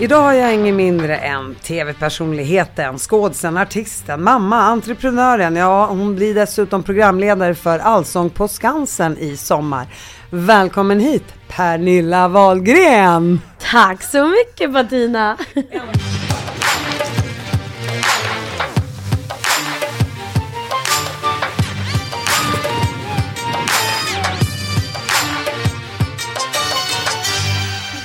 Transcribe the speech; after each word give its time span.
Idag 0.00 0.22
har 0.22 0.32
jag 0.32 0.54
ingen 0.54 0.76
mindre 0.76 1.16
än 1.16 1.54
tv-personligheten, 1.54 2.98
skådisen, 2.98 3.56
artisten, 3.56 4.22
mamma, 4.22 4.56
entreprenören. 4.56 5.56
Ja, 5.56 5.86
hon 5.86 6.16
blir 6.16 6.34
dessutom 6.34 6.82
programledare 6.82 7.54
för 7.54 7.78
Allsång 7.78 8.30
på 8.30 8.48
Skansen 8.48 9.18
i 9.18 9.36
sommar. 9.36 9.86
Välkommen 10.30 11.00
hit 11.00 11.24
Pernilla 11.48 12.28
Wahlgren! 12.28 13.40
Tack 13.70 14.02
så 14.02 14.28
mycket 14.28 14.72
Bettina! 14.72 15.36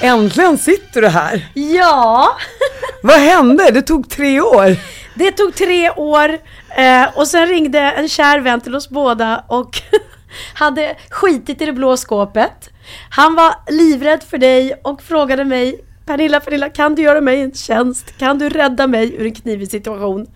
Äntligen 0.02 0.58
sitter 0.58 1.02
du 1.02 1.08
här! 1.08 1.48
Ja! 1.54 2.30
Vad 3.04 3.20
hände? 3.20 3.72
Det 3.72 3.82
tog 3.82 4.10
tre 4.10 4.42
år. 4.42 4.76
Det 5.16 5.32
tog 5.32 5.56
tre 5.56 5.90
år 5.92 6.30
eh, 6.78 7.18
och 7.18 7.28
sen 7.28 7.48
ringde 7.48 7.80
en 7.80 8.08
kär 8.10 8.40
vän 8.40 8.62
till 8.62 8.76
oss 8.76 8.90
båda 8.90 9.44
och 9.48 9.82
hade 10.54 10.96
skitit 11.10 11.62
i 11.62 11.66
det 11.66 11.74
blå 11.74 11.98
skåpet. 11.98 12.70
Han 13.10 13.36
var 13.36 13.54
livrädd 13.72 14.24
för 14.24 14.38
dig 14.38 14.74
och 14.84 15.02
frågade 15.02 15.46
mig 15.46 15.86
Pernilla, 16.06 16.40
Pernilla, 16.40 16.70
kan 16.70 16.96
du 16.96 17.02
göra 17.02 17.22
mig 17.22 17.42
en 17.42 17.52
tjänst? 17.54 18.18
Kan 18.18 18.40
du 18.40 18.50
rädda 18.50 18.88
mig 18.88 19.16
ur 19.16 19.26
en 19.26 19.34
knivig 19.36 19.72
situation? 19.72 20.28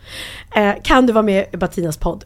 Eh, 0.55 0.71
kan 0.83 1.05
du 1.05 1.13
vara 1.13 1.23
med 1.23 1.45
i 1.53 1.57
Batinas 1.57 1.97
podd? 1.97 2.25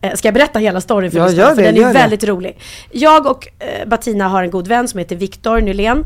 Eh, 0.00 0.14
ska 0.14 0.28
jag 0.28 0.34
berätta 0.34 0.58
hela 0.58 0.80
storyn 0.80 1.10
för 1.10 1.18
Ja, 1.18 1.24
dig? 1.26 1.36
gör 1.36 1.54
För 1.54 1.62
det, 1.62 1.72
den 1.72 1.82
är 1.82 1.86
det. 1.86 1.92
väldigt 1.92 2.24
rolig. 2.24 2.58
Jag 2.90 3.26
och 3.26 3.48
eh, 3.58 3.88
Batina 3.88 4.28
har 4.28 4.42
en 4.42 4.50
god 4.50 4.68
vän 4.68 4.88
som 4.88 4.98
heter 4.98 5.16
Viktor 5.16 5.60
Nylén. 5.60 6.04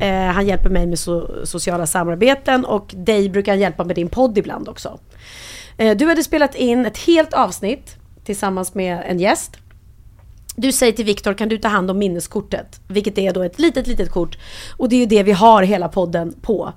Eh, 0.00 0.32
han 0.32 0.46
hjälper 0.46 0.70
mig 0.70 0.86
med 0.86 0.98
so 0.98 1.46
sociala 1.46 1.86
samarbeten 1.86 2.64
och 2.64 2.94
dig 2.96 3.28
brukar 3.28 3.52
han 3.52 3.60
hjälpa 3.60 3.84
med 3.84 3.96
din 3.96 4.08
podd 4.08 4.38
ibland 4.38 4.68
också. 4.68 4.98
Eh, 5.76 5.96
du 5.96 6.06
hade 6.06 6.24
spelat 6.24 6.54
in 6.54 6.86
ett 6.86 6.98
helt 6.98 7.34
avsnitt 7.34 7.96
tillsammans 8.24 8.74
med 8.74 9.02
en 9.06 9.20
gäst. 9.20 9.56
Du 10.56 10.72
säger 10.72 10.92
till 10.92 11.04
Viktor, 11.04 11.34
kan 11.34 11.48
du 11.48 11.58
ta 11.58 11.68
hand 11.68 11.90
om 11.90 11.98
minneskortet? 11.98 12.80
Vilket 12.88 13.18
är 13.18 13.32
då 13.32 13.42
ett 13.42 13.58
litet, 13.58 13.86
litet 13.86 14.10
kort. 14.10 14.38
Och 14.76 14.88
det 14.88 14.96
är 14.96 15.00
ju 15.00 15.06
det 15.06 15.22
vi 15.22 15.32
har 15.32 15.62
hela 15.62 15.88
podden 15.88 16.34
på. 16.42 16.72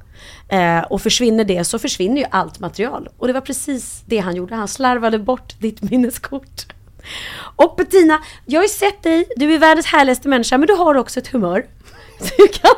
Eh, 0.49 0.79
och 0.79 1.01
försvinner 1.01 1.43
det 1.43 1.63
så 1.63 1.79
försvinner 1.79 2.21
ju 2.21 2.27
allt 2.31 2.59
material. 2.59 3.09
Och 3.17 3.27
det 3.27 3.33
var 3.33 3.41
precis 3.41 4.03
det 4.05 4.17
han 4.17 4.35
gjorde. 4.35 4.55
Han 4.55 4.67
slarvade 4.67 5.19
bort 5.19 5.59
ditt 5.59 5.81
minneskort. 5.81 6.65
Och 7.55 7.75
Bettina, 7.77 8.19
jag 8.45 8.59
har 8.59 8.63
ju 8.63 8.69
sett 8.69 9.03
dig. 9.03 9.25
Du 9.35 9.53
är 9.53 9.59
världens 9.59 9.85
härligaste 9.85 10.29
människa, 10.29 10.57
men 10.57 10.67
du 10.67 10.73
har 10.73 10.95
också 10.95 11.19
ett 11.19 11.27
humör. 11.27 11.65
Kan... 12.61 12.71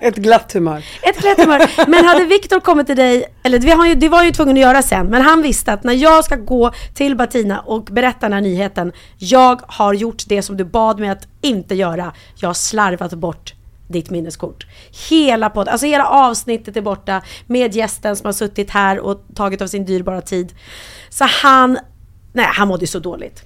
Ett 0.00 0.16
glatt 0.16 0.52
humör. 0.52 0.84
Ett 1.02 1.20
glatt 1.20 1.38
humör. 1.38 1.90
Men 1.90 2.04
hade 2.04 2.24
Viktor 2.24 2.60
kommit 2.60 2.86
till 2.86 2.96
dig, 2.96 3.24
eller 3.42 3.58
det 3.58 3.66
var, 3.66 3.76
han 3.76 3.88
ju, 3.88 3.94
det 3.94 4.08
var 4.08 4.18
han 4.18 4.26
ju 4.26 4.32
tvungen 4.32 4.56
att 4.56 4.60
göra 4.60 4.82
sen, 4.82 5.06
men 5.06 5.22
han 5.22 5.42
visste 5.42 5.72
att 5.72 5.84
när 5.84 5.92
jag 5.92 6.24
ska 6.24 6.36
gå 6.36 6.72
till 6.94 7.16
Bettina 7.16 7.60
och 7.60 7.84
berätta 7.84 8.20
den 8.20 8.32
här 8.32 8.40
nyheten, 8.40 8.92
jag 9.18 9.60
har 9.66 9.94
gjort 9.94 10.22
det 10.26 10.42
som 10.42 10.56
du 10.56 10.64
bad 10.64 11.00
mig 11.00 11.08
att 11.08 11.28
inte 11.40 11.74
göra. 11.74 12.12
Jag 12.36 12.48
har 12.48 12.54
slarvat 12.54 13.12
bort 13.12 13.54
ditt 13.88 14.10
minneskort. 14.10 14.66
Hela 15.08 15.50
podden, 15.50 15.72
alltså 15.72 15.86
hela 15.86 16.06
avsnittet 16.06 16.76
är 16.76 16.80
borta 16.80 17.22
med 17.46 17.74
gästen 17.74 18.16
som 18.16 18.26
har 18.26 18.32
suttit 18.32 18.70
här 18.70 18.98
och 18.98 19.24
tagit 19.34 19.62
av 19.62 19.66
sin 19.66 19.84
dyrbara 19.84 20.20
tid. 20.20 20.54
Så 21.08 21.24
han, 21.24 21.78
nej 22.32 22.46
han 22.52 22.68
mådde 22.68 22.82
ju 22.82 22.86
så 22.86 22.98
dåligt. 22.98 23.44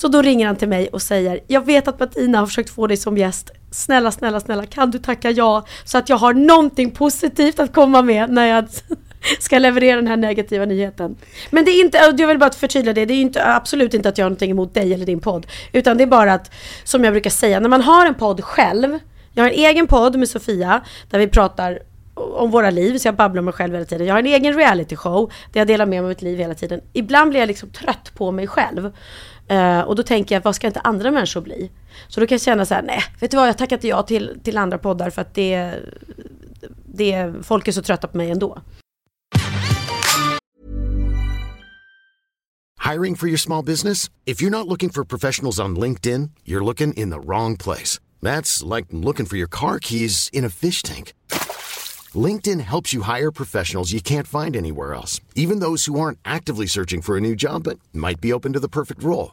Så 0.00 0.08
då 0.08 0.22
ringer 0.22 0.46
han 0.46 0.56
till 0.56 0.68
mig 0.68 0.88
och 0.88 1.02
säger, 1.02 1.40
jag 1.46 1.66
vet 1.66 1.88
att 1.88 1.98
Bettina 1.98 2.38
har 2.38 2.46
försökt 2.46 2.70
få 2.70 2.86
dig 2.86 2.96
som 2.96 3.18
gäst. 3.18 3.50
Snälla, 3.70 4.10
snälla, 4.10 4.40
snälla, 4.40 4.66
kan 4.66 4.90
du 4.90 4.98
tacka 4.98 5.30
ja? 5.30 5.66
Så 5.84 5.98
att 5.98 6.08
jag 6.08 6.16
har 6.16 6.34
någonting 6.34 6.90
positivt 6.90 7.60
att 7.60 7.74
komma 7.74 8.02
med 8.02 8.30
när 8.30 8.46
jag 8.46 8.64
ska 9.40 9.58
leverera 9.58 9.96
den 9.96 10.06
här 10.06 10.16
negativa 10.16 10.64
nyheten. 10.64 11.16
Men 11.50 11.64
det 11.64 11.70
är 11.70 11.84
inte, 11.84 11.98
jag 12.18 12.26
vill 12.26 12.38
bara 12.38 12.50
förtydliga 12.50 12.94
det, 12.94 13.04
det 13.04 13.14
är 13.14 13.20
inte, 13.20 13.54
absolut 13.54 13.94
inte 13.94 14.08
att 14.08 14.18
jag 14.18 14.24
har 14.24 14.30
någonting 14.30 14.50
emot 14.50 14.74
dig 14.74 14.94
eller 14.94 15.06
din 15.06 15.20
podd. 15.20 15.46
Utan 15.72 15.96
det 15.96 16.04
är 16.04 16.06
bara 16.06 16.32
att, 16.32 16.50
som 16.84 17.04
jag 17.04 17.12
brukar 17.12 17.30
säga, 17.30 17.60
när 17.60 17.68
man 17.68 17.82
har 17.82 18.06
en 18.06 18.14
podd 18.14 18.44
själv, 18.44 18.98
jag 19.32 19.44
har 19.44 19.50
en 19.50 19.56
egen 19.56 19.86
podd 19.86 20.16
med 20.16 20.28
Sofia, 20.28 20.80
där 21.10 21.18
vi 21.18 21.28
pratar 21.28 21.78
om 22.14 22.50
våra 22.50 22.70
liv, 22.70 22.98
så 22.98 23.08
jag 23.08 23.14
babblar 23.14 23.38
om 23.38 23.44
mig 23.44 23.54
själv 23.54 23.74
hela 23.74 23.84
tiden. 23.84 24.06
Jag 24.06 24.14
har 24.14 24.18
en 24.18 24.26
egen 24.26 24.54
reality 24.54 24.96
show 24.96 25.32
där 25.52 25.60
jag 25.60 25.68
delar 25.68 25.86
med 25.86 25.90
mig 25.90 25.98
av 25.98 26.08
mitt 26.08 26.22
liv 26.22 26.38
hela 26.38 26.54
tiden. 26.54 26.80
Ibland 26.92 27.30
blir 27.30 27.40
jag 27.40 27.46
liksom 27.46 27.70
trött 27.70 28.12
på 28.14 28.30
mig 28.30 28.46
själv. 28.46 28.92
Uh, 29.50 29.80
och 29.80 29.96
då 29.96 30.02
tänker 30.02 30.34
jag, 30.34 30.42
vad 30.42 30.56
ska 30.56 30.66
inte 30.66 30.80
andra 30.80 31.10
människor 31.10 31.40
bli? 31.40 31.70
Så 32.08 32.20
då 32.20 32.26
kan 32.26 32.34
jag 32.34 32.42
känna 32.42 32.66
så 32.66 32.74
här, 32.74 32.82
nej, 32.82 33.02
vet 33.20 33.30
du 33.30 33.36
vad, 33.36 33.48
jag 33.48 33.58
tackar 33.58 33.76
inte 33.76 33.88
ja 33.88 34.02
till, 34.02 34.40
till 34.44 34.58
andra 34.58 34.78
poddar 34.78 35.10
för 35.10 35.22
att 35.22 35.34
det, 35.34 35.74
det, 36.86 37.32
folk 37.42 37.68
är 37.68 37.72
så 37.72 37.82
trötta 37.82 38.08
på 38.08 38.16
mig 38.16 38.30
ändå. 38.30 38.62
Hiring 42.90 43.14
for 43.16 43.28
your 43.28 43.38
small 43.38 43.64
business? 43.64 44.10
If 44.24 44.42
you're 44.42 44.50
not 44.50 44.66
looking 44.66 44.90
for 44.90 45.04
professionals 45.04 45.60
on 45.60 45.76
LinkedIn, 45.76 46.30
you're 46.44 46.64
looking 46.64 46.92
in 46.94 47.10
the 47.10 47.20
wrong 47.20 47.56
place. 47.56 48.00
That's 48.22 48.74
like 48.76 48.86
looking 48.90 49.26
for 49.26 49.36
your 49.36 49.48
car 49.50 49.78
keys 49.78 50.30
in 50.32 50.44
a 50.44 50.50
fish 50.50 50.82
tank. 50.82 51.12
LinkedIn 52.14 52.60
helps 52.60 52.92
you 52.92 53.02
hire 53.02 53.30
professionals 53.30 53.92
you 53.92 54.00
can't 54.00 54.26
find 54.26 54.56
anywhere 54.56 54.94
else, 54.94 55.20
even 55.36 55.60
those 55.60 55.84
who 55.84 56.00
aren't 56.00 56.18
actively 56.24 56.66
searching 56.66 57.02
for 57.02 57.16
a 57.16 57.20
new 57.20 57.36
job 57.36 57.62
but 57.62 57.78
might 57.92 58.20
be 58.20 58.32
open 58.32 58.52
to 58.54 58.60
the 58.60 58.68
perfect 58.68 59.02
role. 59.02 59.32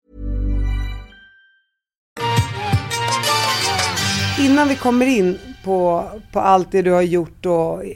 Innan 4.41 4.67
vi 4.67 4.75
kommer 4.75 5.05
in 5.05 5.39
på, 5.63 6.09
på 6.31 6.39
allt 6.39 6.71
det 6.71 6.81
du 6.81 6.91
har 6.91 7.01
gjort 7.01 7.45
och 7.45 7.85
eh, 7.85 7.89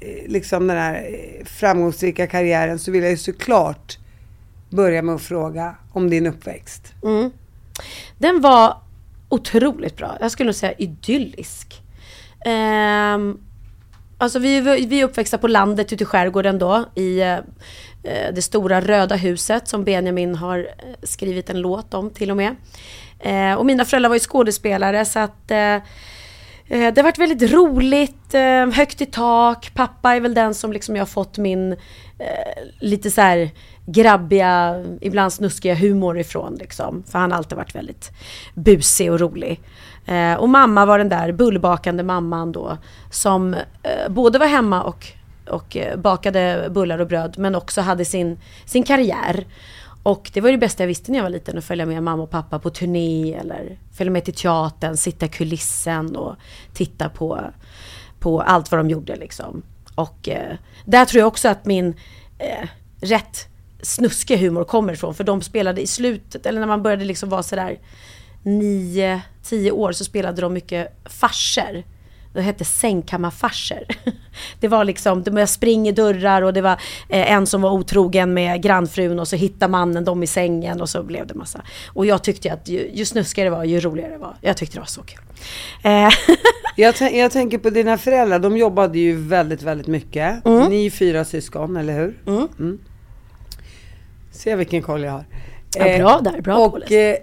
eh, 0.00 0.28
liksom 0.28 0.66
den 0.66 0.76
här 0.76 0.94
eh, 0.94 1.44
framgångsrika 1.44 2.26
karriären 2.26 2.78
så 2.78 2.90
vill 2.90 3.02
jag 3.02 3.10
ju 3.10 3.16
såklart 3.16 3.98
börja 4.70 5.02
med 5.02 5.14
att 5.14 5.22
fråga 5.22 5.74
om 5.92 6.10
din 6.10 6.26
uppväxt. 6.26 6.94
Mm. 7.02 7.30
Den 8.18 8.40
var 8.40 8.76
otroligt 9.28 9.96
bra. 9.96 10.16
Jag 10.20 10.30
skulle 10.30 10.46
nog 10.46 10.54
säga 10.54 10.72
idyllisk. 10.72 11.82
Um, 12.46 13.40
alltså 14.18 14.38
vi, 14.38 14.60
vi 14.60 15.00
är 15.00 15.04
uppväxta 15.04 15.38
på 15.38 15.48
landet 15.48 15.92
ute 15.92 16.02
i 16.02 16.06
skärgården 16.06 16.58
då. 16.58 16.84
I 16.94 17.22
uh, 17.22 17.38
det 18.34 18.42
stora 18.42 18.80
röda 18.80 19.16
huset 19.16 19.68
som 19.68 19.84
Benjamin 19.84 20.34
har 20.34 20.68
skrivit 21.02 21.50
en 21.50 21.60
låt 21.60 21.94
om 21.94 22.10
till 22.10 22.30
och 22.30 22.36
med. 22.36 22.56
Eh, 23.18 23.54
och 23.54 23.66
mina 23.66 23.84
föräldrar 23.84 24.08
var 24.08 24.16
ju 24.16 24.20
skådespelare 24.20 25.04
så 25.04 25.18
att 25.18 25.50
eh, 25.50 25.58
eh, 25.58 25.80
det 26.68 26.96
har 26.96 27.02
varit 27.02 27.18
väldigt 27.18 27.52
roligt, 27.52 28.34
eh, 28.34 28.66
högt 28.66 29.00
i 29.00 29.06
tak. 29.06 29.70
Pappa 29.74 30.14
är 30.14 30.20
väl 30.20 30.34
den 30.34 30.54
som 30.54 30.72
liksom 30.72 30.96
jag 30.96 31.00
har 31.00 31.06
fått 31.06 31.38
min 31.38 31.72
eh, 31.72 32.62
lite 32.80 33.10
så 33.10 33.20
här 33.20 33.50
grabbiga, 33.86 34.84
ibland 35.00 35.32
snuskiga 35.32 35.74
humor 35.74 36.18
ifrån 36.18 36.54
liksom. 36.54 37.04
För 37.10 37.18
han 37.18 37.30
har 37.30 37.38
alltid 37.38 37.58
varit 37.58 37.74
väldigt 37.74 38.10
busig 38.54 39.12
och 39.12 39.20
rolig. 39.20 39.60
Eh, 40.06 40.34
och 40.34 40.48
mamma 40.48 40.86
var 40.86 40.98
den 40.98 41.08
där 41.08 41.32
bullbakande 41.32 42.02
mamman 42.02 42.52
då 42.52 42.78
som 43.10 43.54
eh, 43.54 44.08
både 44.08 44.38
var 44.38 44.46
hemma 44.46 44.82
och, 44.82 45.06
och 45.48 45.76
eh, 45.76 45.96
bakade 45.96 46.68
bullar 46.70 46.98
och 46.98 47.06
bröd 47.06 47.34
men 47.38 47.54
också 47.54 47.80
hade 47.80 48.04
sin, 48.04 48.38
sin 48.64 48.82
karriär. 48.82 49.46
Och 50.06 50.30
det 50.32 50.40
var 50.40 50.50
det 50.50 50.58
bästa 50.58 50.82
jag 50.82 50.88
visste 50.88 51.10
när 51.10 51.18
jag 51.18 51.22
var 51.22 51.30
liten, 51.30 51.58
att 51.58 51.64
följa 51.64 51.86
med 51.86 52.02
mamma 52.02 52.22
och 52.22 52.30
pappa 52.30 52.58
på 52.58 52.70
turné 52.70 53.34
eller 53.34 53.78
följa 53.96 54.10
med 54.10 54.24
till 54.24 54.34
teatern, 54.34 54.96
sitta 54.96 55.26
i 55.26 55.28
kulissen 55.28 56.16
och 56.16 56.36
titta 56.74 57.08
på, 57.08 57.40
på 58.18 58.40
allt 58.40 58.70
vad 58.70 58.80
de 58.80 58.90
gjorde 58.90 59.16
liksom. 59.16 59.62
Och 59.94 60.28
eh, 60.28 60.56
där 60.84 61.04
tror 61.04 61.20
jag 61.20 61.28
också 61.28 61.48
att 61.48 61.64
min 61.64 61.94
eh, 62.38 62.68
rätt 63.00 63.48
snuskiga 63.82 64.38
humor 64.38 64.64
kommer 64.64 64.92
ifrån, 64.92 65.14
för 65.14 65.24
de 65.24 65.42
spelade 65.42 65.82
i 65.82 65.86
slutet, 65.86 66.46
eller 66.46 66.60
när 66.60 66.66
man 66.66 66.82
började 66.82 67.04
liksom 67.04 67.28
vara 67.28 67.42
sådär 67.42 67.78
9-10 68.42 69.70
år 69.70 69.92
så 69.92 70.04
spelade 70.04 70.40
de 70.40 70.52
mycket 70.52 70.98
farser. 71.04 71.84
Det 72.36 72.42
hette 72.42 72.64
sängkammarfarser. 72.64 73.86
Det 74.60 74.68
var 74.68 74.84
liksom, 74.84 75.22
det 75.22 75.30
var 75.30 75.46
spring 75.46 75.88
i 75.88 75.92
dörrar 75.92 76.42
och 76.42 76.52
det 76.52 76.60
var 76.60 76.72
eh, 77.08 77.32
en 77.32 77.46
som 77.46 77.62
var 77.62 77.70
otrogen 77.70 78.34
med 78.34 78.62
grannfrun 78.62 79.18
och 79.18 79.28
så 79.28 79.36
hittade 79.36 79.70
mannen 79.70 80.04
dem 80.04 80.22
i 80.22 80.26
sängen 80.26 80.80
och 80.80 80.88
så 80.88 81.02
blev 81.02 81.26
det 81.26 81.34
massa. 81.34 81.62
Och 81.88 82.06
jag 82.06 82.22
tyckte 82.24 82.52
att 82.52 82.68
ju, 82.68 82.90
ju 82.94 83.04
snuskigare 83.04 83.50
det 83.50 83.56
var, 83.56 83.64
ju 83.64 83.80
roligare 83.80 84.12
det 84.12 84.18
var. 84.18 84.36
Jag 84.40 84.56
tyckte 84.56 84.76
det 84.76 84.80
var 84.80 84.86
så 84.86 85.02
kul. 85.02 85.20
Eh, 85.84 86.08
Jag, 86.76 86.94
jag 87.12 87.30
tänker 87.30 87.58
på 87.58 87.70
dina 87.70 87.98
föräldrar, 87.98 88.38
de 88.38 88.56
jobbade 88.56 88.98
ju 88.98 89.16
väldigt, 89.16 89.62
väldigt 89.62 89.86
mycket. 89.86 90.44
Ni 90.44 90.86
är 90.86 90.90
fyra 90.90 91.24
syskon, 91.24 91.76
eller 91.76 91.94
hur? 91.94 92.18
Mm. 92.26 92.78
Se 94.32 94.56
vilken 94.56 94.82
koll 94.82 95.02
jag 95.04 95.12
har. 95.12 95.24
Ja, 95.76 95.98
bra 95.98 96.20
där, 96.20 96.40
bra 96.40 96.56
Och 96.58 96.72
påläst. 96.72 96.92
eh, 96.92 97.14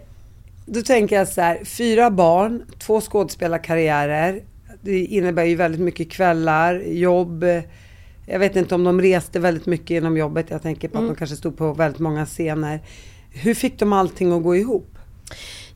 då 0.66 0.82
tänker 0.82 1.16
jag 1.16 1.28
så 1.28 1.42
här, 1.42 1.66
fyra 1.66 2.12
barn, 2.12 2.64
två 2.80 3.02
skådespelarkarriärer. 3.02 4.42
Det 4.84 5.06
innebär 5.06 5.44
ju 5.44 5.56
väldigt 5.56 5.82
mycket 5.82 6.12
kvällar, 6.12 6.80
jobb. 6.80 7.46
Jag 8.26 8.40
vet 8.40 8.56
inte 8.56 8.76
om 8.76 8.84
de 8.84 9.02
reste 9.02 9.40
väldigt 9.40 9.66
mycket 9.66 9.92
inom 9.92 10.18
jobbet. 10.18 10.50
Jag 10.50 10.62
tänker 10.62 10.88
på 10.88 10.98
att 10.98 11.08
de 11.08 11.16
kanske 11.16 11.36
stod 11.36 11.58
på 11.58 11.74
väldigt 11.74 12.00
många 12.00 12.26
scener. 12.26 12.80
Hur 13.32 13.54
fick 13.54 13.80
de 13.80 13.94
allting 13.94 14.34
att 14.34 14.44
gå 14.44 14.56
ihop? 14.56 14.98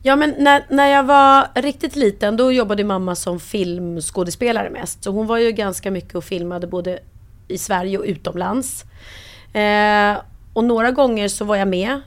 Ja 0.02 0.16
men 0.16 0.34
när, 0.38 0.66
när 0.70 0.86
jag 0.86 1.04
var 1.04 1.46
riktigt 1.54 1.96
liten 1.96 2.36
då 2.36 2.52
jobbade 2.52 2.84
mamma 2.84 3.14
som 3.14 3.40
filmskådespelare 3.40 4.70
mest. 4.70 5.04
Så 5.04 5.10
hon 5.10 5.26
var 5.26 5.38
ju 5.38 5.52
ganska 5.52 5.90
mycket 5.90 6.14
och 6.14 6.24
filmade 6.24 6.66
både 6.66 6.98
i 7.48 7.58
Sverige 7.58 7.98
och 7.98 8.04
utomlands. 8.04 8.84
Eh, 9.52 10.16
och 10.52 10.64
några 10.64 10.90
gånger 10.90 11.28
så 11.28 11.44
var 11.44 11.56
jag 11.56 11.68
med 11.68 12.00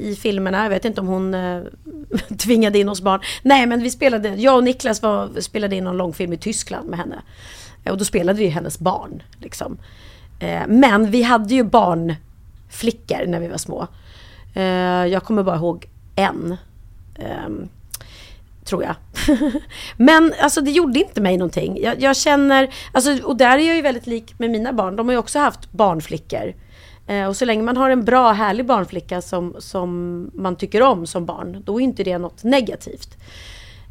i 0.00 0.16
filmerna. 0.16 0.62
Jag 0.62 0.70
vet 0.70 0.84
inte 0.84 1.00
om 1.00 1.06
hon 1.06 1.34
eh, 1.34 1.62
tvingade 2.38 2.78
in 2.78 2.88
oss 2.88 3.00
barn. 3.00 3.20
Nej 3.42 3.66
men 3.66 3.82
vi 3.82 3.90
spelade, 3.90 4.28
jag 4.28 4.56
och 4.56 4.64
Niklas 4.64 5.02
var, 5.02 5.40
spelade 5.40 5.76
in 5.76 5.84
någon 5.84 5.96
långfilm 5.96 6.32
i 6.32 6.36
Tyskland 6.36 6.88
med 6.88 6.98
henne. 6.98 7.22
Eh, 7.84 7.92
och 7.92 7.98
då 7.98 8.04
spelade 8.04 8.38
vi 8.38 8.48
hennes 8.48 8.78
barn. 8.78 9.22
Liksom. 9.38 9.78
Eh, 10.40 10.62
men 10.66 11.10
vi 11.10 11.22
hade 11.22 11.54
ju 11.54 11.64
barnflickor 11.64 13.26
när 13.26 13.40
vi 13.40 13.48
var 13.48 13.58
små. 13.58 13.86
Eh, 14.54 14.62
jag 15.06 15.22
kommer 15.22 15.42
bara 15.42 15.56
ihåg 15.56 15.86
en. 16.16 16.56
Eh, 17.14 17.48
tror 18.64 18.84
jag. 18.84 18.94
Men 19.96 20.34
alltså 20.40 20.60
det 20.60 20.70
gjorde 20.70 20.98
inte 20.98 21.20
mig 21.20 21.36
någonting. 21.36 21.78
Jag, 21.82 22.00
jag 22.02 22.16
känner, 22.16 22.74
alltså, 22.92 23.22
och 23.22 23.36
där 23.36 23.58
är 23.58 23.66
jag 23.66 23.76
ju 23.76 23.82
väldigt 23.82 24.06
lik 24.06 24.38
med 24.38 24.50
mina 24.50 24.72
barn. 24.72 24.96
De 24.96 25.08
har 25.08 25.12
ju 25.12 25.18
också 25.18 25.38
haft 25.38 25.72
barnflickor. 25.72 26.54
Eh, 27.06 27.26
och 27.26 27.36
så 27.36 27.44
länge 27.44 27.62
man 27.62 27.76
har 27.76 27.90
en 27.90 28.04
bra, 28.04 28.32
härlig 28.32 28.66
barnflicka 28.66 29.22
som, 29.22 29.56
som 29.58 30.30
man 30.34 30.56
tycker 30.56 30.82
om 30.82 31.06
som 31.06 31.26
barn, 31.26 31.62
då 31.64 31.80
är 31.80 31.84
inte 31.84 32.04
det 32.04 32.18
något 32.18 32.44
negativt. 32.44 33.16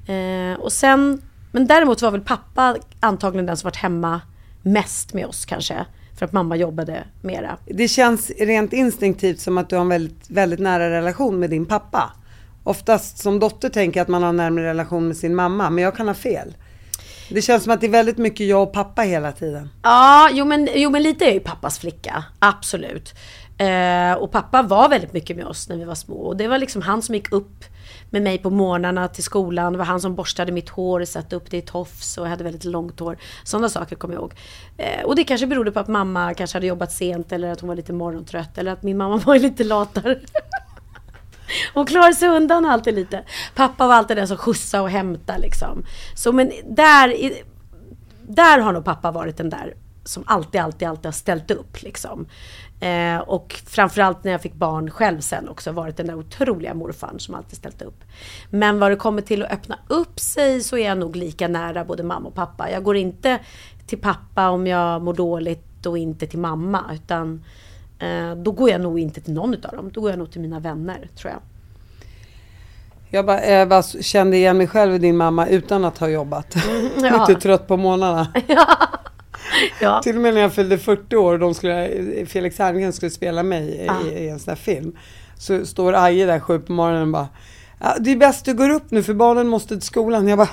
Eh, 0.07 0.59
och 0.59 0.71
sen, 0.71 1.21
men 1.51 1.67
däremot 1.67 2.01
var 2.01 2.11
väl 2.11 2.21
pappa 2.21 2.75
antagligen 2.99 3.45
den 3.45 3.57
som 3.57 3.67
varit 3.67 3.75
hemma 3.75 4.21
mest 4.61 5.13
med 5.13 5.25
oss 5.25 5.45
kanske. 5.45 5.85
För 6.17 6.25
att 6.25 6.31
mamma 6.31 6.55
jobbade 6.55 7.03
mera. 7.21 7.57
Det 7.65 7.87
känns 7.87 8.29
rent 8.29 8.73
instinktivt 8.73 9.39
som 9.39 9.57
att 9.57 9.69
du 9.69 9.75
har 9.75 9.81
en 9.81 9.89
väldigt, 9.89 10.29
väldigt 10.29 10.59
nära 10.59 10.89
relation 10.89 11.39
med 11.39 11.49
din 11.49 11.65
pappa. 11.65 12.13
Oftast 12.63 13.17
som 13.17 13.39
dotter 13.39 13.69
tänker 13.69 13.99
jag 13.99 14.01
att 14.01 14.09
man 14.09 14.21
har 14.21 14.29
en 14.29 14.37
närmare 14.37 14.65
relation 14.65 15.07
med 15.07 15.17
sin 15.17 15.35
mamma, 15.35 15.69
men 15.69 15.83
jag 15.83 15.95
kan 15.95 16.07
ha 16.07 16.15
fel. 16.15 16.53
Det 17.33 17.41
känns 17.41 17.63
som 17.63 17.73
att 17.73 17.81
det 17.81 17.87
är 17.87 17.91
väldigt 17.91 18.17
mycket 18.17 18.47
jag 18.47 18.63
och 18.63 18.73
pappa 18.73 19.01
hela 19.01 19.31
tiden. 19.31 19.69
Ja, 19.83 20.29
jo 20.31 20.45
men, 20.45 20.69
jo 20.75 20.89
men 20.89 21.03
lite 21.03 21.25
är 21.25 21.27
jag 21.27 21.33
ju 21.33 21.39
pappas 21.39 21.79
flicka. 21.79 22.23
Absolut. 22.39 23.13
Eh, 23.57 24.13
och 24.13 24.31
pappa 24.31 24.61
var 24.61 24.89
väldigt 24.89 25.13
mycket 25.13 25.37
med 25.37 25.45
oss 25.45 25.69
när 25.69 25.77
vi 25.77 25.83
var 25.83 25.95
små. 25.95 26.15
Och 26.15 26.37
det 26.37 26.47
var 26.47 26.57
liksom 26.57 26.81
han 26.81 27.01
som 27.01 27.15
gick 27.15 27.31
upp 27.31 27.63
med 28.09 28.21
mig 28.21 28.37
på 28.37 28.49
morgnarna 28.49 29.07
till 29.07 29.23
skolan. 29.23 29.73
Det 29.73 29.79
var 29.79 29.85
han 29.85 30.01
som 30.01 30.15
borstade 30.15 30.51
mitt 30.51 30.69
hår 30.69 30.99
och 30.99 31.07
satte 31.07 31.35
upp 31.35 31.51
det 31.51 31.57
i 31.57 31.61
tofs 31.61 32.17
och 32.17 32.25
jag 32.25 32.29
hade 32.29 32.43
väldigt 32.43 32.65
långt 32.65 32.99
hår. 32.99 33.17
Sådana 33.43 33.69
saker 33.69 33.95
kommer 33.95 34.13
jag 34.13 34.21
ihåg. 34.21 34.33
Eh, 34.77 35.03
och 35.05 35.15
det 35.15 35.23
kanske 35.23 35.47
berodde 35.47 35.71
på 35.71 35.79
att 35.79 35.87
mamma 35.87 36.33
kanske 36.33 36.55
hade 36.55 36.67
jobbat 36.67 36.91
sent 36.91 37.31
eller 37.31 37.51
att 37.51 37.61
hon 37.61 37.67
var 37.67 37.75
lite 37.75 37.93
morgontrött 37.93 38.57
eller 38.57 38.71
att 38.71 38.83
min 38.83 38.97
mamma 38.97 39.17
var 39.25 39.39
lite 39.39 39.63
latare. 39.63 40.19
Hon 41.73 41.85
klarade 41.85 42.13
sig 42.13 42.29
undan 42.29 42.65
alltid 42.65 42.95
lite. 42.95 43.23
Pappa 43.55 43.87
var 43.87 43.95
alltid 43.95 44.17
den 44.17 44.27
som 44.27 44.37
skjutsade 44.37 44.83
och 44.83 44.89
hämtade 44.89 45.39
liksom. 45.39 45.85
Så 46.15 46.31
men 46.31 46.51
där, 46.65 47.33
där 48.27 48.59
har 48.59 48.73
nog 48.73 48.85
pappa 48.85 49.11
varit 49.11 49.37
den 49.37 49.49
där 49.49 49.73
som 50.05 50.23
alltid, 50.27 50.61
alltid, 50.61 50.87
alltid 50.87 51.05
har 51.05 51.11
ställt 51.11 51.51
upp 51.51 51.81
liksom. 51.81 52.27
Eh, 52.79 53.17
och 53.17 53.61
framförallt 53.65 54.23
när 54.23 54.31
jag 54.31 54.41
fick 54.41 54.53
barn 54.53 54.91
själv 54.91 55.19
sen 55.19 55.49
också 55.49 55.71
varit 55.71 55.97
den 55.97 56.07
där 56.07 56.15
otroliga 56.15 56.73
morfarn 56.73 57.19
som 57.19 57.35
alltid 57.35 57.57
ställt 57.57 57.81
upp. 57.81 58.03
Men 58.49 58.79
vad 58.79 58.91
det 58.91 58.95
kommer 58.95 59.21
till 59.21 59.43
att 59.43 59.51
öppna 59.51 59.79
upp 59.87 60.19
sig 60.19 60.61
så 60.61 60.77
är 60.77 60.87
jag 60.87 60.97
nog 60.97 61.15
lika 61.15 61.47
nära 61.47 61.85
både 61.85 62.03
mamma 62.03 62.27
och 62.27 62.35
pappa. 62.35 62.71
Jag 62.71 62.83
går 62.83 62.95
inte 62.97 63.39
till 63.87 63.97
pappa 63.97 64.49
om 64.49 64.67
jag 64.67 65.01
mår 65.01 65.13
dåligt 65.13 65.85
och 65.85 65.97
inte 65.97 66.27
till 66.27 66.39
mamma 66.39 66.83
utan 66.93 67.43
då 68.37 68.51
går 68.51 68.69
jag 68.69 68.81
nog 68.81 68.99
inte 68.99 69.21
till 69.21 69.33
någon 69.33 69.53
utav 69.53 69.75
dem. 69.75 69.91
Då 69.93 70.01
går 70.01 70.09
jag 70.09 70.19
nog 70.19 70.31
till 70.31 70.41
mina 70.41 70.59
vänner 70.59 71.09
tror 71.17 71.31
jag. 71.31 71.41
Jag 73.09 73.25
bara, 73.25 73.45
jag 73.45 73.69
bara 73.69 73.83
kände 73.83 74.37
igen 74.37 74.57
mig 74.57 74.67
själv 74.67 74.95
i 74.95 74.97
din 74.97 75.17
mamma 75.17 75.47
utan 75.47 75.85
att 75.85 75.97
ha 75.97 76.07
jobbat. 76.07 76.55
ja. 77.01 77.25
Lite 77.27 77.41
trött 77.41 77.67
på 77.67 77.77
morgnarna. 77.77 78.27
Ja. 79.81 80.01
Till 80.03 80.15
och 80.15 80.21
med 80.21 80.33
när 80.33 80.41
jag 80.41 80.53
fyllde 80.53 80.77
40 80.77 81.15
år 81.15 81.33
och 81.33 81.39
de 81.39 81.53
skulle, 81.53 81.89
Felix 82.25 82.59
Herngren 82.59 82.93
skulle 82.93 83.09
spela 83.09 83.43
mig 83.43 83.69
i, 83.69 83.87
Ah. 83.89 84.07
i 84.07 84.29
en 84.29 84.39
sån 84.39 84.51
här 84.51 84.55
film. 84.55 84.97
Så 85.37 85.65
står 85.65 85.93
Aje 85.93 86.25
där 86.25 86.39
sju 86.39 86.59
på 86.59 86.71
morgonen 86.71 87.01
och 87.01 87.07
bara, 87.07 87.27
ja, 87.79 87.95
det 87.99 88.11
är 88.11 88.15
bäst 88.15 88.45
du 88.45 88.53
går 88.53 88.69
upp 88.69 88.91
nu 88.91 89.03
för 89.03 89.13
barnen 89.13 89.47
måste 89.47 89.67
till 89.75 89.81
skolan. 89.81 90.27
Jag 90.27 90.37
bara, 90.37 90.49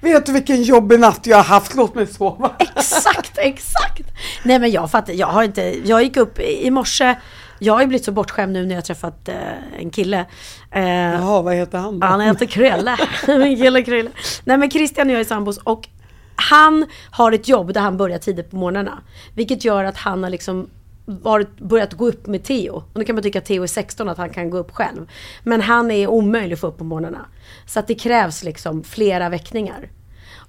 vet 0.00 0.26
du 0.26 0.32
vilken 0.32 0.62
jobbig 0.62 1.00
natt 1.00 1.26
jag 1.26 1.36
har 1.36 1.44
haft? 1.44 1.76
Låt 1.76 1.94
mig 1.94 2.06
sova. 2.06 2.52
Exakt, 2.58 3.38
exakt. 3.38 4.02
Nej 4.42 4.58
men 4.58 4.70
jag 4.70 4.90
fattar, 4.90 5.12
jag 5.12 5.26
har 5.26 5.42
inte, 5.42 5.62
jag 5.88 6.02
gick 6.02 6.16
upp 6.16 6.40
i 6.40 6.70
morse, 6.70 7.14
jag 7.58 7.74
har 7.74 7.80
ju 7.80 7.86
blivit 7.86 8.04
så 8.04 8.12
bortskämd 8.12 8.52
nu 8.52 8.66
när 8.66 8.74
jag 8.74 8.84
träffat 8.84 9.28
eh, 9.28 9.34
en 9.78 9.90
kille. 9.90 10.26
Eh, 10.70 10.84
Jaha, 10.84 11.42
vad 11.42 11.54
heter 11.54 11.78
han 11.78 12.00
då? 12.00 12.06
han 12.06 12.20
heter 12.20 12.46
Krölle, 12.46 12.96
min 13.26 13.56
kille 13.56 13.82
Krölle. 13.82 14.10
Nej 14.44 14.56
men 14.56 14.70
Christian 14.70 15.06
och 15.08 15.12
jag 15.12 15.20
är 15.20 15.24
sambos 15.24 15.58
och 15.58 15.88
han 16.34 16.86
har 17.10 17.32
ett 17.32 17.48
jobb 17.48 17.72
där 17.74 17.80
han 17.80 17.96
börjar 17.96 18.18
tidigt 18.18 18.50
på 18.50 18.56
morgnarna. 18.56 18.98
Vilket 19.34 19.64
gör 19.64 19.84
att 19.84 19.96
han 19.96 20.22
har 20.22 20.30
liksom 20.30 20.70
varit, 21.22 21.58
börjat 21.58 21.94
gå 21.94 22.08
upp 22.08 22.26
med 22.26 22.44
Theo. 22.44 22.74
Och 22.74 22.98
nu 22.98 23.04
kan 23.04 23.14
man 23.14 23.22
tycka 23.22 23.38
att 23.38 23.44
Theo 23.44 23.62
är 23.62 23.66
16 23.66 24.08
att 24.08 24.18
han 24.18 24.30
kan 24.30 24.50
gå 24.50 24.58
upp 24.58 24.70
själv. 24.70 25.10
Men 25.42 25.60
han 25.60 25.90
är 25.90 26.06
omöjlig 26.06 26.54
att 26.54 26.60
få 26.60 26.66
upp 26.66 26.78
på 26.78 26.84
morgnarna. 26.84 27.26
Så 27.66 27.78
att 27.78 27.86
det 27.86 27.94
krävs 27.94 28.42
liksom 28.42 28.84
flera 28.84 29.28
väckningar. 29.28 29.88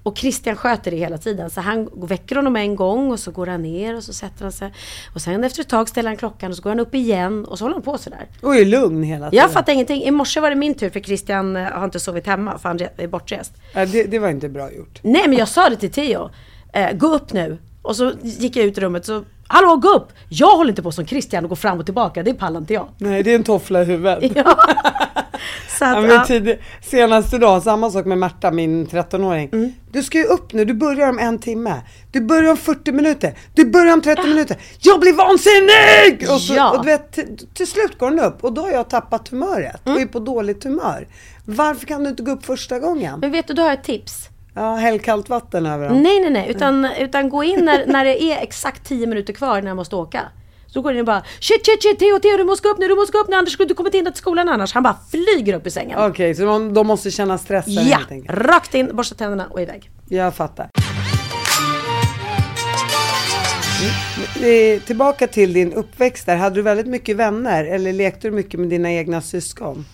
Och 0.03 0.17
Christian 0.17 0.55
sköter 0.55 0.91
det 0.91 0.97
hela 0.97 1.17
tiden. 1.17 1.49
Så 1.49 1.61
han 1.61 1.89
väcker 1.93 2.35
honom 2.35 2.55
en 2.55 2.75
gång 2.75 3.11
och 3.11 3.19
så 3.19 3.31
går 3.31 3.47
han 3.47 3.61
ner 3.61 3.95
och 3.95 4.03
så 4.03 4.13
sätter 4.13 4.43
han 4.43 4.51
sig. 4.51 4.73
Och 5.15 5.21
sen 5.21 5.43
efter 5.43 5.61
ett 5.61 5.69
tag 5.69 5.89
ställer 5.89 6.09
han 6.09 6.17
klockan 6.17 6.51
och 6.51 6.57
så 6.57 6.63
går 6.63 6.69
han 6.69 6.79
upp 6.79 6.95
igen 6.95 7.45
och 7.45 7.57
så 7.57 7.65
håller 7.65 7.75
han 7.75 7.83
på 7.83 7.97
sådär. 7.97 8.27
Och 8.41 8.55
är 8.55 8.65
lugn 8.65 9.03
hela 9.03 9.29
tiden. 9.29 9.43
Jag 9.43 9.51
fattar 9.51 9.73
ingenting. 9.73 10.03
I 10.03 10.11
morse 10.11 10.39
var 10.39 10.49
det 10.49 10.55
min 10.55 10.73
tur 10.73 10.89
för 10.89 10.99
Christian 10.99 11.55
eh, 11.55 11.63
har 11.63 11.85
inte 11.85 11.99
sovit 11.99 12.27
hemma 12.27 12.57
för 12.57 12.69
han 12.69 12.79
är 12.97 13.07
bortrest. 13.07 13.53
Ja, 13.73 13.85
det, 13.85 14.03
det 14.03 14.19
var 14.19 14.29
inte 14.29 14.49
bra 14.49 14.71
gjort. 14.71 14.99
Nej 15.01 15.27
men 15.27 15.37
jag 15.37 15.47
sa 15.47 15.69
det 15.69 15.75
till 15.75 15.91
Theo. 15.91 16.29
Eh, 16.73 16.91
gå 16.91 17.07
upp 17.07 17.33
nu. 17.33 17.57
Och 17.81 17.95
så 17.95 18.11
gick 18.21 18.55
jag 18.55 18.65
ut 18.65 18.77
i 18.77 18.81
rummet 18.81 19.05
så 19.05 19.23
Hallå 19.51 19.75
gå 19.75 19.89
upp! 19.89 20.07
Jag 20.29 20.55
håller 20.57 20.69
inte 20.69 20.83
på 20.83 20.91
som 20.91 21.05
Christian 21.07 21.43
och 21.43 21.49
går 21.49 21.55
fram 21.55 21.79
och 21.79 21.85
tillbaka. 21.85 22.23
Det 22.23 22.33
pallar 22.33 22.59
inte 22.59 22.73
jag. 22.73 22.87
Nej, 22.97 23.23
det 23.23 23.31
är 23.31 23.35
en 23.35 23.43
toffla 23.43 23.81
i 23.81 23.85
huvudet. 23.85 24.31
Ja. 24.35 24.57
Så 25.79 25.85
att, 25.85 26.09
ja. 26.09 26.25
tid, 26.25 26.57
senaste 26.81 27.37
dag, 27.37 27.63
samma 27.63 27.89
sak 27.91 28.05
med 28.05 28.17
Märta, 28.17 28.51
min 28.51 28.87
13-åring. 28.87 29.49
Mm. 29.53 29.73
Du 29.91 30.03
ska 30.03 30.17
ju 30.17 30.23
upp 30.23 30.53
nu, 30.53 30.65
du 30.65 30.73
börjar 30.73 31.09
om 31.09 31.19
en 31.19 31.39
timme. 31.39 31.81
Du 32.11 32.21
börjar 32.21 32.51
om 32.51 32.57
40 32.57 32.91
minuter. 32.91 33.37
Du 33.53 33.65
börjar 33.65 33.93
om 33.93 34.01
30 34.01 34.27
minuter. 34.27 34.57
Jag 34.79 34.99
blir 34.99 35.13
vansinnig! 35.13 36.29
Och, 36.35 36.41
så, 36.41 36.53
Ja. 36.53 36.71
och 36.71 36.85
du 36.85 36.91
vet, 36.91 37.11
till, 37.11 37.47
till 37.53 37.67
slut 37.67 37.97
går 37.99 38.09
den 38.09 38.19
upp 38.19 38.43
och 38.43 38.53
då 38.53 38.61
har 38.61 38.71
jag 38.71 38.89
tappat 38.89 39.27
humöret 39.29 39.81
Mm. 39.85 39.95
och 39.95 40.01
är 40.01 40.05
på 40.05 40.19
dåligt 40.19 40.63
humör. 40.63 41.07
Varför 41.45 41.85
kan 41.85 42.03
du 42.03 42.09
inte 42.09 42.23
gå 42.23 42.31
upp 42.31 42.45
första 42.45 42.79
gången? 42.79 43.19
Men 43.19 43.31
vet 43.31 43.47
du, 43.47 43.53
då 43.53 43.61
har 43.61 43.69
jag 43.69 43.79
ett 43.79 43.85
tips. 43.85 44.27
Ja, 44.53 44.75
häll 44.75 44.99
kallt 44.99 45.29
vatten 45.29 45.65
över 45.65 45.89
dem. 45.89 46.01
Nej, 46.03 46.19
nej, 46.19 46.29
nej. 46.29 46.49
Utan, 46.49 46.87
utan 46.99 47.29
gå 47.29 47.43
in 47.43 47.65
när, 47.65 47.85
när 47.85 48.05
det 48.05 48.23
är 48.23 48.43
exakt 48.43 48.87
10 48.87 49.07
minuter 49.07 49.33
kvar 49.33 49.61
när 49.61 49.67
jag 49.67 49.75
måste 49.77 49.95
åka. 49.95 50.21
Så 50.67 50.81
går 50.81 50.93
in 50.93 50.99
och 50.99 51.05
bara 51.05 51.23
shit, 51.39 51.65
shit, 51.65 51.83
shit, 51.83 51.99
Theo, 51.99 52.19
Theo, 52.19 52.37
du 52.37 52.43
måste 52.43 52.67
gå 52.67 52.73
upp 52.73 52.79
nu, 52.79 52.87
du 52.87 52.95
måste 52.95 53.11
gå 53.11 53.19
upp 53.23 53.29
nu, 53.29 53.35
Anders, 53.35 53.57
du 53.57 53.73
kommer 53.73 53.87
inte 53.87 53.97
in 53.97 54.05
till 54.05 54.13
skolan 54.13 54.49
annars. 54.49 54.73
Han 54.73 54.83
bara 54.83 54.97
flyger 55.11 55.53
upp 55.53 55.67
i 55.67 55.71
sängen. 55.71 55.99
Okej, 55.99 56.35
så 56.35 56.45
de, 56.45 56.73
de 56.73 56.87
måste 56.87 57.11
känna 57.11 57.37
stressen 57.37 57.73
Ja, 57.73 57.81
helt 57.81 58.11
enkelt. 58.11 58.37
rakt 58.39 58.75
in, 58.75 58.95
borsta 58.95 59.15
tänderna 59.15 59.47
och 59.49 59.61
iväg. 59.61 59.89
Jag 60.09 60.35
fattar. 60.35 60.69
Mm. 64.39 64.75
Eh, 64.75 64.81
Tillbaka 64.81 65.27
till 65.27 65.53
din 65.53 65.73
uppväxt 65.73 66.25
där. 66.25 66.35
Hade 66.35 66.55
du 66.55 66.61
väldigt 66.61 66.87
mycket 66.87 67.15
vänner 67.15 67.63
eller 67.65 67.93
lekte 67.93 68.27
du 68.27 68.31
mycket 68.31 68.59
med 68.59 68.69
dina 68.69 68.91
egna 68.91 69.21
syskon? 69.21 69.85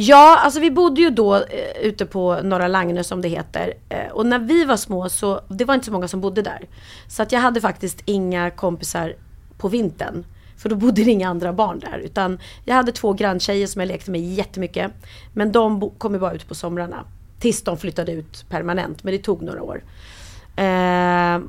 Ja, 0.00 0.38
alltså 0.38 0.60
vi 0.60 0.70
bodde 0.70 1.00
ju 1.00 1.10
då 1.10 1.34
eh, 1.36 1.42
ute 1.80 2.06
på 2.06 2.40
Norra 2.42 2.68
Lagnö 2.68 3.04
som 3.04 3.20
det 3.20 3.28
heter. 3.28 3.74
Eh, 3.88 4.12
och 4.12 4.26
när 4.26 4.38
vi 4.38 4.64
var 4.64 4.76
små 4.76 5.08
så, 5.08 5.40
det 5.48 5.64
var 5.64 5.74
inte 5.74 5.86
så 5.86 5.92
många 5.92 6.08
som 6.08 6.20
bodde 6.20 6.42
där. 6.42 6.68
Så 7.08 7.22
att 7.22 7.32
jag 7.32 7.40
hade 7.40 7.60
faktiskt 7.60 8.02
inga 8.04 8.50
kompisar 8.50 9.14
på 9.58 9.68
vintern. 9.68 10.24
För 10.56 10.68
då 10.68 10.76
bodde 10.76 11.04
det 11.04 11.10
inga 11.10 11.28
andra 11.28 11.52
barn 11.52 11.78
där. 11.78 11.98
Utan 11.98 12.38
jag 12.64 12.74
hade 12.74 12.92
två 12.92 13.12
granntjejer 13.12 13.66
som 13.66 13.80
jag 13.80 13.86
lekte 13.86 14.10
med 14.10 14.20
jättemycket. 14.20 14.92
Men 15.32 15.52
de 15.52 15.90
kom 15.98 16.14
ju 16.14 16.20
bara 16.20 16.32
ut 16.32 16.48
på 16.48 16.54
somrarna. 16.54 17.04
Tills 17.38 17.62
de 17.62 17.78
flyttade 17.78 18.12
ut 18.12 18.44
permanent. 18.48 19.04
Men 19.04 19.12
det 19.12 19.18
tog 19.18 19.42
några 19.42 19.62
år. 19.62 19.82
Eh, 20.56 21.40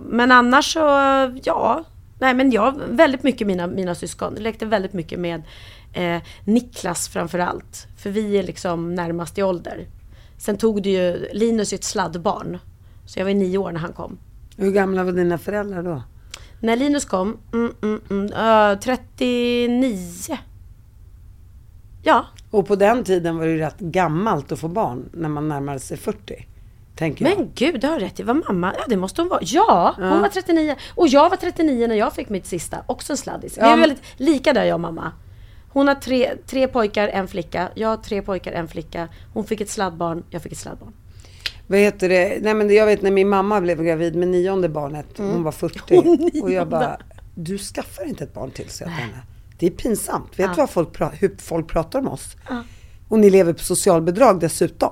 men 0.00 0.32
annars 0.32 0.72
så, 0.72 0.80
ja. 1.44 1.84
Nej 2.18 2.34
men 2.34 2.50
jag, 2.50 2.74
väldigt 2.88 3.22
mycket 3.22 3.46
mina, 3.46 3.66
mina 3.66 3.94
syskon. 3.94 4.32
Jag 4.34 4.42
lekte 4.42 4.66
väldigt 4.66 4.92
mycket 4.92 5.18
med 5.18 5.42
eh, 5.92 6.22
Niklas 6.44 7.08
framförallt. 7.08 7.86
För 7.96 8.10
vi 8.10 8.36
är 8.36 8.42
liksom 8.42 8.94
närmast 8.94 9.38
i 9.38 9.42
ålder. 9.42 9.86
Sen 10.38 10.56
tog 10.58 10.82
det 10.82 10.90
ju, 10.90 11.28
Linus 11.32 11.72
är 11.72 11.76
ett 11.76 11.84
sladdbarn. 11.84 12.58
Så 13.06 13.18
jag 13.18 13.24
var 13.24 13.34
nio 13.34 13.58
år 13.58 13.72
när 13.72 13.80
han 13.80 13.92
kom. 13.92 14.18
Hur 14.56 14.72
gamla 14.72 15.04
var 15.04 15.12
dina 15.12 15.38
föräldrar 15.38 15.82
då? 15.82 16.02
När 16.60 16.76
Linus 16.76 17.04
kom, 17.04 17.36
mm, 17.52 17.74
mm, 17.82 18.00
mm, 18.10 18.72
uh, 18.72 18.78
39. 18.80 20.38
Ja. 22.02 22.26
Och 22.50 22.66
på 22.66 22.76
den 22.76 23.04
tiden 23.04 23.36
var 23.38 23.44
det 23.44 23.50
ju 23.50 23.58
rätt 23.58 23.78
gammalt 23.78 24.52
att 24.52 24.58
få 24.58 24.68
barn 24.68 25.08
när 25.12 25.28
man 25.28 25.48
närmade 25.48 25.80
sig 25.80 25.96
40. 25.96 26.46
Tänker 26.96 27.24
jag. 27.28 27.38
Men 27.38 27.50
gud, 27.54 27.80
du 27.80 27.86
har 27.86 28.00
rätt. 28.00 28.16
Det 28.16 28.24
var 28.24 28.34
mamma. 28.34 28.74
Ja, 28.78 28.84
det 28.88 28.96
måste 28.96 29.22
hon 29.22 29.28
vara. 29.28 29.40
Ja, 29.42 29.94
hon 29.96 30.20
var 30.20 30.28
39. 30.28 30.76
Och 30.94 31.08
jag 31.08 31.30
var 31.30 31.36
39 31.36 31.86
när 31.86 31.94
jag 31.94 32.12
fick 32.12 32.28
mitt 32.28 32.46
sista. 32.46 32.78
Också 32.86 33.12
en 33.12 33.16
sladdis. 33.16 33.56
Vi 33.56 33.60
Ja, 33.60 33.66
är 33.66 33.76
väldigt 33.76 34.02
lika 34.16 34.52
där 34.52 34.64
jag 34.64 34.74
och 34.74 34.80
mamma. 34.80 35.12
Hon 35.68 35.88
har 35.88 35.94
tre, 35.94 36.30
tre 36.46 36.68
pojkar, 36.68 37.08
en 37.08 37.28
flicka. 37.28 37.68
Jag 37.74 37.88
har 37.88 37.96
tre 37.96 38.22
pojkar, 38.22 38.52
en 38.52 38.68
flicka. 38.68 39.08
Hon 39.34 39.44
fick 39.44 39.60
ett 39.60 39.70
sladdbarn, 39.70 40.24
jag 40.30 40.42
fick 40.42 40.52
ett 40.52 40.58
sladdbarn. 40.58 40.92
Vad 41.66 41.78
heter 41.80 42.08
det? 42.08 42.38
Nej 42.42 42.54
men 42.54 42.74
jag 42.74 42.86
vet 42.86 43.02
när 43.02 43.10
min 43.10 43.28
mamma 43.28 43.60
blev 43.60 43.82
gravid 43.82 44.14
med 44.16 44.28
nionde 44.28 44.68
barnet. 44.68 45.06
Hon 45.16 45.42
var 45.42 45.52
40. 45.52 46.40
Och 46.42 46.50
jag 46.50 46.68
bara, 46.68 46.98
du 47.34 47.58
skaffar 47.58 48.04
inte 48.08 48.24
ett 48.24 48.34
barn 48.34 48.50
till, 48.50 48.68
så 48.70 48.82
jag 48.82 48.88
till 48.90 49.02
henne. 49.04 49.22
Det 49.58 49.66
är 49.66 49.70
pinsamt. 49.70 50.38
Vet 50.38 50.50
du 50.50 50.56
vad 50.56 50.70
folk 50.70 50.96
pra- 50.96 51.12
hur 51.14 51.36
folk 51.38 51.68
pratar 51.68 51.98
om 51.98 52.08
oss? 52.08 52.36
Och 53.08 53.18
ni 53.18 53.30
lever 53.30 53.52
på 53.52 53.58
socialbidrag 53.58 54.40
dessutom. 54.40 54.90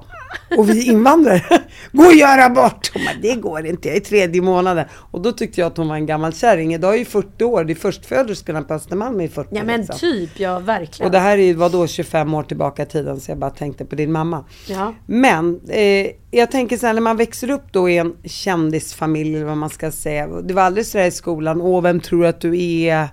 Och 0.58 0.70
vi 0.70 0.86
invandrare. 0.86 1.42
Gå 1.92 2.04
och 2.04 2.14
gör 2.14 2.38
abort! 2.38 2.90
Hon 2.94 3.04
bara, 3.04 3.14
det 3.22 3.34
går 3.34 3.66
inte, 3.66 3.88
jag 3.88 3.96
är 3.96 4.00
tredje 4.00 4.42
månaden. 4.42 4.84
Och 5.10 5.20
då 5.20 5.32
tyckte 5.32 5.60
jag 5.60 5.66
att 5.68 5.76
hon 5.76 5.88
var 5.88 5.96
en 5.96 6.06
gammal 6.06 6.32
kärring. 6.32 6.74
Idag 6.74 6.94
är 6.94 6.98
ju 6.98 7.04
40 7.04 7.44
år, 7.44 7.64
det 7.64 7.72
är 7.72 7.74
förstföderskorna 7.74 8.62
på 8.62 8.74
Östermalm 8.74 9.20
är 9.20 9.28
40. 9.28 9.48
Ja 9.52 9.64
men 9.64 9.80
liksom. 9.80 9.98
typ, 9.98 10.40
ja 10.40 10.58
verkligen. 10.58 11.06
Och 11.06 11.12
det 11.12 11.18
här 11.18 11.38
är 11.38 11.54
var 11.54 11.70
då 11.70 11.86
25 11.86 12.34
år 12.34 12.42
tillbaka 12.42 12.82
i 12.82 12.86
tiden, 12.86 13.20
så 13.20 13.30
jag 13.30 13.38
bara 13.38 13.50
tänkte 13.50 13.84
på 13.84 13.94
din 13.94 14.12
mamma. 14.12 14.44
Ja. 14.68 14.94
Men 15.06 15.60
eh, 15.68 16.06
jag 16.30 16.50
tänker 16.50 16.76
så 16.76 16.86
här, 16.86 16.94
när 16.94 17.00
man 17.00 17.16
växer 17.16 17.50
upp 17.50 17.72
då 17.72 17.88
i 17.88 17.98
en 17.98 18.14
kändisfamilj, 18.24 19.36
eller 19.36 19.46
vad 19.46 19.56
man 19.56 19.70
ska 19.70 19.90
säga. 19.90 20.26
Det 20.26 20.54
var 20.54 20.62
aldrig 20.62 20.86
sådär 20.86 21.06
i 21.06 21.10
skolan, 21.10 21.60
åh 21.60 21.82
vem 21.82 22.00
tror 22.00 22.22
du 22.22 22.28
att 22.28 22.40
du 22.40 22.60
är? 22.60 23.08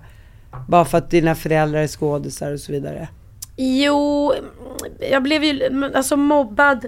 Bara 0.68 0.84
för 0.84 0.98
att 0.98 1.10
dina 1.10 1.34
föräldrar 1.34 1.80
är 1.80 1.86
skådisar 1.86 2.52
och 2.52 2.60
så 2.60 2.72
vidare. 2.72 3.08
Jo, 3.56 4.34
jag 5.10 5.22
blev 5.22 5.44
ju 5.44 5.84
alltså 5.94 6.16
mobbad 6.16 6.86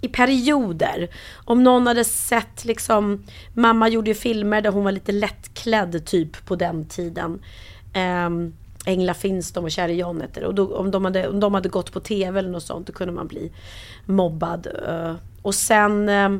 i 0.00 0.08
perioder. 0.08 1.08
Om 1.44 1.64
någon 1.64 1.86
hade 1.86 2.04
sett 2.04 2.64
liksom, 2.64 3.24
mamma 3.54 3.88
gjorde 3.88 4.10
ju 4.10 4.14
filmer 4.14 4.60
där 4.60 4.70
hon 4.70 4.84
var 4.84 4.92
lite 4.92 5.12
lättklädd 5.12 6.06
typ 6.06 6.46
på 6.46 6.56
den 6.56 6.84
tiden. 6.84 7.42
Um, 8.26 8.54
finns 9.14 9.52
de 9.52 9.64
och 9.64 9.70
Käre 9.70 9.94
John 9.94 10.20
heter 10.20 10.40
det. 10.40 10.46
Och 10.46 10.54
då, 10.54 10.76
om, 10.76 10.90
de 10.90 11.04
hade, 11.04 11.28
om 11.28 11.40
de 11.40 11.54
hade 11.54 11.68
gått 11.68 11.92
på 11.92 12.00
TV 12.00 12.38
eller 12.38 12.50
något 12.50 12.62
sånt 12.62 12.86
då 12.86 12.92
kunde 12.92 13.14
man 13.14 13.26
bli 13.26 13.52
mobbad. 14.06 14.66
Uh, 14.88 15.14
och 15.42 15.54
sen, 15.54 16.08
Uh, 16.08 16.38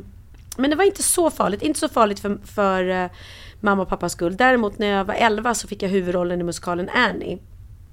men 0.57 0.69
det 0.69 0.75
var 0.75 0.83
inte 0.83 1.03
så 1.03 1.29
farligt. 1.29 1.61
Inte 1.61 1.79
så 1.79 1.89
farligt 1.89 2.19
för, 2.19 2.37
för 2.45 2.89
uh, 2.89 3.11
mamma 3.59 3.81
och 3.81 3.89
pappas 3.89 4.11
skull. 4.11 4.37
Däremot 4.37 4.77
när 4.77 4.87
jag 4.87 5.05
var 5.05 5.13
11 5.13 5.53
så 5.53 5.67
fick 5.67 5.83
jag 5.83 5.89
huvudrollen 5.89 6.41
i 6.41 6.43
musikalen 6.43 6.89
Annie 6.89 7.39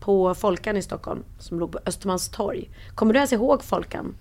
på 0.00 0.34
Folkan 0.34 0.76
i 0.76 0.82
Stockholm 0.82 1.22
som 1.38 1.58
låg 1.60 1.72
på 1.72 1.78
Östermalmstorg. 1.86 2.70
Kommer 2.94 3.12
du 3.12 3.18
ens 3.18 3.32
ihåg 3.32 3.64
Folkan? 3.64 4.14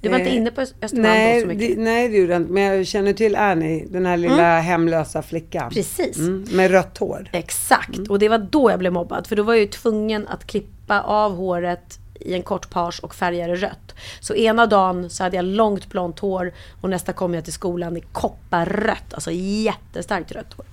Du 0.00 0.08
var 0.08 0.18
inte 0.18 0.30
Eh, 0.30 0.36
inne 0.36 0.50
på 0.50 0.60
Öst- 0.60 0.74
Östermalm 0.82 1.04
då 1.14 1.18
Nej 1.18 1.40
så 1.40 1.46
mycket? 1.46 1.76
det, 1.76 1.82
nej, 1.82 2.08
det 2.08 2.16
gjorde 2.16 2.32
jag 2.32 2.42
inte. 2.42 2.52
Men 2.52 2.62
jag 2.62 2.86
känner 2.86 3.12
till 3.12 3.36
Annie, 3.36 3.86
den 3.90 4.06
här 4.06 4.16
lilla 4.16 4.60
hemlösa 4.60 5.22
flickan. 5.22 5.70
Precis. 5.70 6.16
Mm, 6.18 6.44
med 6.52 6.70
rött 6.70 6.98
hår. 6.98 7.28
Exakt, 7.32 7.98
och 8.08 8.18
det 8.18 8.28
var 8.28 8.38
då 8.38 8.70
jag 8.70 8.78
blev 8.78 8.92
mobbad. 8.92 9.26
För 9.26 9.36
då 9.36 9.42
var 9.42 9.54
jag 9.54 9.60
ju 9.60 9.66
tvungen 9.66 10.28
att 10.28 10.46
klippa 10.46 11.00
av 11.00 11.36
håret 11.36 11.98
i 12.20 12.34
en 12.34 12.42
kort 12.42 12.70
page 12.70 13.00
och 13.02 13.14
färga 13.14 13.46
det 13.46 13.54
rött. 13.54 13.94
Så 14.20 14.34
ena 14.34 14.66
dagen 14.66 15.10
så 15.10 15.22
hade 15.22 15.36
jag 15.36 15.44
långt 15.44 15.88
blont 15.88 16.18
hår 16.18 16.52
och 16.80 16.90
nästa 16.90 17.12
kom 17.12 17.34
jag 17.34 17.44
till 17.44 17.52
skolan 17.52 17.96
i 17.96 18.00
kopparrött, 18.12 19.14
alltså 19.14 19.30
jättestarkt 19.32 20.32
rött 20.32 20.54
hår. 20.56 20.66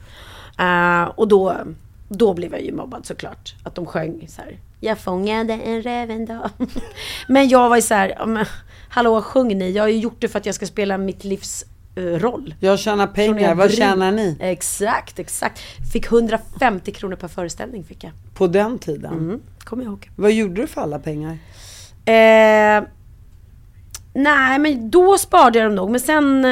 Eh, 0.66 1.04
och 1.04 1.28
då, 1.28 1.56
då 2.18 2.34
blev 2.34 2.52
jag 2.52 2.62
ju 2.62 2.72
mobbad 2.72 3.06
såklart. 3.06 3.56
Att 3.64 3.76
de 3.76 3.86
sjöng 3.86 4.28
så 4.28 4.42
här. 4.42 4.60
Jag 4.80 5.00
fångade 5.00 5.54
en 5.54 5.82
räv 5.82 6.12
en 6.12 6.26
dag. 6.26 6.50
Men 7.28 7.48
jag 7.50 7.70
var 7.70 7.76
ju 7.76 7.82
så 7.82 7.94
här, 7.94 8.48
hallå 8.90 9.22
sjung 9.22 9.58
ni? 9.58 9.72
Jag 9.72 9.84
har 9.84 9.88
ju 9.88 9.98
gjort 9.98 10.22
det 10.22 10.28
för 10.28 10.40
att 10.40 10.46
jag 10.46 10.56
ska 10.56 10.66
spela 10.66 10.98
mitt 10.98 11.24
livs 11.24 11.66
eh, 11.96 12.02
roll. 12.04 12.56
Jag 12.60 12.80
tjänar 12.80 13.08
pengar, 13.08 13.52
en 13.52 13.58
vad 13.58 13.72
tjänar 13.72 14.12
ni? 14.12 14.38
Exakt, 14.40 15.20
exakt. 15.20 15.60
Fick 15.94 16.06
150 16.06 16.92
kronor 16.92 17.16
per 17.16 17.28
föreställning 17.28 17.84
fick 17.84 18.04
jag. 18.04 18.12
På 18.34 18.48
den 18.48 18.80
tiden? 18.80 19.14
Mm, 19.14 19.42
kommer 19.60 19.84
jag 19.84 19.92
ihåg. 19.92 20.10
Vad 20.16 20.32
gjorde 20.32 20.62
du 20.62 20.68
för 20.68 20.82
alla 20.82 21.00
pengar? 21.00 21.38
Eh, 22.06 22.84
nej, 24.14 24.60
men 24.60 24.90
då 24.90 25.18
sparade 25.18 25.60
jag 25.60 25.68
dem 25.68 25.76
nog. 25.76 25.90
Men 25.90 26.00
sen 26.00 26.46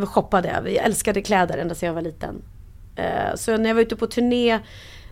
eh, 0.00 0.06
shoppade 0.06 0.48
jag. 0.48 0.74
Jag 0.74 0.84
älskade 0.84 1.22
kläder 1.22 1.58
ända 1.58 1.74
sedan 1.74 1.86
jag 1.86 1.94
var 1.94 2.02
liten. 2.02 2.42
Eh, 2.98 3.34
så 3.36 3.56
när 3.56 3.68
jag 3.70 3.74
var 3.74 3.82
ute 3.82 3.96
på 3.96 4.06
turné 4.06 4.52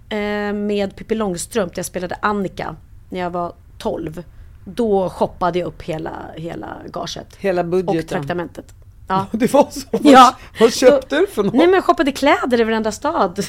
eh, 0.08 0.52
med 0.52 0.96
Pippi 0.96 1.14
Långstrump, 1.14 1.74
där 1.74 1.78
jag 1.78 1.86
spelade 1.86 2.16
Annika, 2.22 2.76
när 3.08 3.20
jag 3.20 3.30
var 3.30 3.52
12. 3.78 4.22
Då 4.64 5.08
shoppade 5.08 5.58
jag 5.58 5.66
upp 5.66 5.82
hela, 5.82 6.12
hela 6.36 6.76
gaget. 6.92 7.36
Hela 7.38 7.60
Och 7.60 7.66
budgeten? 7.66 8.08
traktamentet. 8.08 8.74
Ja. 9.08 9.26
Det 9.32 9.52
var 9.52 9.66
så? 9.70 9.80
Vad, 9.90 10.12
Ja. 10.12 10.36
vad 10.60 10.72
köpte 10.74 11.16
du 11.18 11.26
för 11.26 11.42
något? 11.42 11.54
Nej 11.54 11.66
men 11.66 11.74
jag 11.74 11.84
shoppade 11.84 12.12
kläder 12.12 12.60
i 12.60 12.64
varenda 12.64 12.92
stad. 12.92 13.40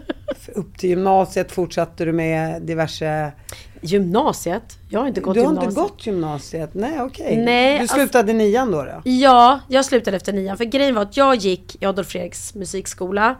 Upp 0.54 0.78
till 0.78 0.90
gymnasiet 0.90 1.52
fortsatte 1.52 2.04
du 2.04 2.12
med 2.12 2.62
diverse... 2.62 3.32
Gymnasiet? 3.80 4.78
Jag 4.88 5.00
har 5.00 5.08
inte 5.08 5.20
gått 5.20 5.34
du 5.34 5.40
har 5.40 5.46
gymnasiet. 5.46 5.70
inte 5.70 5.80
gått 5.82 6.06
gymnasiet? 6.06 6.70
Nej, 6.74 7.00
okej. 7.00 7.36
Nej, 7.36 7.74
Du 7.74 7.80
alltså- 7.80 7.94
slutade 7.96 8.32
nian 8.32 8.70
då? 8.70 8.82
då? 8.82 9.00
Ja, 9.10 9.60
jag 9.68 9.84
slutade 9.84 10.16
efter 10.16 10.32
nian. 10.32 10.56
För 10.56 10.64
grejen 10.64 10.94
var 10.94 11.02
att 11.02 11.16
jag 11.16 11.34
gick 11.36 11.82
i 11.82 11.86
Adolf 11.86 12.08
Fredriks 12.08 12.54
musikskola. 12.54 13.34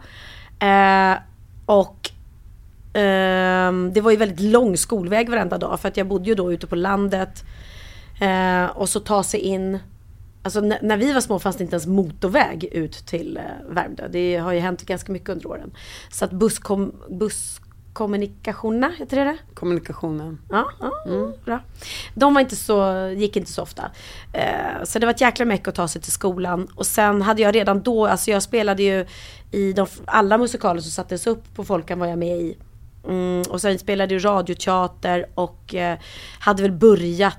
Eh, 0.61 1.17
och 1.65 2.09
eh, 3.01 3.73
det 3.93 4.01
var 4.01 4.11
ju 4.11 4.17
väldigt 4.17 4.39
lång 4.39 4.77
skolväg 4.77 5.29
varenda 5.29 5.57
dag. 5.57 5.79
För 5.79 5.87
att 5.87 5.97
jag 5.97 6.07
bodde 6.07 6.25
ju 6.29 6.35
då 6.35 6.53
ute 6.53 6.67
på 6.67 6.75
landet. 6.75 7.43
Eh, 8.21 8.65
och 8.65 8.89
så 8.89 8.99
ta 8.99 9.23
sig 9.23 9.39
in. 9.39 9.79
Alltså 10.43 10.59
n- 10.59 10.73
när 10.81 10.97
vi 10.97 11.13
var 11.13 11.21
små 11.21 11.39
fanns 11.39 11.55
det 11.55 11.63
inte 11.63 11.75
ens 11.75 11.87
motorväg 11.87 12.63
ut 12.63 12.93
till 13.07 13.37
eh, 13.37 13.43
Värmdö. 13.73 14.07
Det 14.07 14.37
har 14.37 14.51
ju 14.53 14.59
hänt 14.59 14.81
ganska 14.85 15.11
mycket 15.11 15.29
under 15.29 15.47
åren. 15.47 15.71
Så 16.11 16.25
att 16.25 16.31
busskom, 16.31 16.91
busskommunikationerna, 17.91 18.91
heter 18.97 19.17
det 19.17 19.23
det? 19.23 19.37
Kommunikationen. 19.53 20.41
Ja, 20.49 20.71
ja 20.79 21.31
bra. 21.45 21.59
De 22.13 22.33
var 22.33 22.41
inte 22.41 22.55
så, 22.55 23.07
gick 23.17 23.35
inte 23.35 23.51
så 23.51 23.61
ofta. 23.61 23.91
Eh, 24.33 24.83
så 24.83 24.99
det 24.99 25.05
var 25.05 25.13
ett 25.13 25.21
jäkla 25.21 25.45
meck 25.45 25.67
att 25.67 25.75
ta 25.75 25.87
sig 25.87 26.01
till 26.01 26.11
skolan. 26.11 26.67
Och 26.75 26.85
sen 26.85 27.21
hade 27.21 27.41
jag 27.41 27.55
redan 27.55 27.81
då, 27.81 28.07
alltså 28.07 28.31
jag 28.31 28.43
spelade 28.43 28.83
ju 28.83 29.05
i 29.51 29.73
de, 29.73 29.87
alla 30.05 30.37
musikaler 30.37 30.81
som 30.81 30.91
sattes 30.91 31.27
upp 31.27 31.55
på 31.55 31.63
Folkan 31.63 31.99
var 31.99 32.07
jag 32.07 32.19
med 32.19 32.37
i. 32.37 32.57
Mm, 33.07 33.43
och 33.49 33.61
sen 33.61 33.79
spelade 33.79 34.13
jag 34.13 34.25
radioteater 34.25 35.25
och 35.35 35.75
eh, 35.75 35.97
hade 36.39 36.61
väl 36.61 36.71
börjat 36.71 37.37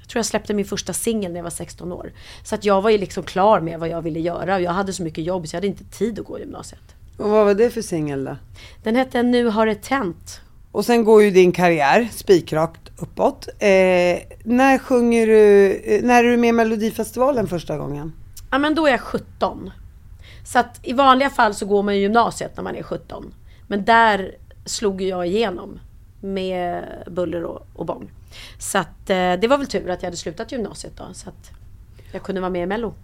jag 0.00 0.10
tror 0.10 0.18
jag 0.18 0.26
släppte 0.26 0.54
min 0.54 0.64
första 0.64 0.92
singel 0.92 1.32
när 1.32 1.38
jag 1.38 1.44
var 1.44 1.50
16 1.50 1.92
år. 1.92 2.12
Så 2.44 2.54
att 2.54 2.64
jag 2.64 2.82
var 2.82 2.90
ju 2.90 2.98
liksom 2.98 3.22
klar 3.22 3.60
med 3.60 3.80
vad 3.80 3.88
jag 3.88 4.02
ville 4.02 4.20
göra. 4.20 4.54
Och 4.54 4.60
jag 4.60 4.70
hade 4.70 4.92
så 4.92 5.02
mycket 5.02 5.24
jobb 5.24 5.48
så 5.48 5.54
jag 5.54 5.58
hade 5.58 5.66
inte 5.66 5.84
tid 5.84 6.18
att 6.18 6.24
gå 6.24 6.38
i 6.38 6.40
gymnasiet. 6.40 6.97
Och 7.18 7.30
vad 7.30 7.46
var 7.46 7.54
det 7.54 7.70
för 7.70 7.82
singel 7.82 8.24
då? 8.24 8.36
Den 8.82 8.96
hette 8.96 9.22
Nu 9.22 9.46
har 9.46 9.66
det 9.66 9.82
tänt. 9.82 10.40
Och 10.72 10.84
sen 10.84 11.04
går 11.04 11.22
ju 11.22 11.30
din 11.30 11.52
karriär 11.52 12.08
spikrakt 12.12 12.80
uppåt. 12.96 13.48
Eh, 13.48 14.18
när 14.44 14.78
sjunger 14.78 15.26
du, 15.26 15.72
eh, 15.84 16.02
när 16.04 16.24
är 16.24 16.30
du 16.30 16.36
med 16.36 16.48
i 16.48 16.52
Melodifestivalen 16.52 17.46
första 17.46 17.76
gången? 17.78 18.12
Ja 18.50 18.58
men 18.58 18.74
då 18.74 18.86
är 18.86 18.90
jag 18.90 19.00
17. 19.00 19.70
Så 20.44 20.58
att 20.58 20.80
i 20.82 20.92
vanliga 20.92 21.30
fall 21.30 21.54
så 21.54 21.66
går 21.66 21.82
man 21.82 21.94
ju 21.94 22.00
gymnasiet 22.00 22.56
när 22.56 22.64
man 22.64 22.76
är 22.76 22.82
17. 22.82 23.34
Men 23.66 23.84
där 23.84 24.34
slog 24.64 25.02
jag 25.02 25.26
igenom 25.26 25.80
med 26.20 26.84
buller 27.06 27.44
och, 27.44 27.66
och 27.74 27.86
bång. 27.86 28.10
Så 28.58 28.78
att 28.78 29.10
eh, 29.10 29.32
det 29.32 29.48
var 29.48 29.58
väl 29.58 29.66
tur 29.66 29.90
att 29.90 30.02
jag 30.02 30.06
hade 30.06 30.16
slutat 30.16 30.52
gymnasiet 30.52 30.92
då. 30.96 31.04
Så 31.12 31.28
att 31.28 31.50
jag 32.12 32.22
kunde 32.22 32.40
vara 32.40 32.50
med 32.50 32.62
i 32.62 32.66
Mello. 32.66 32.94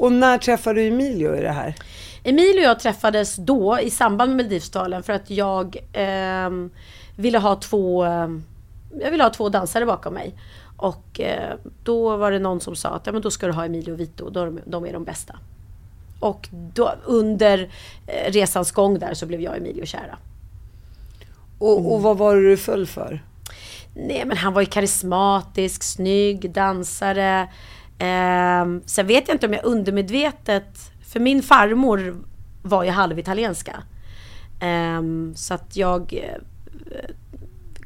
Och 0.00 0.12
när 0.12 0.38
träffade 0.38 0.80
du 0.80 0.86
Emilio 0.86 1.36
i 1.36 1.40
det 1.40 1.52
här? 1.52 1.74
Emilio 2.22 2.60
och 2.60 2.64
jag 2.64 2.80
träffades 2.80 3.36
då 3.36 3.80
i 3.80 3.90
samband 3.90 4.30
med 4.30 4.36
Melodifestivalen 4.36 5.02
för 5.02 5.12
att 5.12 5.30
jag 5.30 5.76
ehm, 5.92 6.70
ville 7.16 7.38
ha 7.38 7.56
två 7.56 8.04
ehm, 8.04 8.44
jag 9.00 9.10
ville 9.10 9.24
ha 9.24 9.30
två 9.30 9.48
dansare 9.48 9.86
bakom 9.86 10.14
mig. 10.14 10.34
Och 10.76 11.20
eh, 11.20 11.56
då 11.82 12.16
var 12.16 12.30
det 12.30 12.38
någon 12.38 12.60
som 12.60 12.76
sa 12.76 12.88
att 12.88 13.06
ja, 13.06 13.12
men 13.12 13.22
då 13.22 13.30
ska 13.30 13.46
du 13.46 13.52
ha 13.52 13.64
Emilio 13.64 13.92
och 13.92 14.00
Vito, 14.00 14.30
de, 14.30 14.60
de 14.64 14.86
är 14.86 14.92
de 14.92 15.04
bästa. 15.04 15.38
Och 16.20 16.48
då, 16.50 16.92
under 17.04 17.70
eh, 18.06 18.32
resans 18.32 18.72
gång 18.72 18.98
där 18.98 19.14
så 19.14 19.26
blev 19.26 19.40
jag 19.40 19.56
Emilio 19.56 19.86
kära. 19.86 20.18
Och, 21.58 21.94
och 21.94 22.02
vad 22.02 22.18
var 22.18 22.36
det 22.36 22.48
du 22.50 22.56
föll 22.56 22.86
för? 22.86 23.22
Nej 23.94 24.24
men 24.26 24.36
han 24.36 24.52
var 24.52 24.62
ju 24.62 24.66
karismatisk, 24.66 25.82
snygg, 25.82 26.50
dansare. 26.50 27.48
Eh, 28.00 28.80
sen 28.86 29.06
vet 29.06 29.28
jag 29.28 29.34
inte 29.34 29.46
om 29.46 29.52
jag 29.52 29.64
undermedvetet 29.64 30.92
För 31.06 31.20
min 31.20 31.42
farmor 31.42 32.16
var 32.62 32.84
ju 32.84 32.90
halvitalienska. 32.90 33.82
Eh, 34.60 35.02
så 35.34 35.54
att 35.54 35.76
jag 35.76 36.12
eh, 36.12 36.40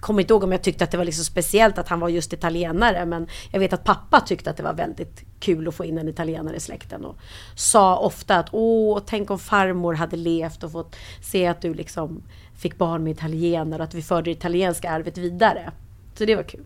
kommer 0.04 0.20
inte 0.20 0.32
ihåg 0.34 0.44
om 0.44 0.52
jag 0.52 0.62
tyckte 0.62 0.84
att 0.84 0.90
det 0.90 0.96
var 0.96 1.04
liksom 1.04 1.24
speciellt 1.24 1.78
att 1.78 1.88
han 1.88 2.00
var 2.00 2.08
just 2.08 2.32
italienare. 2.32 3.06
Men 3.06 3.28
jag 3.52 3.60
vet 3.60 3.72
att 3.72 3.84
pappa 3.84 4.20
tyckte 4.20 4.50
att 4.50 4.56
det 4.56 4.62
var 4.62 4.74
väldigt 4.74 5.24
kul 5.40 5.68
att 5.68 5.74
få 5.74 5.84
in 5.84 5.98
en 5.98 6.08
italienare 6.08 6.56
i 6.56 6.60
släkten. 6.60 7.04
Och 7.04 7.16
sa 7.54 7.96
ofta 7.98 8.36
att 8.36 8.48
åh, 8.52 9.00
tänk 9.06 9.30
om 9.30 9.38
farmor 9.38 9.94
hade 9.94 10.16
levt 10.16 10.64
och 10.64 10.72
fått 10.72 10.96
se 11.22 11.46
att 11.46 11.60
du 11.60 11.74
liksom 11.74 12.22
fick 12.56 12.78
barn 12.78 13.04
med 13.04 13.10
italienare 13.10 13.82
och 13.82 13.88
att 13.88 13.94
vi 13.94 14.02
förde 14.02 14.24
det 14.24 14.30
italienska 14.30 14.90
arvet 14.90 15.18
vidare. 15.18 15.72
Så 16.14 16.24
det 16.24 16.36
var 16.36 16.42
kul. 16.42 16.64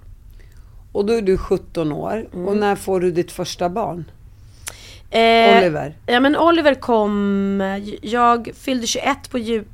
Och 0.92 1.07
då 1.07 1.12
är 1.12 1.23
du 1.23 1.38
17 1.38 1.92
år. 1.92 2.28
Mm. 2.33 2.49
Och 2.49 2.57
när 2.57 2.76
får 2.76 3.00
du 3.00 3.11
ditt 3.11 3.33
första 3.33 3.68
barn? 3.68 4.04
Eh, 5.11 5.59
Oliver? 5.59 5.97
Ja 6.07 6.21
men 6.21 6.37
Oliver 6.37 6.75
kom, 6.75 7.80
jag 8.02 8.50
fyllde 8.54 8.87
21 8.87 9.30
på 9.30 9.38
jul... 9.38 9.64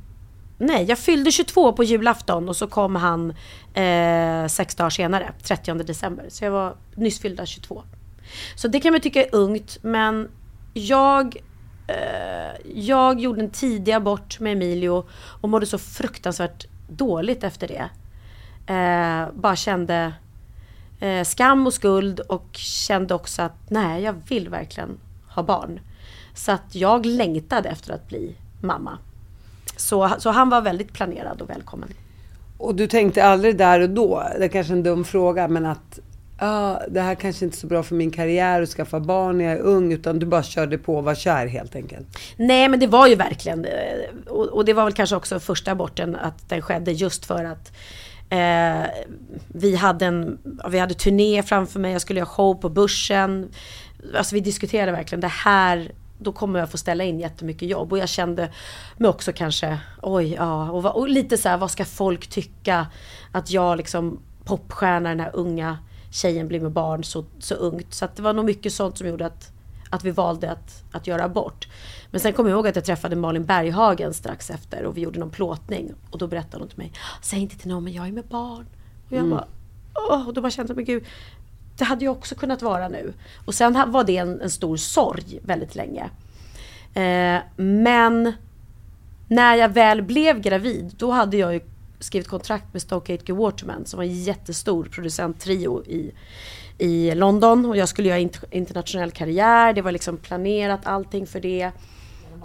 Nej, 0.57 0.83
jag 0.83 0.97
fyllde 0.97 1.31
22 1.31 1.73
på 1.73 1.83
julafton 1.83 2.49
och 2.49 2.55
så 2.55 2.67
kom 2.67 2.95
han 2.95 3.33
eh, 3.73 4.47
sex 4.47 4.75
dagar 4.75 4.89
senare, 4.89 5.31
30 5.43 5.73
december. 5.73 6.25
Så 6.29 6.45
jag 6.45 6.51
var 6.51 6.75
nyss 6.95 7.19
fyllda 7.19 7.45
22. 7.45 7.83
Så 8.55 8.67
det 8.67 8.79
kan 8.79 8.91
man 8.91 9.01
tycka 9.01 9.23
är 9.23 9.35
ungt, 9.35 9.77
men 9.81 10.29
jag 10.73 11.37
eh, 11.87 12.61
jag 12.75 13.19
gjorde 13.19 13.41
en 13.41 13.49
tidig 13.49 13.91
abort 13.91 14.39
med 14.39 14.51
Emilio 14.53 15.05
och 15.41 15.49
mådde 15.49 15.65
så 15.65 15.77
fruktansvärt 15.77 16.65
dåligt 16.89 17.43
efter 17.43 17.67
det. 17.67 17.89
Eh, 18.73 19.33
bara 19.33 19.55
kände 19.55 20.13
eh, 20.99 21.23
skam 21.23 21.67
och 21.67 21.73
skuld 21.73 22.19
och 22.19 22.49
kände 22.53 23.13
också 23.13 23.41
att 23.41 23.69
nej, 23.69 24.03
jag 24.03 24.15
vill 24.27 24.49
verkligen 24.49 24.97
ha 25.29 25.43
barn. 25.43 25.79
Så 26.33 26.51
att 26.51 26.75
jag 26.75 27.05
längtade 27.05 27.69
efter 27.69 27.93
att 27.93 28.07
bli 28.07 28.35
mamma. 28.61 28.97
Så, 29.77 30.11
så 30.19 30.29
han 30.29 30.49
var 30.49 30.61
väldigt 30.61 30.93
planerad 30.93 31.41
och 31.41 31.49
välkommen. 31.49 31.89
Och 32.57 32.75
du 32.75 32.87
tänkte 32.87 33.23
aldrig 33.23 33.57
där 33.57 33.79
och 33.79 33.89
då, 33.89 34.23
det 34.37 34.45
är 34.45 34.47
kanske 34.47 34.73
är 34.73 34.77
en 34.77 34.83
dum 34.83 35.03
fråga, 35.03 35.47
men 35.47 35.65
att 35.65 35.99
ah, 36.37 36.79
det 36.87 37.01
här 37.01 37.15
kanske 37.15 37.45
inte 37.45 37.55
är 37.55 37.59
så 37.59 37.67
bra 37.67 37.83
för 37.83 37.95
min 37.95 38.11
karriär 38.11 38.61
att 38.61 38.69
skaffa 38.69 38.99
barn 38.99 39.37
när 39.37 39.45
jag 39.45 39.53
är 39.53 39.59
ung, 39.59 39.93
utan 39.93 40.19
du 40.19 40.25
bara 40.25 40.43
körde 40.43 40.77
på 40.77 40.95
och 40.95 41.03
var 41.03 41.15
kär 41.15 41.47
helt 41.47 41.75
enkelt? 41.75 42.07
Nej, 42.37 42.69
men 42.69 42.79
det 42.79 42.87
var 42.87 43.07
ju 43.07 43.15
verkligen, 43.15 43.65
och, 44.27 44.45
och 44.45 44.65
det 44.65 44.73
var 44.73 44.83
väl 44.83 44.93
kanske 44.93 45.15
också 45.15 45.39
första 45.39 45.71
aborten, 45.71 46.15
att 46.15 46.49
den 46.49 46.61
skedde 46.61 46.91
just 46.91 47.25
för 47.25 47.43
att 47.43 47.71
Eh, 48.29 48.85
vi, 49.47 49.75
hade 49.75 50.05
en, 50.05 50.37
vi 50.69 50.79
hade 50.79 50.93
turné 50.93 51.43
framför 51.43 51.79
mig, 51.79 51.91
jag 51.91 52.01
skulle 52.01 52.19
göra 52.19 52.29
show 52.29 52.53
på 52.53 52.69
börsen. 52.69 53.51
Alltså 54.17 54.35
vi 54.35 54.41
diskuterade 54.41 54.91
verkligen 54.91 55.21
det 55.21 55.27
här, 55.27 55.91
då 56.19 56.31
kommer 56.31 56.59
jag 56.59 56.71
få 56.71 56.77
ställa 56.77 57.03
in 57.03 57.19
jättemycket 57.19 57.69
jobb. 57.69 57.91
Och 57.91 57.97
jag 57.99 58.09
kände 58.09 58.49
mig 58.97 59.09
också 59.09 59.33
kanske, 59.33 59.79
oj 60.01 60.33
ja, 60.33 60.71
och, 60.71 60.97
och 60.97 61.09
lite 61.09 61.37
så 61.37 61.49
här, 61.49 61.57
vad 61.57 61.71
ska 61.71 61.85
folk 61.85 62.27
tycka? 62.27 62.87
Att 63.31 63.51
jag 63.51 63.77
liksom 63.77 64.19
popstjärna, 64.45 65.09
den 65.09 65.19
här 65.19 65.31
unga 65.33 65.77
tjejen 66.11 66.47
blir 66.47 66.59
med 66.59 66.71
barn 66.71 67.03
så, 67.03 67.25
så 67.39 67.55
ungt. 67.55 67.93
Så 67.93 68.07
det 68.15 68.21
var 68.21 68.33
nog 68.33 68.45
mycket 68.45 68.73
sånt 68.73 68.97
som 68.97 69.07
gjorde 69.07 69.25
att, 69.25 69.51
att 69.89 70.03
vi 70.03 70.11
valde 70.11 70.51
att, 70.51 70.83
att 70.91 71.07
göra 71.07 71.23
abort. 71.23 71.67
Men 72.11 72.21
sen 72.21 72.33
kommer 72.33 72.49
jag 72.49 72.57
ihåg 72.57 72.67
att 72.67 72.75
jag 72.75 72.85
träffade 72.85 73.15
Malin 73.15 73.45
Berghagen 73.45 74.13
strax 74.13 74.49
efter 74.49 74.83
och 74.83 74.97
vi 74.97 75.01
gjorde 75.01 75.19
någon 75.19 75.29
plåtning. 75.29 75.93
Och 76.09 76.17
då 76.17 76.27
berättade 76.27 76.63
hon 76.63 76.69
till 76.69 76.77
mig, 76.77 76.93
säg 77.21 77.39
inte 77.39 77.57
till 77.57 77.69
någon 77.69 77.83
men 77.83 77.93
jag 77.93 78.07
är 78.07 78.11
med 78.11 78.25
barn. 78.25 78.65
Och 79.05 79.11
jag 79.11 79.19
mm. 79.19 79.29
bara, 79.29 79.47
åh, 80.09 80.27
och 80.27 80.33
då 80.33 80.41
bara 80.41 80.51
kände 80.51 80.69
jag, 80.69 80.75
men 80.75 80.85
gud, 80.85 81.05
det 81.77 81.83
hade 81.83 82.05
ju 82.05 82.09
också 82.09 82.35
kunnat 82.35 82.61
vara 82.61 82.89
nu. 82.89 83.13
Och 83.45 83.53
sen 83.53 83.91
var 83.91 84.03
det 84.03 84.17
en, 84.17 84.41
en 84.41 84.49
stor 84.49 84.77
sorg 84.77 85.39
väldigt 85.43 85.75
länge. 85.75 86.09
Eh, 86.93 87.41
men 87.55 88.33
när 89.27 89.55
jag 89.55 89.69
väl 89.69 90.01
blev 90.01 90.41
gravid, 90.41 90.93
då 90.97 91.11
hade 91.11 91.37
jag 91.37 91.53
ju 91.53 91.59
skrivit 91.99 92.27
kontrakt 92.27 92.73
med 92.73 92.81
Stoke 92.81 93.13
Aitken 93.13 93.35
Waterman 93.35 93.85
som 93.85 93.97
var 93.97 94.03
en 94.03 94.23
jättestor 94.23 94.85
producenttrio 94.85 95.83
i, 95.85 96.11
i 96.77 97.15
London. 97.15 97.65
Och 97.65 97.77
jag 97.77 97.89
skulle 97.89 98.09
göra 98.09 98.29
internationell 98.51 99.11
karriär, 99.11 99.73
det 99.73 99.81
var 99.81 99.91
liksom 99.91 100.17
planerat 100.17 100.85
allting 100.85 101.27
för 101.27 101.39
det. 101.39 101.71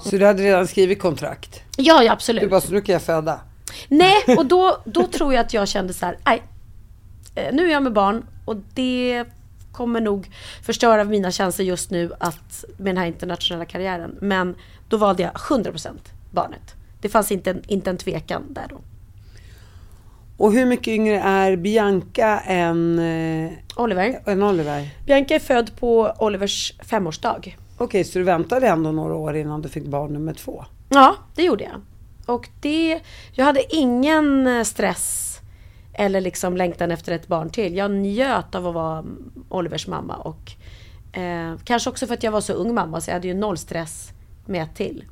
Så 0.00 0.16
du 0.16 0.26
hade 0.26 0.42
redan 0.42 0.66
skrivit 0.66 1.00
kontrakt? 1.00 1.62
Ja, 1.76 2.02
ja 2.02 2.12
absolut. 2.12 2.42
Du 2.42 2.48
bara, 2.48 2.60
så 2.60 2.72
nu 2.72 2.80
kan 2.80 2.92
jag 2.92 3.02
föda? 3.02 3.40
Nej, 3.88 4.16
och 4.38 4.46
då, 4.46 4.78
då 4.84 5.06
tror 5.06 5.34
jag 5.34 5.40
att 5.40 5.54
jag 5.54 5.68
kände 5.68 5.92
så 5.92 6.06
här, 6.06 6.18
nej, 6.24 6.42
eh, 7.34 7.54
nu 7.54 7.66
är 7.66 7.70
jag 7.72 7.82
med 7.82 7.92
barn 7.92 8.26
och 8.44 8.56
det 8.74 9.24
kommer 9.72 10.00
nog 10.00 10.30
förstöra 10.62 11.04
mina 11.04 11.32
chanser 11.32 11.64
just 11.64 11.90
nu 11.90 12.12
att, 12.18 12.64
med 12.76 12.94
den 12.94 12.96
här 12.96 13.06
internationella 13.06 13.64
karriären. 13.64 14.18
Men 14.20 14.54
då 14.88 14.96
valde 14.96 15.22
jag 15.22 15.32
100% 15.32 15.90
barnet. 16.30 16.74
Det 17.00 17.08
fanns 17.08 17.32
inte 17.32 17.50
en, 17.50 17.62
inte 17.66 17.90
en 17.90 17.96
tvekan 17.96 18.42
där 18.48 18.66
då. 18.68 18.80
Och 20.40 20.52
hur 20.52 20.66
mycket 20.66 20.88
yngre 20.88 21.20
är 21.20 21.56
Bianca 21.56 22.40
än 22.40 22.98
eh, 22.98 23.50
Oliver? 23.76 24.20
Än 24.26 24.42
Oliver? 24.42 24.88
Bianca 25.06 25.34
är 25.34 25.38
född 25.38 25.76
på 25.76 26.12
Olivers 26.18 26.74
femårsdag. 26.82 27.36
Okej, 27.38 27.56
okay, 27.78 28.04
så 28.04 28.18
du 28.18 28.24
väntade 28.24 28.68
ändå 28.68 28.92
några 28.92 29.14
år 29.14 29.36
innan 29.36 29.62
du 29.62 29.68
fick 29.68 29.86
barn 29.86 30.12
nummer 30.12 30.34
två? 30.34 30.64
Ja, 30.88 31.16
det 31.34 31.42
gjorde 31.42 31.64
jag. 31.64 31.80
Och 32.34 32.48
det, 32.60 33.00
jag 33.32 33.44
hade 33.44 33.76
ingen 33.76 34.46
eh, 34.46 34.62
stress 34.62 35.38
eller 35.92 36.20
liksom 36.20 36.56
längtan 36.56 36.90
efter 36.90 37.12
ett 37.12 37.26
barn 37.26 37.50
till. 37.50 37.76
Jag 37.76 37.90
njöt 37.90 38.54
av 38.54 38.66
att 38.66 38.74
vara 38.74 39.04
Olivers 39.48 39.86
mamma 39.86 40.16
och 40.16 40.52
eh, 41.20 41.54
kanske 41.64 41.90
också 41.90 42.06
för 42.06 42.14
att 42.14 42.22
jag 42.22 42.32
var 42.32 42.40
så 42.40 42.52
ung 42.52 42.74
mamma 42.74 43.00
så 43.00 43.10
jag 43.10 43.14
hade 43.14 43.28
ju 43.28 43.34
noll 43.34 43.58
stress 43.58 44.10
med 44.46 44.62
ett 44.62 44.74
till. 44.74 45.04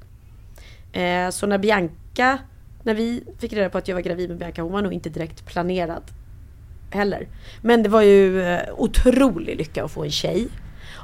Eh, 0.92 1.30
så 1.30 1.46
när 1.46 1.58
Bianca 1.58 2.38
när 2.82 2.94
vi 2.94 3.22
fick 3.38 3.52
reda 3.52 3.70
på 3.70 3.78
att 3.78 3.88
jag 3.88 3.94
var 3.94 4.02
gravid 4.02 4.28
med 4.28 4.38
Bianca, 4.38 4.62
hon 4.62 4.72
var 4.72 4.82
nog 4.82 4.92
inte 4.92 5.08
direkt 5.08 5.46
planerad 5.46 6.02
heller. 6.90 7.28
Men 7.62 7.82
det 7.82 7.88
var 7.88 8.02
ju 8.02 8.42
eh, 8.42 8.60
otrolig 8.76 9.56
lycka 9.56 9.84
att 9.84 9.90
få 9.90 10.04
en 10.04 10.10
tjej. 10.10 10.48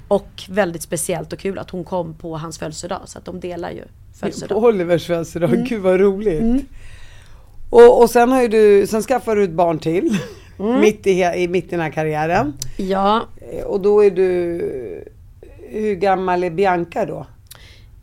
Och 0.09 0.43
väldigt 0.49 0.83
speciellt 0.83 1.33
och 1.33 1.39
kul 1.39 1.59
att 1.59 1.71
hon 1.71 1.85
kom 1.85 2.15
på 2.15 2.37
hans 2.37 2.59
födelsedag. 2.59 3.01
Så 3.05 3.19
att 3.19 3.25
de 3.25 3.41
delar 3.41 3.71
ju 3.71 3.83
födelsedag. 4.21 4.49
På 4.61 4.67
Olivers 4.67 5.07
födelsedag, 5.07 5.51
mm. 5.51 5.65
gud 5.65 5.83
vad 5.83 6.01
roligt. 6.01 6.41
Mm. 6.41 6.61
Och, 7.71 8.03
och 8.03 8.11
sen 8.11 8.33
har 8.33 8.43
ju 8.43 8.49
du, 8.49 8.87
sen 8.87 9.03
skaffade 9.03 9.41
du 9.41 9.45
ett 9.45 9.51
barn 9.51 9.79
till. 9.79 10.19
Mm. 10.59 10.81
Mitt, 10.81 11.07
i, 11.07 11.23
i, 11.23 11.49
mitt 11.49 11.65
i 11.65 11.69
den 11.69 11.81
här 11.81 11.91
karriären. 11.91 12.53
Ja. 12.77 13.23
Eh, 13.53 13.65
och 13.65 13.81
då 13.81 14.05
är 14.05 14.11
du, 14.11 15.05
hur 15.69 15.95
gammal 15.95 16.45
är 16.45 16.51
Bianca 16.51 17.07
då? 17.07 17.27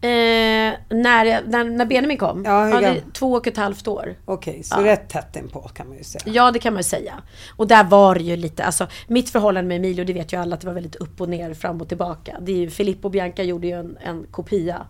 Eh, 0.07 0.50
när, 0.89 1.41
när, 1.47 1.63
när 1.63 1.85
Benjamin 1.85 2.17
kom? 2.17 2.43
Ja, 2.45 2.65
hur 2.65 2.81
ja, 2.81 2.95
två 3.13 3.33
och 3.33 3.47
ett 3.47 3.57
halvt 3.57 3.87
år. 3.87 4.15
Okej, 4.25 4.51
okay, 4.51 4.63
så 4.63 4.75
ja. 4.79 4.85
rätt 4.85 5.09
tätt 5.09 5.35
inpå 5.35 5.59
kan 5.61 5.87
man 5.87 5.97
ju 5.97 6.03
säga. 6.03 6.23
Ja, 6.25 6.51
det 6.51 6.59
kan 6.59 6.73
man 6.73 6.79
ju 6.79 6.83
säga. 6.83 7.13
Och 7.55 7.67
där 7.67 7.83
var 7.83 8.15
det 8.15 8.23
ju 8.23 8.35
lite, 8.35 8.63
alltså 8.63 8.87
mitt 9.07 9.29
förhållande 9.29 9.67
med 9.67 9.77
Emilio, 9.77 10.05
det 10.05 10.13
vet 10.13 10.33
ju 10.33 10.37
alla 10.37 10.55
att 10.55 10.61
det 10.61 10.67
var 10.67 10.73
väldigt 10.73 10.95
upp 10.95 11.21
och 11.21 11.29
ner, 11.29 11.53
fram 11.53 11.81
och 11.81 11.87
tillbaka. 11.87 12.37
Det 12.41 12.51
är 12.51 12.57
ju, 12.57 12.69
Filippo 12.69 13.07
och 13.07 13.11
Bianca 13.11 13.43
gjorde 13.43 13.67
ju 13.67 13.73
en, 13.73 13.97
en 14.01 14.27
kopia 14.31 14.85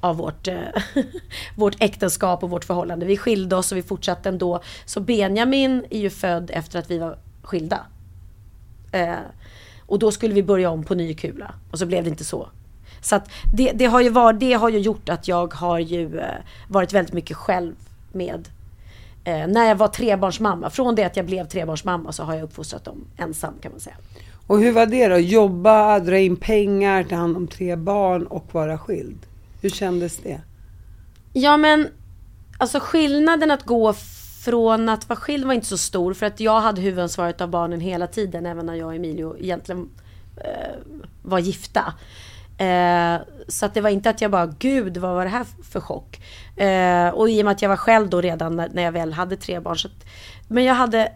av 0.00 0.16
vårt, 0.16 0.48
eh, 0.48 0.56
vårt 1.56 1.82
äktenskap 1.82 2.42
och 2.42 2.50
vårt 2.50 2.64
förhållande. 2.64 3.06
Vi 3.06 3.16
skilde 3.16 3.56
oss 3.56 3.72
och 3.72 3.78
vi 3.78 3.82
fortsatte 3.82 4.28
ändå. 4.28 4.62
Så 4.84 5.00
Benjamin 5.00 5.84
är 5.90 6.00
ju 6.00 6.10
född 6.10 6.50
efter 6.54 6.78
att 6.78 6.90
vi 6.90 6.98
var 6.98 7.18
skilda. 7.42 7.86
Eh, 8.92 9.14
och 9.86 9.98
då 9.98 10.10
skulle 10.10 10.34
vi 10.34 10.42
börja 10.42 10.70
om 10.70 10.84
på 10.84 10.94
ny 10.94 11.14
kula. 11.14 11.54
Och 11.70 11.78
så 11.78 11.86
blev 11.86 12.04
det 12.04 12.10
inte 12.10 12.24
så. 12.24 12.48
Så 13.02 13.16
att 13.16 13.30
det, 13.52 13.72
det, 13.72 13.84
har 13.84 14.00
ju 14.00 14.08
varit, 14.08 14.40
det 14.40 14.52
har 14.52 14.68
ju 14.68 14.78
gjort 14.78 15.08
att 15.08 15.28
jag 15.28 15.54
har 15.54 15.78
ju 15.78 16.18
eh, 16.18 16.26
varit 16.68 16.92
väldigt 16.92 17.14
mycket 17.14 17.36
själv 17.36 17.74
med 18.12 18.48
eh, 19.24 19.46
när 19.46 19.68
jag 19.68 19.76
var 19.76 19.88
trebarnsmamma. 19.88 20.70
Från 20.70 20.94
det 20.94 21.04
att 21.04 21.16
jag 21.16 21.26
blev 21.26 21.48
trebarnsmamma 21.48 22.12
så 22.12 22.22
har 22.22 22.34
jag 22.34 22.42
uppfostrat 22.42 22.84
dem 22.84 23.04
ensam 23.16 23.54
kan 23.62 23.72
man 23.72 23.80
säga. 23.80 23.96
Och 24.46 24.58
hur 24.58 24.72
var 24.72 24.86
det 24.86 25.08
då? 25.08 25.18
Jobba, 25.18 25.98
dra 25.98 26.18
in 26.18 26.36
pengar, 26.36 27.04
ta 27.04 27.14
hand 27.14 27.36
om 27.36 27.46
tre 27.46 27.76
barn 27.76 28.26
och 28.26 28.54
vara 28.54 28.78
skild. 28.78 29.18
Hur 29.60 29.70
kändes 29.70 30.18
det? 30.18 30.40
Ja 31.32 31.56
men, 31.56 31.88
alltså 32.58 32.80
skillnaden 32.80 33.50
att 33.50 33.62
gå 33.62 33.94
från 34.44 34.88
att 34.88 35.08
vara 35.08 35.20
skild 35.20 35.44
var 35.44 35.54
inte 35.54 35.66
så 35.66 35.78
stor 35.78 36.14
för 36.14 36.26
att 36.26 36.40
jag 36.40 36.60
hade 36.60 36.80
huvudansvaret 36.80 37.40
av 37.40 37.48
barnen 37.48 37.80
hela 37.80 38.06
tiden 38.06 38.46
även 38.46 38.66
när 38.66 38.74
jag 38.74 38.86
och 38.86 38.94
Emilio 38.94 39.36
egentligen 39.38 39.88
eh, 40.36 40.76
var 41.22 41.38
gifta. 41.38 41.94
Eh, 42.62 43.20
så 43.48 43.66
att 43.66 43.74
det 43.74 43.80
var 43.80 43.90
inte 43.90 44.10
att 44.10 44.20
jag 44.20 44.30
bara, 44.30 44.46
gud 44.46 44.96
vad 44.96 45.14
var 45.14 45.24
det 45.24 45.30
här 45.30 45.46
för 45.70 45.80
chock? 45.80 46.20
Eh, 46.56 47.08
och 47.08 47.30
i 47.30 47.40
och 47.40 47.44
med 47.44 47.52
att 47.52 47.62
jag 47.62 47.68
var 47.68 47.76
själv 47.76 48.10
då 48.10 48.20
redan 48.20 48.56
när, 48.56 48.68
när 48.72 48.82
jag 48.82 48.92
väl 48.92 49.12
hade 49.12 49.36
tre 49.36 49.60
barn. 49.60 49.78
Så 49.78 49.88
att, 49.88 50.06
men 50.48 50.64
jag 50.64 50.74
hade 50.74 51.12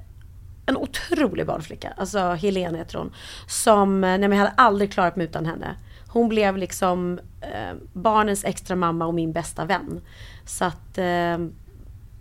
en 0.66 0.76
otrolig 0.76 1.46
barnflicka, 1.46 1.92
alltså 1.96 2.18
Helene 2.32 2.78
heter 2.78 2.98
hon. 2.98 3.12
Som, 3.46 4.04
eh, 4.04 4.08
nej 4.08 4.18
men 4.18 4.32
jag 4.32 4.38
hade 4.38 4.54
aldrig 4.56 4.92
klarat 4.92 5.16
mig 5.16 5.26
utan 5.26 5.46
henne. 5.46 5.76
Hon 6.08 6.28
blev 6.28 6.56
liksom 6.56 7.20
eh, 7.40 7.76
barnens 7.92 8.44
extra 8.44 8.76
mamma 8.76 9.06
och 9.06 9.14
min 9.14 9.32
bästa 9.32 9.64
vän. 9.64 10.00
Så 10.44 10.64
att 10.64 10.98
eh, 10.98 11.38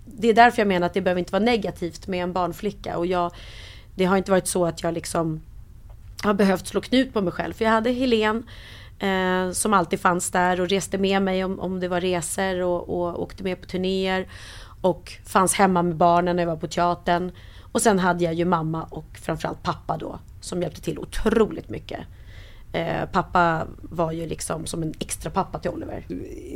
det 0.06 0.28
är 0.28 0.34
därför 0.34 0.62
jag 0.62 0.68
menar 0.68 0.88
att 0.88 0.94
det 0.94 1.02
behöver 1.02 1.20
inte 1.20 1.32
vara 1.32 1.44
negativt 1.44 2.08
med 2.08 2.24
en 2.24 2.34
barnflicka. 2.34 2.98
Och 2.98 3.06
jag, 3.06 3.32
det 3.96 4.06
har 4.06 4.18
inte 4.18 4.32
varit 4.32 4.48
så 4.48 4.66
att 4.66 4.84
jag 4.84 4.94
liksom 4.94 5.42
har 6.24 6.34
behövt 6.34 6.68
slå 6.68 6.82
knut 6.82 7.14
på 7.14 7.22
mig 7.22 7.34
själv. 7.34 7.54
För 7.54 7.66
jag 7.66 7.72
hade 7.72 7.92
Helene 7.92 8.42
Eh, 9.00 9.52
som 9.52 9.74
alltid 9.74 10.00
fanns 10.00 10.32
där 10.32 10.62
och 10.62 10.70
reste 10.70 10.98
med 10.98 11.22
mig 11.22 11.44
om, 11.44 11.60
om 11.60 11.80
det 11.80 11.88
var 11.88 12.02
resor 12.02 12.62
och, 12.62 12.90
och 12.90 13.22
åkte 13.22 13.44
med 13.44 13.62
på 13.62 13.68
turnéer. 13.68 14.28
Och 14.82 15.14
fanns 15.26 15.54
hemma 15.54 15.84
med 15.84 15.96
barnen 15.96 16.36
när 16.36 16.44
jag 16.44 16.50
var 16.50 16.58
på 16.58 16.68
teatern. 16.68 17.32
Och 17.72 17.82
sen 17.82 18.00
hade 18.00 18.24
jag 18.24 18.34
ju 18.34 18.46
mamma 18.46 18.84
och 18.84 19.06
framförallt 19.22 19.64
pappa 19.64 19.98
då 19.98 20.20
som 20.42 20.62
hjälpte 20.62 20.82
till 20.82 21.00
otroligt 21.00 21.70
mycket. 21.70 22.00
Eh, 22.76 23.10
pappa 23.12 23.68
var 23.82 24.12
ju 24.12 24.28
liksom 24.28 24.66
som 24.66 24.84
en 24.84 24.94
extra 25.00 25.32
pappa 25.32 25.60
till 25.60 25.72
Oliver. 25.72 26.06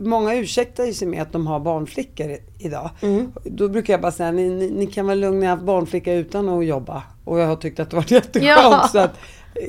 Många 0.01 0.35
ursäktar 0.35 0.85
ju 0.85 0.93
sig 0.93 1.07
med 1.07 1.21
att 1.21 1.31
de 1.31 1.47
har 1.47 1.59
barnflickor 1.59 2.37
idag. 2.59 2.89
Mm. 3.01 3.31
Då 3.43 3.67
brukar 3.67 3.93
jag 3.93 4.01
bara 4.01 4.11
säga, 4.11 4.31
ni, 4.31 4.49
ni, 4.49 4.69
ni 4.69 4.87
kan 4.87 5.07
väl 5.07 5.19
lugna 5.19 5.47
haft 5.47 5.63
barnflicka 5.63 6.13
utan 6.13 6.49
att 6.49 6.65
jobba. 6.65 7.03
Och 7.25 7.39
jag 7.39 7.47
har 7.47 7.55
tyckt 7.55 7.79
att 7.79 7.89
det 7.89 7.95
varit 7.95 8.11
jätteskönt. 8.21 8.47
Ja. 8.47 8.89
Så 8.91 8.99
att 8.99 9.19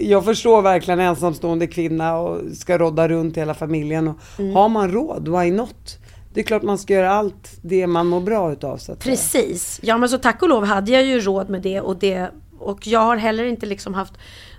jag 0.01 0.25
förstår 0.25 0.63
verkligen 0.63 1.01
ensamstående 1.01 1.67
kvinna 1.67 2.17
och 2.17 2.57
ska 2.57 2.79
rodda 2.79 3.09
runt 3.09 3.37
hela 3.37 3.55
familjen. 3.55 4.09
Och 4.09 4.17
Mm. 4.39 4.55
Har 4.57 4.69
man 4.69 4.91
råd, 4.91 5.29
why 5.29 5.51
not? 5.51 5.99
Det 6.33 6.41
är 6.41 6.45
klart 6.45 6.63
man 6.63 6.79
ska 6.79 6.95
göra 6.95 7.11
allt 7.13 7.59
det 7.63 7.87
man 7.87 8.07
mår 8.07 8.21
bra 8.21 8.53
utav. 8.53 8.77
Så 8.77 8.93
att 8.93 9.03
säga. 9.03 9.17
Precis. 9.17 9.81
Ja 9.83 9.99
men 9.99 10.09
så 10.09 10.19
tack 10.19 10.43
och 10.43 10.49
lov 10.49 10.65
hade 10.65 10.91
jag 10.91 11.05
ju 11.05 11.21
råd 11.21 11.51
med 11.51 11.63
det 11.63 11.81
och 11.81 11.97
det 11.97 12.31
och 12.59 12.87
jag 12.87 13.01
har 13.01 13.17
heller 13.17 13.45
inte 13.45 13.67
liksom 13.67 13.95
haft 13.95 14.13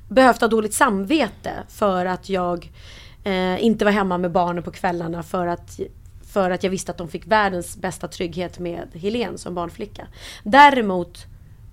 behövt 0.10 0.42
ha 0.42 0.48
dåligt 0.48 0.74
samvete 0.74 1.52
för 1.70 2.06
att 2.06 2.30
jag 2.30 2.72
eh, 3.24 3.64
inte 3.64 3.86
var 3.86 3.92
hemma 3.92 4.18
med 4.18 4.32
barnen 4.32 4.64
på 4.64 4.72
kvällarna 4.72 5.24
för 5.24 5.48
att 5.48 5.80
för 6.34 6.52
att 6.52 6.64
jag 6.64 6.72
visste 6.72 6.92
att 6.92 6.98
de 6.98 7.08
fick 7.08 7.28
världens 7.28 7.78
bästa 7.78 8.08
trygghet 8.08 8.60
med 8.60 8.88
Helen 8.94 9.38
som 9.38 9.56
barnflicka. 9.56 10.08
Däremot 10.44 11.26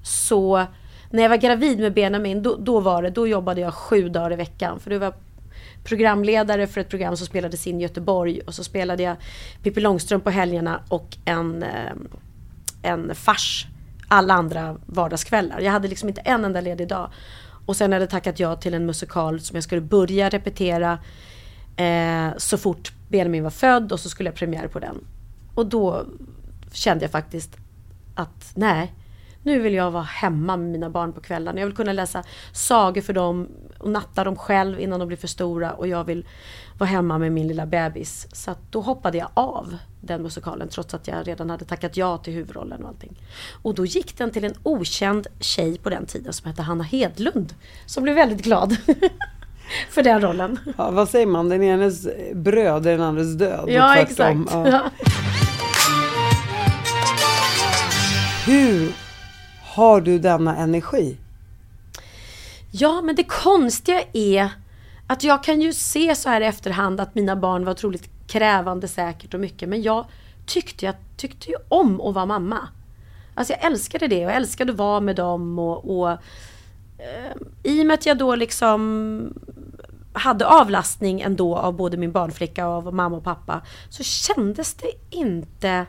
så 0.02 0.66
när 1.10 1.22
jag 1.22 1.30
var 1.30 1.36
gravid 1.36 1.78
med 1.78 1.94
Benjamin 1.94 2.42
då, 2.42 2.56
då 2.56 2.80
var 2.80 3.02
det, 3.02 3.10
då 3.10 3.28
jobbade 3.28 3.60
jag 3.60 3.74
sju 3.74 4.08
dagar 4.08 4.32
i 4.32 4.36
veckan. 4.36 4.80
För 4.80 4.90
det 4.90 4.98
var 4.98 5.14
programledare 5.84 6.66
för 6.66 6.80
ett 6.80 6.88
program 6.88 7.16
som 7.16 7.26
spelades 7.26 7.66
in 7.66 7.80
i 7.80 7.82
Göteborg 7.82 8.40
och 8.40 8.54
så 8.54 8.64
spelade 8.64 9.02
jag 9.02 9.16
Pippi 9.62 9.80
Långstrump 9.80 10.24
på 10.24 10.30
helgerna 10.30 10.80
och 10.88 11.16
en, 11.24 11.62
eh, 11.62 11.92
en 12.82 13.14
fars 13.14 13.66
alla 14.08 14.34
andra 14.34 14.76
vardagskvällar. 14.86 15.60
Jag 15.60 15.72
hade 15.72 15.88
liksom 15.88 16.08
inte 16.08 16.20
en 16.20 16.44
enda 16.44 16.60
ledig 16.60 16.88
dag. 16.88 17.10
Och 17.66 17.76
sen 17.76 17.92
hade 17.92 18.02
jag 18.02 18.10
tackat 18.10 18.40
ja 18.40 18.56
till 18.56 18.74
en 18.74 18.86
musikal 18.86 19.40
som 19.40 19.54
jag 19.54 19.64
skulle 19.64 19.80
börja 19.80 20.28
repetera 20.28 20.98
eh, 21.76 22.28
så 22.36 22.58
fort 22.58 22.92
Benjamin 23.08 23.42
var 23.42 23.50
född 23.50 23.92
och 23.92 24.00
så 24.00 24.08
skulle 24.08 24.28
jag 24.28 24.36
premiär 24.36 24.68
på 24.68 24.78
den. 24.78 25.04
Och 25.54 25.66
då 25.66 26.06
kände 26.72 27.04
jag 27.04 27.10
faktiskt 27.10 27.56
att 28.14 28.52
nej, 28.54 28.92
nu 29.48 29.58
vill 29.58 29.74
jag 29.74 29.90
vara 29.90 30.02
hemma 30.02 30.56
med 30.56 30.70
mina 30.70 30.90
barn 30.90 31.12
på 31.12 31.20
kvällarna. 31.20 31.60
Jag 31.60 31.66
vill 31.66 31.76
kunna 31.76 31.92
läsa 31.92 32.22
sagor 32.52 33.00
för 33.00 33.12
dem 33.12 33.48
och 33.78 33.90
natta 33.90 34.24
dem 34.24 34.36
själv 34.36 34.80
innan 34.80 35.00
de 35.00 35.08
blir 35.08 35.16
för 35.16 35.28
stora 35.28 35.72
och 35.72 35.88
jag 35.88 36.04
vill 36.04 36.26
vara 36.78 36.90
hemma 36.90 37.18
med 37.18 37.32
min 37.32 37.48
lilla 37.48 37.66
bebis. 37.66 38.26
Så 38.32 38.54
då 38.70 38.80
hoppade 38.80 39.18
jag 39.18 39.28
av 39.34 39.76
den 40.00 40.22
musikalen 40.22 40.68
trots 40.68 40.94
att 40.94 41.08
jag 41.08 41.28
redan 41.28 41.50
hade 41.50 41.64
tackat 41.64 41.96
ja 41.96 42.18
till 42.18 42.32
huvudrollen 42.32 42.82
och 42.82 42.88
allting. 42.88 43.20
Och 43.62 43.74
då 43.74 43.86
gick 43.86 44.18
den 44.18 44.30
till 44.30 44.44
en 44.44 44.54
okänd 44.62 45.26
tjej 45.40 45.78
på 45.78 45.90
den 45.90 46.06
tiden 46.06 46.32
som 46.32 46.50
hette 46.50 46.62
Hanna 46.62 46.84
Hedlund 46.84 47.54
som 47.86 48.02
blev 48.02 48.14
väldigt 48.14 48.42
glad 48.42 48.76
för 49.90 50.02
den 50.02 50.20
rollen. 50.20 50.58
Ja, 50.78 50.90
vad 50.90 51.08
säger 51.08 51.26
man? 51.26 51.48
Den 51.48 51.62
enes 51.62 52.08
bröd 52.34 52.86
är 52.86 52.90
den 52.90 53.02
andres 53.02 53.34
död. 53.34 53.60
och 53.60 53.70
Ja 53.70 53.96
exakt. 53.96 54.50
Ja. 54.52 54.90
Hur 58.46 59.07
har 59.78 60.00
du 60.00 60.18
denna 60.18 60.56
energi? 60.56 61.16
Ja, 62.70 63.02
men 63.02 63.16
det 63.16 63.24
konstiga 63.24 64.02
är 64.12 64.50
att 65.06 65.24
jag 65.24 65.44
kan 65.44 65.60
ju 65.60 65.72
se 65.72 66.14
så 66.14 66.28
här 66.28 66.40
i 66.40 66.44
efterhand 66.44 67.00
att 67.00 67.14
mina 67.14 67.36
barn 67.36 67.64
var 67.64 67.72
otroligt 67.72 68.10
krävande 68.26 68.88
säkert 68.88 69.34
och 69.34 69.40
mycket. 69.40 69.68
Men 69.68 69.82
jag 69.82 70.06
tyckte, 70.46 70.86
jag 70.86 70.94
tyckte 71.16 71.50
ju 71.50 71.56
om 71.68 72.00
att 72.00 72.14
vara 72.14 72.26
mamma. 72.26 72.68
Alltså 73.34 73.52
jag 73.52 73.64
älskade 73.64 74.08
det 74.08 74.24
och 74.24 74.30
jag 74.30 74.36
älskade 74.36 74.72
att 74.72 74.78
vara 74.78 75.00
med 75.00 75.16
dem 75.16 75.58
och, 75.58 75.98
och 75.98 76.10
eh, 76.10 77.32
i 77.62 77.82
och 77.82 77.86
med 77.86 77.94
att 77.94 78.06
jag 78.06 78.18
då 78.18 78.34
liksom 78.34 79.32
hade 80.12 80.46
avlastning 80.46 81.20
ändå 81.20 81.56
av 81.56 81.76
både 81.76 81.96
min 81.96 82.12
barnflicka 82.12 82.68
och 82.68 82.74
av 82.74 82.94
mamma 82.94 83.16
och 83.16 83.24
pappa 83.24 83.62
så 83.88 84.02
kändes 84.02 84.74
det 84.74 84.92
inte 85.10 85.86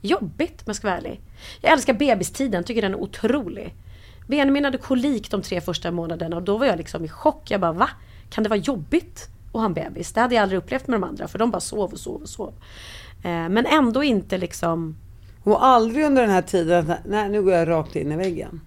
jobbigt 0.00 0.60
om 0.60 0.64
jag 0.66 0.76
ska 0.76 0.86
vara 0.86 0.98
ärlig. 0.98 1.20
Jag 1.60 1.72
älskar 1.72 1.94
bebistiden, 1.94 2.64
tycker 2.64 2.82
den 2.82 2.92
är 2.94 3.00
otrolig. 3.00 3.74
Benjamin 4.26 4.64
hade 4.64 4.78
kolik 4.78 5.30
de 5.30 5.42
tre 5.42 5.60
första 5.60 5.90
månaderna 5.90 6.36
och 6.36 6.42
då 6.42 6.58
var 6.58 6.66
jag 6.66 6.78
liksom 6.78 7.04
i 7.04 7.08
chock. 7.08 7.50
Jag 7.50 7.60
bara 7.60 7.72
va? 7.72 7.88
Kan 8.30 8.44
det 8.44 8.48
vara 8.50 8.60
jobbigt 8.60 9.28
att 9.52 9.60
ha 9.60 9.64
en 9.64 9.74
bebis? 9.74 10.12
Det 10.12 10.20
hade 10.20 10.34
jag 10.34 10.42
aldrig 10.42 10.58
upplevt 10.58 10.86
med 10.88 11.00
de 11.00 11.04
andra 11.08 11.28
för 11.28 11.38
de 11.38 11.50
bara 11.50 11.60
sov 11.60 11.92
och 11.92 11.98
sov 11.98 12.22
och 12.22 12.28
sov. 12.28 12.54
Eh, 13.22 13.30
men 13.48 13.66
ändå 13.66 14.02
inte 14.04 14.38
liksom 14.38 14.96
Och 15.42 15.64
aldrig 15.64 16.04
under 16.04 16.22
den 16.22 16.30
här 16.30 16.42
tiden, 16.42 16.90
att, 16.90 16.98
nej 17.06 17.28
nu 17.28 17.42
går 17.42 17.52
jag 17.52 17.68
rakt 17.68 17.96
in 17.96 18.12
i 18.12 18.16
väggen. 18.16 18.60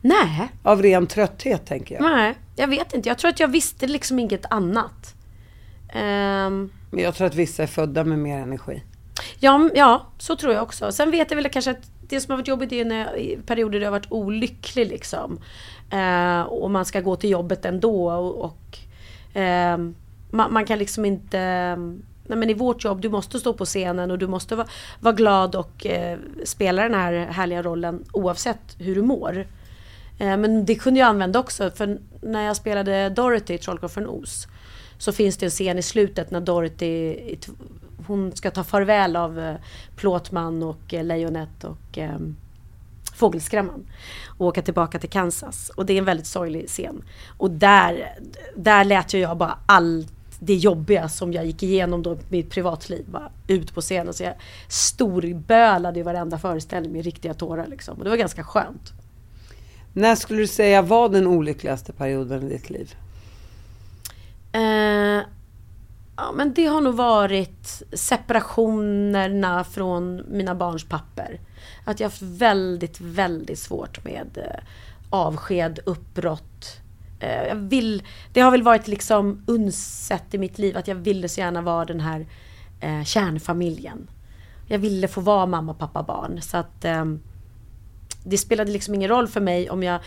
Nej, 0.00 0.48
Av 0.62 0.82
ren 0.82 1.06
trötthet 1.06 1.66
tänker 1.66 1.94
jag. 1.94 2.02
nej, 2.02 2.34
jag 2.56 2.68
vet 2.68 2.94
inte. 2.94 3.08
Jag 3.08 3.18
tror 3.18 3.28
att 3.28 3.40
jag 3.40 3.48
visste 3.48 3.86
liksom 3.86 4.18
inget 4.18 4.52
annat. 4.52 5.14
Ehm, 5.94 6.70
Men 6.90 7.04
jag 7.04 7.14
tror 7.14 7.26
att 7.26 7.34
vissa 7.34 7.62
är 7.62 7.66
födda 7.66 8.04
med 8.04 8.18
mer 8.18 8.38
energi. 8.38 8.82
Ja, 9.38 9.70
ja, 9.74 10.06
så 10.18 10.36
tror 10.36 10.54
jag 10.54 10.62
också. 10.62 10.92
Sen 10.92 11.10
vet 11.10 11.30
jag 11.30 11.36
väl 11.36 11.48
kanske 11.48 11.70
att 11.70 11.90
det 12.08 12.20
som 12.20 12.30
har 12.30 12.36
varit 12.36 12.48
jobbigt 12.48 12.72
är 12.72 12.84
när 12.84 12.98
jag, 12.98 13.18
i 13.18 13.38
perioder 13.46 13.72
där 13.72 13.80
jag 13.80 13.92
har 13.92 13.98
varit 13.98 14.12
olycklig 14.12 14.88
liksom. 14.88 15.38
Eh, 15.90 16.40
och 16.40 16.70
man 16.70 16.84
ska 16.84 17.00
gå 17.00 17.16
till 17.16 17.30
jobbet 17.30 17.64
ändå 17.64 18.12
och, 18.12 18.44
och 18.44 18.78
eh, 19.40 19.78
man, 20.30 20.52
man 20.52 20.64
kan 20.64 20.78
liksom 20.78 21.04
inte 21.04 21.76
Nej, 22.26 22.38
men 22.38 22.50
I 22.50 22.54
vårt 22.54 22.84
jobb, 22.84 23.00
du 23.00 23.08
måste 23.08 23.40
stå 23.40 23.52
på 23.52 23.64
scenen 23.64 24.10
och 24.10 24.18
du 24.18 24.26
måste 24.26 24.56
vara, 24.56 24.66
vara 25.00 25.14
glad 25.14 25.54
och 25.54 25.86
eh, 25.86 26.18
spela 26.44 26.82
den 26.82 26.94
här 26.94 27.12
härliga 27.12 27.62
rollen 27.62 28.04
oavsett 28.12 28.76
hur 28.78 28.94
du 28.94 29.02
mår. 29.02 29.46
Eh, 30.18 30.36
men 30.36 30.64
det 30.64 30.74
kunde 30.74 31.00
jag 31.00 31.06
använda 31.06 31.38
också 31.38 31.70
för 31.70 31.98
när 32.20 32.42
jag 32.42 32.56
spelade 32.56 33.08
Dorothy 33.08 33.54
i 33.54 33.58
Trollkarlen 33.58 33.90
från 33.90 34.06
Oz 34.06 34.46
så 34.98 35.12
finns 35.12 35.36
det 35.36 35.46
en 35.46 35.50
scen 35.50 35.78
i 35.78 35.82
slutet 35.82 36.30
när 36.30 36.40
Dorothy 36.40 37.16
hon 38.06 38.36
ska 38.36 38.50
ta 38.50 38.64
farväl 38.64 39.16
av 39.16 39.38
eh, 39.38 39.54
Plåtman 39.96 40.62
och 40.62 40.94
eh, 40.94 41.04
Lejonet 41.04 41.64
och 41.64 41.98
eh, 41.98 42.18
Fågelskrämman 43.14 43.86
och 44.38 44.46
åka 44.46 44.62
tillbaka 44.62 44.98
till 44.98 45.10
Kansas. 45.10 45.70
Och 45.76 45.86
det 45.86 45.92
är 45.92 45.98
en 45.98 46.04
väldigt 46.04 46.26
sorglig 46.26 46.68
scen. 46.68 47.04
Och 47.38 47.50
där, 47.50 48.18
där 48.56 48.84
lät 48.84 49.14
ju 49.14 49.18
jag 49.18 49.36
bara 49.36 49.58
allt 49.66 50.12
det 50.44 50.54
jobbiga 50.54 51.08
som 51.08 51.32
jag 51.32 51.46
gick 51.46 51.62
igenom 51.62 52.02
då 52.02 52.18
mitt 52.28 52.50
privatliv 52.50 53.04
bara 53.10 53.30
ut 53.46 53.74
på 53.74 53.80
scenen. 53.80 54.14
Så 54.14 54.22
jag 54.22 54.34
storbölade 54.68 56.00
i 56.00 56.02
varenda 56.02 56.38
föreställning 56.38 56.92
med 56.92 57.04
riktiga 57.04 57.34
tårar 57.34 57.66
liksom. 57.66 57.98
Och 57.98 58.04
det 58.04 58.10
var 58.10 58.16
ganska 58.16 58.44
skönt. 58.44 58.92
När 59.92 60.14
skulle 60.14 60.40
du 60.40 60.46
säga 60.46 60.82
var 60.82 61.08
den 61.08 61.26
olyckligaste 61.26 61.92
perioden 61.92 62.42
i 62.42 62.48
ditt 62.48 62.70
liv? 62.70 62.94
Eh, 64.52 65.22
ja, 66.22 66.32
men 66.32 66.54
det 66.54 66.66
har 66.66 66.80
nog 66.80 66.94
varit 66.94 67.82
separationerna 67.92 69.64
från 69.64 70.22
mina 70.28 70.54
barns 70.54 70.84
papper. 70.84 71.40
Att 71.84 72.00
jag 72.00 72.06
har 72.06 72.10
haft 72.10 72.22
väldigt, 72.22 73.00
väldigt 73.00 73.58
svårt 73.58 74.04
med 74.04 74.38
eh, 74.38 74.64
avsked, 75.10 75.78
uppbrott. 75.86 76.80
Eh, 77.20 77.42
jag 77.42 77.56
vill, 77.56 78.02
det 78.32 78.40
har 78.40 78.50
väl 78.50 78.62
varit 78.62 78.88
liksom 78.88 79.44
unsett 79.46 80.34
i 80.34 80.38
mitt 80.38 80.58
liv 80.58 80.76
att 80.76 80.88
jag 80.88 80.94
ville 80.94 81.28
så 81.28 81.40
gärna 81.40 81.62
vara 81.62 81.84
den 81.84 82.00
här 82.00 82.26
eh, 82.80 83.04
kärnfamiljen. 83.04 84.10
Jag 84.66 84.78
ville 84.78 85.08
få 85.08 85.20
vara 85.20 85.46
mamma, 85.46 85.74
pappa, 85.74 86.02
barn. 86.02 86.42
Så 86.42 86.56
att 86.56 86.84
eh, 86.84 87.04
det 88.24 88.38
spelade 88.38 88.72
liksom 88.72 88.94
ingen 88.94 89.10
roll 89.10 89.28
för 89.28 89.40
mig 89.40 89.70
om 89.70 89.82
jag 89.82 90.00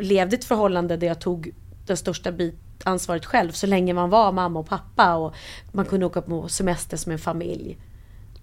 levde 0.00 0.36
i 0.36 0.38
ett 0.38 0.44
förhållande 0.44 0.96
där 0.96 1.06
jag 1.06 1.20
tog 1.20 1.54
den 1.86 1.96
största 1.96 2.32
biten 2.32 2.67
ansvaret 2.84 3.26
själv 3.26 3.52
så 3.52 3.66
länge 3.66 3.94
man 3.94 4.10
var 4.10 4.32
mamma 4.32 4.60
och 4.60 4.68
pappa 4.68 5.14
och 5.14 5.34
man 5.72 5.84
kunde 5.84 6.06
åka 6.06 6.22
på 6.22 6.48
semester 6.48 6.96
som 6.96 7.12
en 7.12 7.18
familj. 7.18 7.78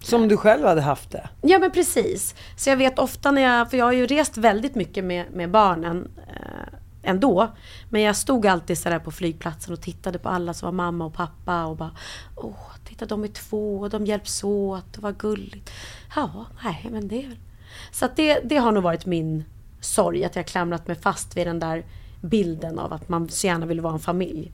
Som 0.00 0.28
du 0.28 0.36
själv 0.36 0.66
hade 0.66 0.80
haft 0.80 1.10
det? 1.10 1.28
Ja 1.42 1.58
men 1.58 1.70
precis. 1.70 2.34
Så 2.56 2.70
jag 2.70 2.76
vet 2.76 2.98
ofta 2.98 3.30
när 3.30 3.42
jag, 3.42 3.70
för 3.70 3.76
jag 3.76 3.84
har 3.84 3.92
ju 3.92 4.06
rest 4.06 4.36
väldigt 4.36 4.74
mycket 4.74 5.04
med, 5.04 5.24
med 5.32 5.50
barnen 5.50 6.08
eh, 6.28 6.78
ändå. 7.02 7.52
Men 7.90 8.02
jag 8.02 8.16
stod 8.16 8.46
alltid 8.46 8.78
sådär 8.78 8.98
på 8.98 9.10
flygplatsen 9.10 9.72
och 9.72 9.80
tittade 9.80 10.18
på 10.18 10.28
alla 10.28 10.54
som 10.54 10.66
var 10.66 10.72
mamma 10.72 11.04
och 11.04 11.14
pappa 11.14 11.64
och 11.64 11.76
bara 11.76 11.90
Åh, 12.36 12.54
titta 12.84 13.06
de 13.06 13.24
är 13.24 13.28
två 13.28 13.78
och 13.78 13.90
de 13.90 14.06
hjälps 14.06 14.44
åt 14.44 14.96
och 14.96 15.02
vad 15.02 15.18
gulligt. 15.18 15.70
Ja, 16.16 16.46
nej 16.64 16.88
men 16.90 17.08
det 17.08 17.24
är 17.24 17.28
väl... 17.28 17.38
Så 17.90 18.04
att 18.04 18.16
det, 18.16 18.40
det 18.44 18.56
har 18.56 18.72
nog 18.72 18.82
varit 18.82 19.06
min 19.06 19.44
sorg 19.80 20.24
att 20.24 20.36
jag 20.36 20.46
klamrat 20.46 20.86
mig 20.86 20.96
fast 20.96 21.36
vid 21.36 21.46
den 21.46 21.58
där 21.58 21.84
bilden 22.26 22.78
av 22.78 22.92
att 22.92 23.08
man 23.08 23.28
så 23.28 23.46
gärna 23.46 23.66
vill 23.66 23.80
vara 23.80 23.92
en 23.92 23.98
familj. 23.98 24.52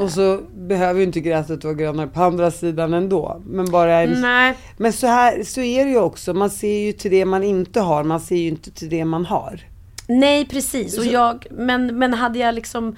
Och 0.00 0.10
så 0.10 0.40
behöver 0.54 1.00
ju 1.00 1.06
inte 1.06 1.20
gräset 1.20 1.64
vara 1.64 1.74
grönare 1.74 2.06
på 2.06 2.22
andra 2.22 2.50
sidan 2.50 2.94
ändå. 2.94 3.42
Men 3.46 3.70
bara 3.70 4.00
en... 4.00 4.20
Nej, 4.20 4.56
Men 4.76 4.92
så 4.92 5.06
här, 5.06 5.42
så 5.42 5.60
är 5.60 5.84
det 5.84 5.90
ju 5.90 5.98
också. 5.98 6.34
Man 6.34 6.50
ser 6.50 6.78
ju 6.78 6.92
till 6.92 7.10
det 7.10 7.24
man 7.24 7.42
inte 7.42 7.80
har. 7.80 8.04
Man 8.04 8.20
ser 8.20 8.36
ju 8.36 8.48
inte 8.48 8.70
till 8.70 8.88
det 8.88 9.04
man 9.04 9.24
har. 9.26 9.60
Nej 10.08 10.46
precis. 10.46 10.98
Och 10.98 11.04
jag, 11.04 11.46
men, 11.50 11.98
men 11.98 12.14
hade 12.14 12.38
jag 12.38 12.54
liksom 12.54 12.96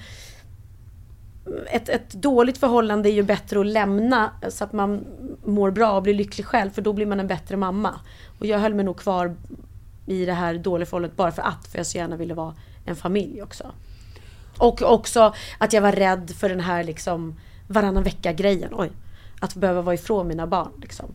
ett, 1.71 1.89
ett 1.89 2.13
dåligt 2.13 2.57
förhållande 2.57 3.09
är 3.09 3.13
ju 3.13 3.23
bättre 3.23 3.59
att 3.59 3.65
lämna 3.65 4.31
så 4.49 4.63
att 4.63 4.73
man 4.73 5.05
mår 5.45 5.71
bra 5.71 5.91
och 5.91 6.03
blir 6.03 6.13
lycklig 6.13 6.45
själv 6.45 6.69
för 6.69 6.81
då 6.81 6.93
blir 6.93 7.05
man 7.05 7.19
en 7.19 7.27
bättre 7.27 7.57
mamma. 7.57 7.99
Och 8.39 8.45
jag 8.45 8.59
höll 8.59 8.73
mig 8.73 8.85
nog 8.85 8.97
kvar 8.97 9.35
i 10.05 10.25
det 10.25 10.33
här 10.33 10.53
dåliga 10.53 10.85
förhållandet 10.85 11.17
bara 11.17 11.31
för 11.31 11.41
att, 11.41 11.67
för 11.67 11.79
jag 11.79 11.85
så 11.85 11.97
gärna 11.97 12.15
ville 12.15 12.33
vara 12.33 12.53
en 12.85 12.95
familj 12.95 13.41
också. 13.41 13.71
Och 14.59 14.81
också 14.81 15.33
att 15.57 15.73
jag 15.73 15.81
var 15.81 15.91
rädd 15.91 16.31
för 16.37 16.49
den 16.49 16.59
här 16.59 16.83
liksom 16.83 17.35
varannan 17.67 18.03
vecka-grejen. 18.03 18.69
Oj. 18.73 18.91
Att 19.39 19.55
behöva 19.55 19.81
vara 19.81 19.95
ifrån 19.95 20.27
mina 20.27 20.47
barn. 20.47 20.71
Liksom. 20.81 21.05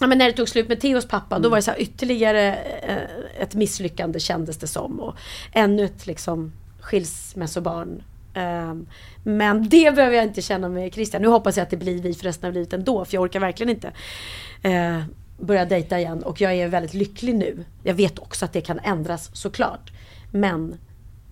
Ja, 0.00 0.06
men 0.06 0.18
när 0.18 0.26
det 0.26 0.32
tog 0.32 0.48
slut 0.48 0.68
med 0.68 0.80
Theos 0.80 1.08
pappa, 1.08 1.38
då 1.38 1.48
var 1.48 1.56
det 1.56 1.62
så 1.62 1.74
ytterligare 1.78 2.54
eh, 2.82 3.42
ett 3.42 3.54
misslyckande 3.54 4.20
kändes 4.20 4.56
det 4.56 4.66
som. 4.66 5.00
Och 5.00 5.14
ännu 5.52 5.84
ett 5.84 6.06
liksom, 6.06 6.52
skilsmässobarn. 6.80 8.02
Um, 8.36 8.86
men 9.22 9.68
det 9.68 9.94
behöver 9.94 10.16
jag 10.16 10.24
inte 10.24 10.42
känna 10.42 10.68
med 10.68 10.94
Christian. 10.94 11.22
Nu 11.22 11.28
hoppas 11.28 11.56
jag 11.56 11.64
att 11.64 11.70
det 11.70 11.76
blir 11.76 12.02
vi 12.02 12.14
för 12.14 12.24
resten 12.24 12.48
av 12.48 12.54
livet 12.54 12.72
ändå, 12.72 13.04
för 13.04 13.14
jag 13.14 13.22
orkar 13.22 13.40
verkligen 13.40 13.70
inte 13.70 13.92
uh, 14.68 15.04
börja 15.38 15.64
dejta 15.64 15.98
igen. 15.98 16.22
Och 16.22 16.40
jag 16.40 16.54
är 16.54 16.68
väldigt 16.68 16.94
lycklig 16.94 17.34
nu. 17.34 17.64
Jag 17.82 17.94
vet 17.94 18.18
också 18.18 18.44
att 18.44 18.52
det 18.52 18.60
kan 18.60 18.78
ändras 18.78 19.30
såklart. 19.32 19.92
Men 20.30 20.78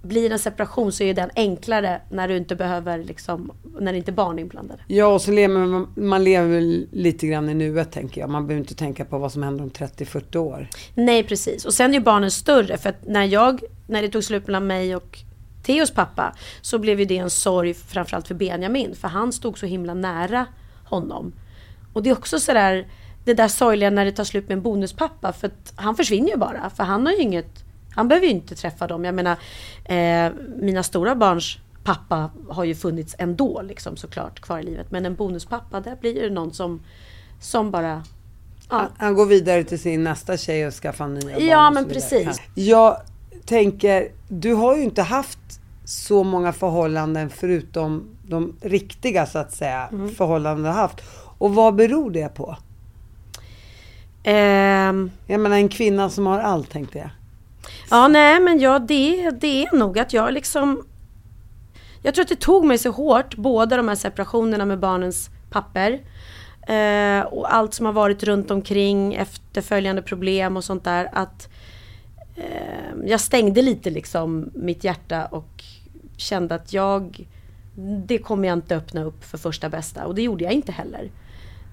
blir 0.03 0.33
en 0.33 0.39
separation 0.39 0.93
så 0.93 1.03
är 1.03 1.15
den 1.15 1.31
enklare 1.37 2.01
när 2.11 2.29
du 2.29 2.37
inte 2.37 2.57
behöver 2.57 3.05
liksom, 3.05 3.53
när 3.81 3.93
det 3.93 3.99
inte 3.99 4.11
är 4.11 4.15
barn 4.15 4.39
inblandade. 4.39 4.83
Ja, 4.87 5.07
och 5.07 5.23
så 5.23 5.31
lever 5.31 5.67
man, 5.67 5.93
man 5.97 6.25
lever 6.25 6.61
lite 6.93 7.27
grann 7.27 7.49
i 7.49 7.55
nuet 7.55 7.93
tänker 7.93 8.21
jag. 8.21 8.31
Man 8.31 8.47
behöver 8.47 8.61
inte 8.61 8.75
tänka 8.75 9.05
på 9.05 9.19
vad 9.19 9.33
som 9.33 9.43
händer 9.43 9.65
om 9.65 9.71
30-40 9.71 10.37
år. 10.37 10.69
Nej, 10.95 11.23
precis. 11.25 11.65
Och 11.65 11.75
sen 11.75 11.91
är 11.91 11.95
ju 11.95 12.01
barnen 12.01 12.31
större. 12.31 12.77
För 12.77 12.89
att 12.89 13.07
när 13.07 13.25
jag, 13.25 13.61
när 13.87 14.03
det 14.03 14.09
tog 14.09 14.25
slut 14.25 14.47
mellan 14.47 14.67
mig 14.67 14.97
och 14.97 15.19
Theos 15.63 15.91
pappa 15.91 16.35
så 16.61 16.79
blev 16.79 17.01
ju 17.01 17.07
det 17.07 17.19
en 17.19 17.31
sorg 17.31 17.75
framförallt 17.75 18.29
för 18.29 18.35
Benjamin. 18.35 18.95
För 18.95 19.09
han 19.09 19.33
stod 19.33 19.59
så 19.59 19.67
himla 19.67 19.95
nära 19.95 20.47
honom. 20.85 21.33
Och 21.93 22.03
det 22.03 22.11
är 22.11 22.15
också 22.15 22.41
sådär, 22.41 22.89
det 23.25 23.35
där 23.35 23.49
sorgliga 23.49 23.91
när 23.91 24.05
det 24.05 24.13
tar 24.13 24.25
slut 24.25 24.49
med 24.49 24.57
en 24.57 24.63
bonuspappa. 24.63 25.33
För 25.33 25.47
att 25.47 25.73
han 25.77 25.97
försvinner 25.97 26.31
ju 26.31 26.37
bara. 26.37 26.71
För 26.71 26.85
han 26.85 27.07
har 27.07 27.13
ju 27.13 27.19
inget 27.19 27.65
han 27.95 28.09
behöver 28.09 28.27
ju 28.27 28.33
inte 28.33 28.55
träffa 28.55 28.87
dem. 28.87 29.05
Jag 29.05 29.15
menar, 29.15 29.37
eh, 29.85 30.33
mina 30.57 30.83
stora 30.83 31.15
barns 31.15 31.59
pappa 31.85 32.31
har 32.49 32.65
ju 32.65 32.75
funnits 32.75 33.15
ändå 33.19 33.63
liksom 33.63 33.97
såklart 33.97 34.41
kvar 34.41 34.59
i 34.59 34.63
livet. 34.63 34.91
Men 34.91 35.07
en 35.07 35.15
bonuspappa, 35.15 35.81
där 35.81 35.97
blir 35.97 36.23
det 36.23 36.31
någon 36.31 36.53
som, 36.53 36.81
som 37.41 37.71
bara... 37.71 38.03
Ja. 38.71 38.77
Han, 38.77 38.89
han, 38.99 39.15
går 39.15 39.27
vidare 39.27 39.65
till 39.65 39.79
sin 39.79 40.05
nästa 40.05 40.37
tjej 40.37 40.67
och 40.67 40.75
skaffar 40.75 41.09
nya 41.09 41.35
barn. 41.35 41.47
Ja, 41.47 41.71
men 41.71 41.89
precis. 41.89 42.41
Jag 42.55 42.97
tänker, 43.45 44.09
du 44.29 44.55
har 44.55 44.77
ju 44.77 44.83
inte 44.83 45.03
haft 45.03 45.39
så 45.85 46.25
många 46.25 46.53
förhållanden 46.53 47.31
förutom 47.31 48.09
de 48.29 48.57
riktiga 48.61 49.27
så 49.27 49.39
att 49.39 49.53
säga 49.53 49.89
mm. 49.93 50.09
förhållanden 50.09 50.63
du 50.63 50.69
har 50.69 50.77
haft. 50.77 51.01
Och 51.39 51.55
vad 51.55 51.75
beror 51.75 52.11
det 52.11 52.35
på? 52.35 52.57
Um, 54.25 55.11
jag 55.27 55.41
menar 55.41 55.57
en 55.57 55.69
kvinna 55.69 56.11
som 56.11 56.27
har 56.27 56.39
allt 56.39 56.71
tänkte 56.71 56.99
jag. 56.99 57.11
Ja, 57.91 58.09
nej 58.09 58.41
men 58.41 58.61
ja, 58.61 58.79
det, 58.79 59.31
det 59.31 59.65
är 59.65 59.77
nog 59.77 59.99
att 59.99 60.13
jag 60.13 60.33
liksom... 60.33 60.87
Jag 62.03 62.15
tror 62.15 62.23
att 62.23 62.29
det 62.29 62.41
tog 62.41 62.65
mig 62.65 62.79
så 62.79 62.91
hårt, 62.91 63.37
båda 63.37 63.77
de 63.77 63.89
här 63.89 63.95
separationerna 63.95 64.65
med 64.65 64.79
barnens 64.79 65.31
papper. 65.51 66.01
Eh, 66.69 67.21
och 67.21 67.55
allt 67.55 67.75
som 67.75 67.87
har 67.87 67.93
varit 67.93 68.23
runt 68.23 68.51
omkring, 68.51 69.15
efterföljande 69.15 70.03
problem 70.03 70.57
och 70.57 70.65
sånt 70.65 70.85
där. 70.85 71.09
Att 71.13 71.49
eh, 72.37 73.07
jag 73.07 73.21
stängde 73.21 73.63
lite 73.63 73.91
liksom 73.91 74.51
mitt 74.55 74.85
hjärta 74.85 75.27
och 75.27 75.65
kände 76.17 76.55
att 76.55 76.73
jag... 76.73 77.29
Det 78.07 78.19
kommer 78.19 78.49
jag 78.49 78.59
inte 78.59 78.77
öppna 78.77 79.05
upp 79.05 79.25
för 79.25 79.39
första 79.39 79.69
bästa. 79.69 80.07
Och 80.07 80.15
det 80.15 80.23
gjorde 80.23 80.45
jag 80.45 80.53
inte 80.53 80.73
heller. 80.73 81.11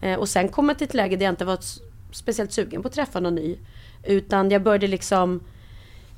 Eh, 0.02 0.20
och 0.20 0.30
sen 0.30 0.50
kom 0.50 0.70
jag 0.70 0.78
till 0.78 0.88
ett 0.88 0.94
läge 0.94 1.16
där 1.16 1.26
jag 1.26 1.32
inte 1.32 1.46
var 1.46 1.60
speciellt 2.12 2.52
sugen 2.52 2.82
på 2.82 2.88
att 2.88 2.94
träffa 2.94 3.20
någon 3.20 3.36
ny. 3.36 3.58
Utan 4.04 4.52
jag 4.52 4.64
började 4.64 4.88
liksom 4.88 5.42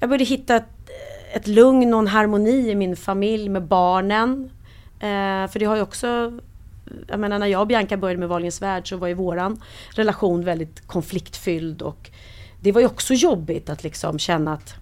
jag 0.02 0.10
började 0.10 0.24
hitta 0.24 0.56
ett, 0.56 0.90
ett 1.34 1.48
lugn 1.48 1.94
och 1.94 2.00
en 2.00 2.08
harmoni 2.08 2.70
i 2.70 2.76
min 2.76 2.96
familj 2.96 3.50
med 3.50 3.64
barnen. 3.64 4.50
Eh, 5.00 5.48
för 5.52 5.60
det 5.60 5.66
har 5.66 5.76
ju 5.76 5.82
också 5.82 6.32
jag 7.08 7.20
menar 7.20 7.40
när 7.40 7.48
jag 7.48 7.62
och 7.62 7.68
Bianca 7.68 7.98
började 7.98 8.20
med 8.20 8.30
Wahlgrens 8.30 8.62
värld 8.62 8.90
så 8.90 8.98
var 8.98 9.08
ju 9.08 9.14
våran 9.14 9.64
relation 9.96 10.46
väldigt 10.46 10.88
konfliktfylld 10.88 11.82
och 11.82 12.10
det 12.60 12.72
var 12.72 12.82
ju 12.82 12.88
också 12.88 13.14
jobbigt 13.14 13.70
att 13.70 13.84
liksom 13.84 14.20
känna 14.20 14.54
att 14.54 14.76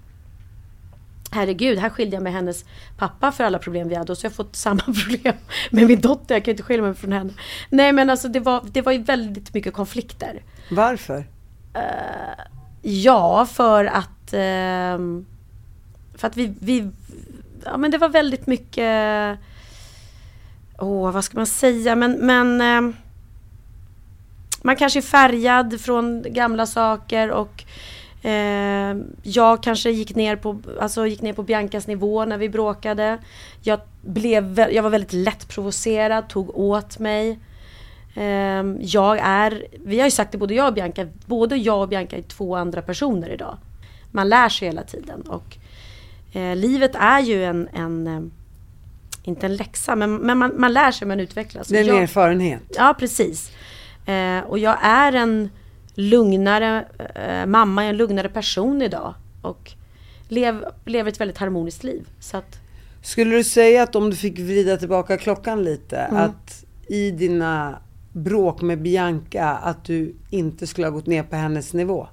Herregud, 1.31 1.77
här 1.77 1.89
skilde 1.89 2.15
jag 2.15 2.23
mig 2.23 2.31
hennes 2.31 2.65
pappa 2.97 3.31
för 3.31 3.43
alla 3.43 3.59
problem 3.59 3.89
vi 3.89 3.95
hade 3.95 4.11
och 4.11 4.17
så 4.17 4.25
har 4.25 4.29
jag 4.29 4.35
fått 4.35 4.55
samma 4.55 4.81
problem 4.81 5.33
med 5.69 5.87
min 5.87 6.01
dotter. 6.01 6.35
Jag 6.35 6.45
kan 6.45 6.51
inte 6.51 6.63
skilja 6.63 6.83
mig 6.83 6.93
från 6.93 7.11
henne. 7.11 7.33
Nej 7.69 7.91
men 7.91 8.09
alltså 8.09 8.27
det 8.27 8.39
var, 8.39 8.65
det 8.71 8.81
var 8.81 8.91
ju 8.91 9.03
väldigt 9.03 9.53
mycket 9.53 9.73
konflikter. 9.73 10.43
Varför? 10.71 11.17
Uh, 11.17 12.43
ja, 12.81 13.45
för 13.45 13.85
att 13.85 14.18
Ehm, 14.33 15.25
för 16.15 16.27
att 16.27 16.37
vi, 16.37 16.53
vi, 16.59 16.89
ja 17.65 17.77
men 17.77 17.91
det 17.91 17.97
var 17.97 18.09
väldigt 18.09 18.47
mycket, 18.47 19.39
åh 20.77 21.11
vad 21.11 21.23
ska 21.23 21.37
man 21.37 21.47
säga, 21.47 21.95
men, 21.95 22.11
men 22.11 22.61
ehm, 22.61 22.95
man 24.61 24.75
kanske 24.75 24.99
är 24.99 25.01
färgad 25.01 25.81
från 25.81 26.25
gamla 26.27 26.65
saker 26.65 27.31
och 27.31 27.63
eh, 28.25 28.97
jag 29.23 29.63
kanske 29.63 29.91
gick 29.91 30.15
ner, 30.15 30.35
på, 30.35 30.59
alltså 30.79 31.07
gick 31.07 31.21
ner 31.21 31.33
på 31.33 31.43
Biancas 31.43 31.87
nivå 31.87 32.25
när 32.25 32.37
vi 32.37 32.49
bråkade. 32.49 33.17
Jag, 33.61 33.79
blev, 34.01 34.59
jag 34.71 34.83
var 34.83 34.89
väldigt 34.89 35.13
lätt 35.13 35.47
provocerad, 35.47 36.29
tog 36.29 36.57
åt 36.59 36.99
mig. 36.99 37.39
Eh, 38.15 38.63
jag 38.79 39.19
är, 39.19 39.65
vi 39.85 39.99
har 39.99 40.05
ju 40.07 40.11
sagt 40.11 40.31
det 40.31 40.37
både 40.37 40.53
jag 40.53 40.67
och 40.67 40.73
Bianca, 40.73 41.07
både 41.25 41.55
jag 41.55 41.81
och 41.81 41.89
Bianca 41.89 42.17
är 42.17 42.21
två 42.21 42.55
andra 42.55 42.81
personer 42.81 43.29
idag 43.29 43.57
man 44.11 44.29
lär 44.29 44.49
sig 44.49 44.67
hela 44.67 44.83
tiden. 44.83 45.21
Och 45.21 45.57
eh, 46.33 46.55
livet 46.55 46.95
är 46.95 47.19
ju 47.19 47.43
en, 47.43 47.69
en 47.73 48.07
eh, 48.07 48.21
inte 49.23 49.45
en 49.45 49.55
läxa, 49.55 49.95
men, 49.95 50.15
men 50.15 50.37
man, 50.37 50.51
man 50.57 50.73
lär 50.73 50.91
sig, 50.91 51.07
man 51.07 51.19
utvecklas. 51.19 51.67
Det 51.67 51.77
är 51.77 51.81
en 51.81 51.87
jag, 51.87 52.03
erfarenhet. 52.03 52.63
Ja, 52.75 52.95
precis. 52.99 53.51
Eh, 54.05 54.39
och 54.39 54.59
jag 54.59 54.77
är 54.81 55.13
en 55.13 55.49
lugnare 55.95 56.85
eh, 57.15 57.45
mamma, 57.45 57.83
en 57.83 57.97
lugnare 57.97 58.29
person 58.29 58.81
idag. 58.81 59.13
Och 59.41 59.71
lev, 60.27 60.65
lever 60.85 61.11
ett 61.11 61.21
väldigt 61.21 61.37
harmoniskt 61.37 61.83
liv. 61.83 62.07
Så 62.19 62.37
att, 62.37 62.59
Skulle 63.01 63.35
du 63.35 63.43
säga 63.43 63.83
att 63.83 63.95
om 63.95 64.09
du 64.09 64.15
fick 64.15 64.39
vrida 64.39 64.77
tillbaka 64.77 65.17
klockan 65.17 65.63
lite, 65.63 65.97
mm. 65.97 66.23
att 66.23 66.65
i 66.87 67.11
dina 67.11 67.77
bråk 68.11 68.61
med 68.61 68.81
Bianca, 68.81 69.49
att 69.49 69.85
du 69.85 70.15
inte 70.29 70.67
skulle 70.67 70.87
ha 70.87 70.91
gått 70.91 71.07
ner 71.07 71.23
på 71.23 71.35
hennes 71.35 71.73
nivå? 71.73 72.07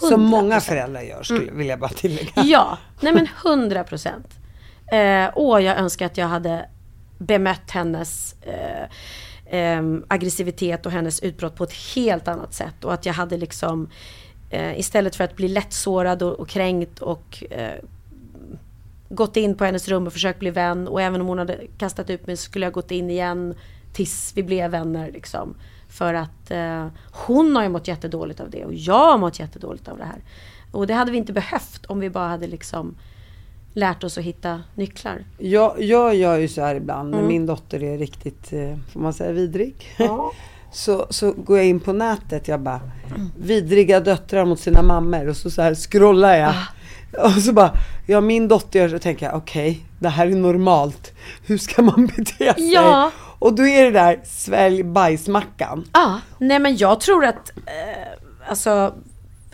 Som 0.00 0.22
många 0.22 0.60
föräldrar 0.60 1.02
gör, 1.02 1.22
skulle, 1.22 1.42
mm. 1.42 1.58
vill 1.58 1.66
jag 1.66 1.78
bara 1.78 1.90
tillägga. 1.90 2.32
Ja, 2.44 2.78
nej 3.00 3.12
men 3.12 3.26
hundra 3.44 3.84
procent. 3.84 4.26
Eh, 4.92 5.30
åh, 5.34 5.64
jag 5.64 5.78
önskar 5.78 6.06
att 6.06 6.16
jag 6.16 6.26
hade 6.26 6.68
bemött 7.18 7.70
hennes 7.70 8.34
eh, 8.42 8.84
eh, 9.58 9.82
aggressivitet 10.08 10.86
och 10.86 10.92
hennes 10.92 11.20
utbrott 11.20 11.56
på 11.56 11.64
ett 11.64 11.74
helt 11.94 12.28
annat 12.28 12.54
sätt. 12.54 12.84
Och 12.84 12.92
att 12.92 13.06
jag 13.06 13.14
hade 13.14 13.36
liksom, 13.36 13.90
eh, 14.50 14.78
istället 14.78 15.16
för 15.16 15.24
att 15.24 15.36
bli 15.36 15.48
lättsårad 15.48 16.22
och, 16.22 16.40
och 16.40 16.48
kränkt 16.48 16.98
och 16.98 17.44
eh, 17.50 17.84
gått 19.08 19.36
in 19.36 19.54
på 19.54 19.64
hennes 19.64 19.88
rum 19.88 20.06
och 20.06 20.12
försökt 20.12 20.38
bli 20.38 20.50
vän. 20.50 20.88
Och 20.88 21.02
även 21.02 21.20
om 21.20 21.26
hon 21.26 21.38
hade 21.38 21.58
kastat 21.78 22.10
ut 22.10 22.26
mig 22.26 22.36
så 22.36 22.42
skulle 22.42 22.66
jag 22.66 22.72
gått 22.72 22.90
in 22.90 23.10
igen 23.10 23.54
tills 23.92 24.32
vi 24.36 24.42
blev 24.42 24.70
vänner. 24.70 25.10
Liksom. 25.12 25.54
För 25.98 26.14
att 26.14 26.50
eh, 26.50 26.86
hon 27.12 27.56
har 27.56 27.62
ju 27.62 27.68
mått 27.68 27.88
jättedåligt 27.88 28.40
av 28.40 28.50
det 28.50 28.64
och 28.64 28.74
jag 28.74 29.10
har 29.10 29.18
mått 29.18 29.38
jättedåligt 29.38 29.88
av 29.88 29.98
det 29.98 30.04
här. 30.04 30.22
Och 30.72 30.86
det 30.86 30.94
hade 30.94 31.10
vi 31.10 31.18
inte 31.18 31.32
behövt 31.32 31.86
om 31.86 32.00
vi 32.00 32.10
bara 32.10 32.28
hade 32.28 32.46
liksom 32.46 32.94
lärt 33.72 34.04
oss 34.04 34.18
att 34.18 34.24
hitta 34.24 34.62
nycklar. 34.74 35.24
Jag, 35.38 35.82
jag 35.82 36.14
gör 36.14 36.38
ju 36.38 36.48
så 36.48 36.60
här 36.60 36.74
ibland 36.74 37.10
när 37.10 37.18
mm. 37.18 37.28
min 37.28 37.46
dotter 37.46 37.82
är 37.82 37.98
riktigt, 37.98 38.52
eh, 38.52 38.76
får 38.92 39.00
man 39.00 39.12
säga 39.12 39.32
vidrig? 39.32 39.94
Ja. 39.96 40.32
så, 40.72 41.06
så 41.10 41.32
går 41.32 41.56
jag 41.56 41.66
in 41.66 41.80
på 41.80 41.92
nätet, 41.92 42.48
jag 42.48 42.60
bara, 42.60 42.80
vidriga 43.36 44.00
döttrar 44.00 44.44
mot 44.44 44.60
sina 44.60 44.82
mammor 44.82 45.28
och 45.28 45.36
så, 45.36 45.50
så 45.50 45.62
här 45.62 45.74
scrollar 45.74 46.34
jag. 46.34 46.54
Ah. 46.54 47.24
Och 47.24 47.42
så 47.42 47.52
bara, 47.52 47.72
ja 48.06 48.20
min 48.20 48.48
dotter, 48.48 48.88
så 48.88 48.98
tänker 48.98 49.26
jag 49.26 49.34
okej, 49.34 49.70
okay, 49.70 49.82
det 49.98 50.08
här 50.08 50.26
är 50.26 50.34
normalt. 50.34 51.12
Hur 51.46 51.58
ska 51.58 51.82
man 51.82 52.06
bete 52.06 52.54
sig? 52.54 52.72
Ja. 52.72 53.10
Och 53.38 53.54
då 53.54 53.66
är 53.66 53.84
det 53.84 53.90
där 53.90 54.20
svälj 54.24 54.82
bajsmackan. 54.82 55.84
Ja, 55.92 56.20
nej 56.38 56.58
men 56.58 56.76
jag 56.76 57.00
tror 57.00 57.24
att 57.24 57.50
eh, 57.56 58.48
alltså 58.48 58.94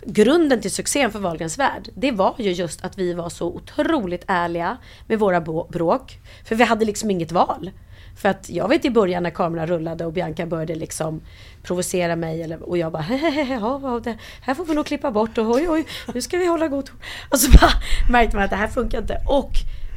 grunden 0.05 0.61
till 0.61 0.71
succén 0.71 1.11
för 1.11 1.19
Wahlgrens 1.19 1.59
värld, 1.59 1.89
det 1.93 2.11
var 2.11 2.35
ju 2.37 2.51
just 2.51 2.85
att 2.85 2.97
vi 2.97 3.13
var 3.13 3.29
så 3.29 3.47
otroligt 3.47 4.23
ärliga 4.27 4.77
med 5.07 5.19
våra 5.19 5.41
bråk. 5.41 6.19
För 6.45 6.55
vi 6.55 6.63
hade 6.63 6.85
liksom 6.85 7.11
inget 7.11 7.31
val. 7.31 7.71
För 8.17 8.29
att 8.29 8.49
jag 8.49 8.67
vet 8.67 8.85
i 8.85 8.89
början 8.89 9.23
när 9.23 9.29
kameran 9.29 9.67
rullade 9.67 10.05
och 10.05 10.13
Bianca 10.13 10.45
började 10.45 10.75
liksom 10.75 11.21
provocera 11.63 12.15
mig 12.15 12.43
eller, 12.43 12.69
och 12.69 12.77
jag 12.77 12.91
bara 12.91 13.01
hehehe, 13.01 13.53
ja, 13.53 14.01
det 14.03 14.17
här 14.41 14.53
får 14.53 14.65
vi 14.65 14.75
nog 14.75 14.85
klippa 14.85 15.11
bort 15.11 15.37
och 15.37 15.49
oj 15.49 15.69
oj, 15.69 15.85
nu 16.13 16.21
ska 16.21 16.37
vi 16.37 16.47
hålla 16.47 16.67
god 16.67 16.85
ton. 16.85 16.97
Och 17.31 17.39
så 17.39 17.51
bara 17.51 17.71
märkte 18.11 18.35
man 18.35 18.45
att 18.45 18.51
det 18.51 18.55
här 18.55 18.67
funkar 18.67 19.01
inte. 19.01 19.17
Och 19.27 19.51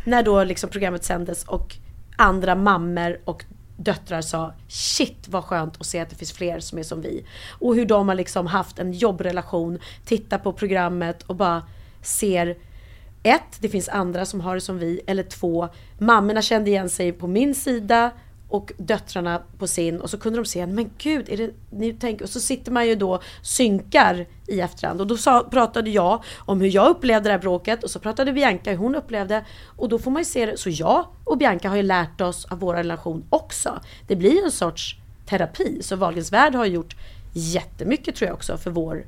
när 0.04 0.22
då 0.22 0.44
liksom 0.44 0.70
programmet 0.70 1.04
sändes 1.04 1.44
och 1.44 1.76
andra 2.16 2.54
mammor 2.54 3.20
och 3.24 3.44
döttrar 3.78 4.20
sa 4.20 4.52
shit 4.68 5.28
vad 5.28 5.44
skönt 5.44 5.80
att 5.80 5.86
se 5.86 6.00
att 6.00 6.10
det 6.10 6.16
finns 6.16 6.32
fler 6.32 6.60
som 6.60 6.78
är 6.78 6.82
som 6.82 7.00
vi. 7.00 7.24
Och 7.50 7.74
hur 7.74 7.86
de 7.86 8.08
har 8.08 8.14
liksom 8.14 8.46
haft 8.46 8.78
en 8.78 8.92
jobbrelation, 8.92 9.78
tittar 10.04 10.38
på 10.38 10.52
programmet 10.52 11.22
och 11.22 11.36
bara 11.36 11.62
ser 12.02 12.56
ett, 13.22 13.56
det 13.60 13.68
finns 13.68 13.88
andra 13.88 14.24
som 14.24 14.40
har 14.40 14.54
det 14.54 14.60
som 14.60 14.78
vi. 14.78 15.00
Eller 15.06 15.22
två, 15.22 15.68
mammorna 15.98 16.42
kände 16.42 16.70
igen 16.70 16.88
sig 16.88 17.12
på 17.12 17.26
min 17.26 17.54
sida 17.54 18.10
och 18.48 18.72
döttrarna 18.76 19.42
på 19.58 19.66
sin 19.66 20.00
och 20.00 20.10
så 20.10 20.18
kunde 20.18 20.38
de 20.38 20.44
se, 20.44 20.66
men 20.66 20.90
gud, 20.98 21.28
är 21.28 21.36
det, 21.36 21.50
ni 21.70 21.92
tänker, 21.92 22.24
och 22.24 22.30
så 22.30 22.40
sitter 22.40 22.72
man 22.72 22.86
ju 22.86 22.94
då 22.94 23.20
synkar 23.42 24.26
i 24.46 24.60
efterhand 24.60 25.00
och 25.00 25.06
då 25.06 25.16
sa, 25.16 25.48
pratade 25.50 25.90
jag 25.90 26.22
om 26.38 26.60
hur 26.60 26.74
jag 26.74 26.88
upplevde 26.88 27.28
det 27.28 27.32
här 27.32 27.38
bråket 27.38 27.84
och 27.84 27.90
så 27.90 27.98
pratade 27.98 28.32
Bianca 28.32 28.70
hur 28.70 28.76
hon 28.76 28.94
upplevde 28.94 29.44
och 29.76 29.88
då 29.88 29.98
får 29.98 30.10
man 30.10 30.20
ju 30.20 30.24
se 30.24 30.46
det, 30.46 30.56
så 30.56 30.70
jag 30.70 31.06
och 31.24 31.38
Bianca 31.38 31.68
har 31.68 31.76
ju 31.76 31.82
lärt 31.82 32.20
oss 32.20 32.44
av 32.44 32.58
vår 32.58 32.74
relation 32.74 33.24
också. 33.30 33.80
Det 34.06 34.16
blir 34.16 34.44
en 34.44 34.50
sorts 34.50 34.96
terapi, 35.26 35.82
så 35.82 35.96
Wahlgrens 35.96 36.32
värld 36.32 36.54
har 36.54 36.66
gjort 36.66 36.96
jättemycket 37.32 38.16
tror 38.16 38.28
jag 38.28 38.34
också 38.34 38.56
för 38.56 38.70
vår 38.70 39.06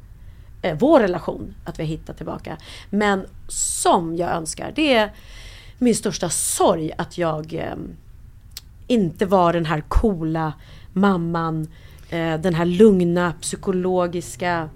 eh, 0.62 0.76
vår 0.79 1.00
relation, 1.00 1.55
att 1.64 1.79
vi 1.79 1.83
har 1.83 1.88
hittat 1.88 2.16
tillbaka. 2.16 2.57
Men 2.90 3.26
som 3.48 4.16
jag 4.16 4.31
önskar, 4.31 4.72
det 4.74 4.94
är 4.94 5.12
min 5.79 5.94
största 5.94 6.29
sorg 6.29 6.92
att 6.98 7.18
jag 7.18 7.55
eh, 7.55 7.74
inte 8.90 9.26
var 9.26 9.53
den 9.53 9.66
här 9.66 9.83
coola 9.88 10.53
mamman, 10.92 11.68
eh, 12.11 12.35
den 12.40 12.55
här 12.55 12.64
lugna 12.64 13.33
psykologiska... 13.40 14.68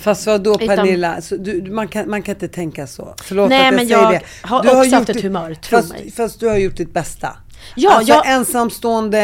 Fast 0.00 0.22
Utan- 0.62 0.76
Pernilla, 0.76 1.20
så 1.20 1.36
du, 1.36 1.62
man, 1.70 1.88
kan, 1.88 2.10
man 2.10 2.22
kan 2.22 2.34
inte 2.34 2.48
tänka 2.48 2.86
så. 2.86 3.14
Förlåt 3.22 3.48
Nej, 3.48 3.58
att 3.58 3.64
jag 3.64 3.74
men 3.74 3.86
säger 3.88 4.02
jag 4.02 4.12
det. 4.12 4.20
har 4.48 4.62
Du 4.62 4.68
också 4.68 4.84
gjort 4.84 4.94
haft 4.94 5.08
ett 5.08 5.22
humör, 5.22 5.54
tro 5.54 5.78
fast, 5.78 5.88
mig. 5.92 6.10
Fast 6.16 6.40
du 6.40 6.48
har 6.48 6.56
gjort 6.56 6.76
ditt 6.76 6.92
bästa. 6.94 7.36
Ja, 7.76 7.92
alltså 7.92 8.12
jag- 8.12 8.26
Mm. 8.26 8.38
ensamstående, 8.40 9.18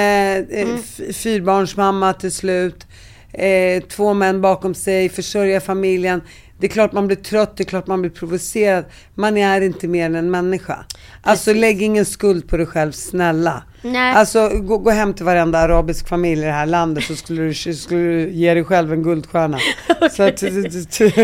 eh, 0.50 0.68
f- 0.74 1.16
fyrbarnsmamma 1.16 2.12
till 2.12 2.32
slut, 2.32 2.87
eh, 3.32 3.82
två 3.82 4.14
män 4.14 4.40
bakom 4.40 4.74
sig, 4.74 5.08
försörja 5.08 5.61
familjen. 5.61 6.20
Det 6.61 6.66
är 6.66 6.70
klart 6.70 6.92
man 6.92 7.06
blir 7.06 7.16
trött, 7.16 7.56
det 7.56 7.62
är 7.62 7.68
klart 7.68 7.87
man 7.87 8.00
blir 8.00 8.11
provocerad. 8.11 8.84
Man 9.14 9.37
är 9.37 9.61
inte 9.61 9.88
mer 9.88 10.06
än 10.06 10.14
en 10.14 10.30
människa. 10.30 10.84
Alltså 11.22 11.52
lägg 11.54 11.82
ingen 11.82 12.04
skuld 12.04 12.48
på 12.48 12.56
dig 12.56 12.66
själv, 12.66 12.92
snälla. 12.92 13.62
Nej. 13.82 14.14
Alltså 14.14 14.48
gå, 14.48 14.78
gå 14.78 14.90
hem 14.90 15.14
till 15.14 15.24
varenda 15.24 15.58
arabisk 15.58 16.08
familj 16.08 16.42
i 16.42 16.44
det 16.44 16.52
här 16.52 16.66
landet 16.66 17.04
så 17.04 17.16
skulle 17.16 17.42
du, 17.42 17.54
skulle 17.54 18.00
du 18.00 18.30
ge 18.30 18.54
dig 18.54 18.64
själv 18.64 18.92
en 18.92 19.02
guldstjärna. 19.02 19.58
Så 20.10 20.22
att, 20.22 20.42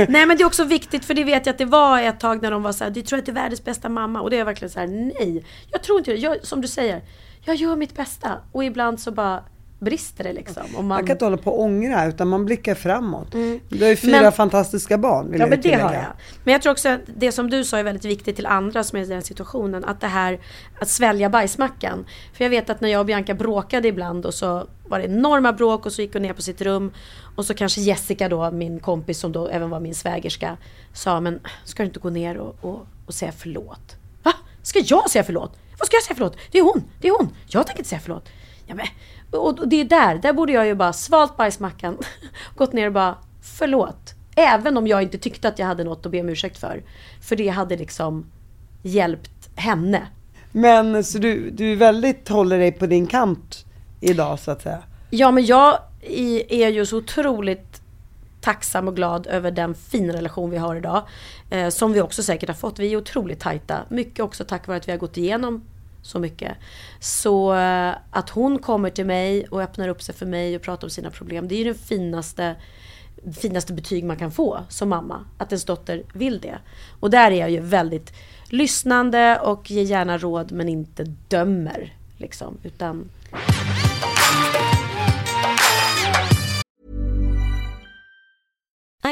Nej 0.09 0.27
men 0.27 0.37
det 0.37 0.43
är 0.43 0.47
också 0.47 0.65
viktigt 0.65 1.05
för 1.05 1.15
det 1.15 1.25
vet 1.25 1.47
jag 1.47 1.53
att 1.53 1.59
det 1.59 1.65
var 1.65 2.01
ett 2.03 2.21
tag 2.21 2.43
när 2.43 2.51
de 2.51 2.63
var 2.63 2.73
så 2.73 2.85
här, 2.85 2.91
du 2.91 3.03
tror 3.03 3.19
att 3.19 3.27
du 3.27 3.33
är 3.33 3.35
världens 3.35 3.65
bästa 3.65 3.89
mamma 3.89 4.21
och 4.21 4.31
det 4.31 4.39
är 4.39 4.45
verkligen 4.45 4.71
så 4.71 4.81
här, 4.81 4.87
nej. 4.87 5.45
Jag 5.73 5.83
tror 5.83 5.99
inte 5.99 6.11
det. 6.11 6.17
Jag, 6.17 6.47
som 6.47 6.61
du 6.61 6.69
säger, 6.69 7.03
jag 7.45 7.57
gör 7.57 7.77
mitt 7.77 7.97
bästa 7.97 8.39
och 8.53 8.65
ibland 8.65 9.01
så 9.01 9.11
bara 9.11 9.43
brister 9.85 10.25
det 10.25 10.33
liksom. 10.33 10.63
Man, 10.75 10.87
Man 10.87 11.07
kan 11.07 11.11
inte 11.15 11.25
hålla 11.25 11.37
på 11.37 11.51
och 11.51 11.61
ångra 11.61 12.07
utan 12.07 12.29
man 12.29 12.45
blickar 12.45 12.75
framåt. 12.75 13.33
Du 13.33 13.61
har 13.81 13.89
ju 13.89 13.97
fyra 13.97 14.11
Mm. 14.11 14.23
Men- 14.23 14.33
fantastiska 14.33 14.99
barn 14.99 15.31
vill 15.31 15.41
Ja 15.41 15.47
men 15.47 15.61
det 15.61 15.75
har 15.75 15.93
jag. 15.93 16.05
Men 16.45 16.53
jag 16.53 16.63
tror 16.63 16.73
också 16.73 16.89
att 16.89 17.01
det 17.17 17.33
som 17.33 17.51
du 17.51 17.65
sa 17.65 17.77
är 17.79 17.83
väldigt 17.83 18.05
viktigt 18.05 18.37
till 18.37 18.47
andra 18.47 18.85
som 18.85 18.99
är 18.99 19.03
i 19.03 19.07
den 19.07 19.23
situationen. 19.23 19.85
Att 19.85 20.01
det 20.01 20.07
här 20.07 20.39
att 20.81 20.89
svälja 20.89 21.31
bajsmackan. 21.31 22.05
För 22.33 22.45
jag 22.45 22.51
vet 22.51 22.71
att 22.71 22.81
när 22.81 22.89
jag 22.89 23.01
och 23.01 23.07
Bianca 23.07 23.35
bråkade 23.35 23.89
ibland 23.89 24.27
och 24.27 24.35
så 24.35 24.67
var 24.89 24.99
det 24.99 25.05
enorma 25.05 25.53
bråk 25.53 25.87
och 25.87 25.93
så 25.93 26.03
gick 26.03 26.13
hon 26.13 26.23
ner 26.23 26.33
på 26.33 26.43
sitt 26.43 26.61
rum. 26.61 26.93
Och 27.37 27.45
så 27.45 27.55
kanske 27.55 27.81
Jessica 27.81 28.29
då, 28.29 28.51
min 28.51 28.81
kompis 28.81 29.19
som 29.19 29.33
då 29.33 29.49
även 29.49 29.71
var 29.71 29.81
min 29.81 29.95
svägerska, 29.95 30.57
sa 30.93 31.21
men 31.21 31.41
ska 31.65 31.83
du 31.83 31.87
inte 31.87 32.01
gå 32.01 32.11
ner 32.11 32.37
och, 32.37 32.57
och, 32.61 32.87
och 33.07 33.15
säga 33.15 33.33
förlåt? 33.39 33.97
Va? 34.23 34.33
Ska 34.63 34.79
jag 34.79 35.11
säga 35.11 35.25
förlåt? 35.25 35.57
Vad 35.79 35.87
ska 35.87 35.97
jag 35.97 36.03
säga 36.03 36.15
förlåt? 36.15 36.37
Det 36.53 36.59
är 36.59 36.63
hon, 36.63 36.85
det 37.01 37.09
är 37.09 37.13
hon. 37.19 37.29
Jag 37.47 37.67
tänker 37.67 37.81
inte 37.81 37.89
säga 37.89 38.01
förlåt. 38.05 38.29
Ja, 38.67 38.75
men, 38.75 38.87
och 39.35 39.69
det 39.69 39.81
är 39.81 39.85
där, 39.85 40.19
där 40.19 40.33
borde 40.33 40.53
jag 40.53 40.67
ju 40.67 40.75
bara 40.75 40.93
svalt 40.93 41.37
bajsmackan, 41.37 41.99
gått 42.57 42.73
ner 42.73 42.87
och 42.87 42.93
bara 42.93 43.19
förlåt. 43.43 44.15
Även 44.37 44.77
om 44.77 44.87
jag 44.87 45.03
inte 45.03 45.19
tyckte 45.19 45.49
att 45.49 45.59
jag 45.59 45.67
hade 45.67 45.85
något 45.85 46.07
att 46.07 46.13
be 46.13 46.21
om 46.21 46.29
ursäkt 46.29 46.59
för. 46.59 46.83
För 47.21 47.37
det 47.37 47.49
hade 47.49 47.77
liksom 47.77 48.27
hjälpt 48.83 49.51
henne. 49.57 50.07
Men 50.53 51.05
så 51.05 51.19
du, 51.19 51.51
du 51.51 51.75
väldigt 51.75 52.29
håller 52.29 52.59
dig 52.59 52.73
på 52.73 52.87
din 52.87 53.07
kant 53.07 53.65
idag 54.01 54.39
så 54.39 54.51
att 54.51 54.63
säga. 54.63 54.83
Ja 55.11 55.31
men 55.31 55.47
jag 55.47 55.79
är 56.51 56.69
ju 56.69 56.87
så 56.87 56.97
otroligt 56.97 57.81
tacksam 58.41 58.89
och 58.89 58.97
glad 58.97 59.27
över 59.27 59.51
den 59.51 59.75
fina 59.75 60.13
relation 60.13 60.51
vi 60.51 60.57
har 60.57 60.77
idag. 60.77 61.03
Eh, 61.51 61.69
som 61.69 61.93
vi 61.93 62.01
också 62.01 62.23
säkert 62.23 62.49
har 62.49 62.57
fått. 62.57 62.79
Vi 62.79 62.93
är 62.93 62.97
otroligt 62.97 63.41
tajta. 63.41 63.79
Mycket 63.89 64.21
också 64.21 64.45
tack 64.45 64.67
vare 64.67 64.77
att 64.77 64.89
vi 64.89 64.93
har 64.93 64.99
gått 64.99 65.17
igenom 65.17 65.65
så 66.05 66.19
mycket. 66.19 66.57
Så 67.01 67.55
eh, 67.55 67.95
att 68.11 68.31
hon 68.31 68.59
kommer 68.59 68.91
till 68.91 69.07
mig 69.07 69.47
och 69.47 69.63
öppnar 69.63 69.89
upp 69.89 70.03
sig 70.03 70.15
för 70.15 70.27
mig 70.27 70.57
och 70.57 70.63
pratar 70.63 70.87
om 70.87 70.91
sina 70.91 71.11
problem. 71.11 71.49
Det 71.49 71.55
är 71.55 71.59
ju 71.59 71.65
den 71.65 71.75
finaste 71.75 72.57
finaste 73.33 73.73
betyg 73.73 74.05
man 74.05 74.17
kan 74.17 74.33
få 74.33 74.61
som 74.69 74.89
mamma. 74.89 75.25
Att 75.39 75.53
ens 75.53 75.65
dotter 75.65 76.03
vill 76.13 76.41
det. 76.41 76.59
Och 77.01 77.11
där 77.11 77.31
är 77.31 77.41
jag 77.41 77.51
ju 77.51 77.61
väldigt 77.61 78.13
lyssnande 78.49 79.39
och 79.39 79.71
ger 79.71 79.83
gärna 79.83 80.19
råd 80.19 80.53
men 80.53 80.69
inte 80.69 81.05
dömer. 81.29 81.93
Liksom, 82.17 82.59
utan 82.63 83.11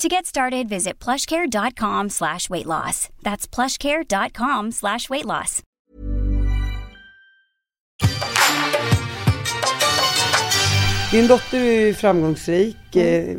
To 0.00 0.08
get 0.08 0.24
started, 0.24 0.66
visit 0.66 0.98
plushcare.com 0.98 2.08
slash 2.08 2.48
weight 2.48 2.64
loss. 2.64 3.10
That's 3.22 3.46
plushcare.com 3.46 4.72
slash 4.72 5.10
weight 5.10 5.26
loss. 5.26 5.62
Din 11.10 11.26
dotter 11.26 11.60
är 11.60 11.92
framgångsrik 11.92 12.96
eh, 12.96 13.36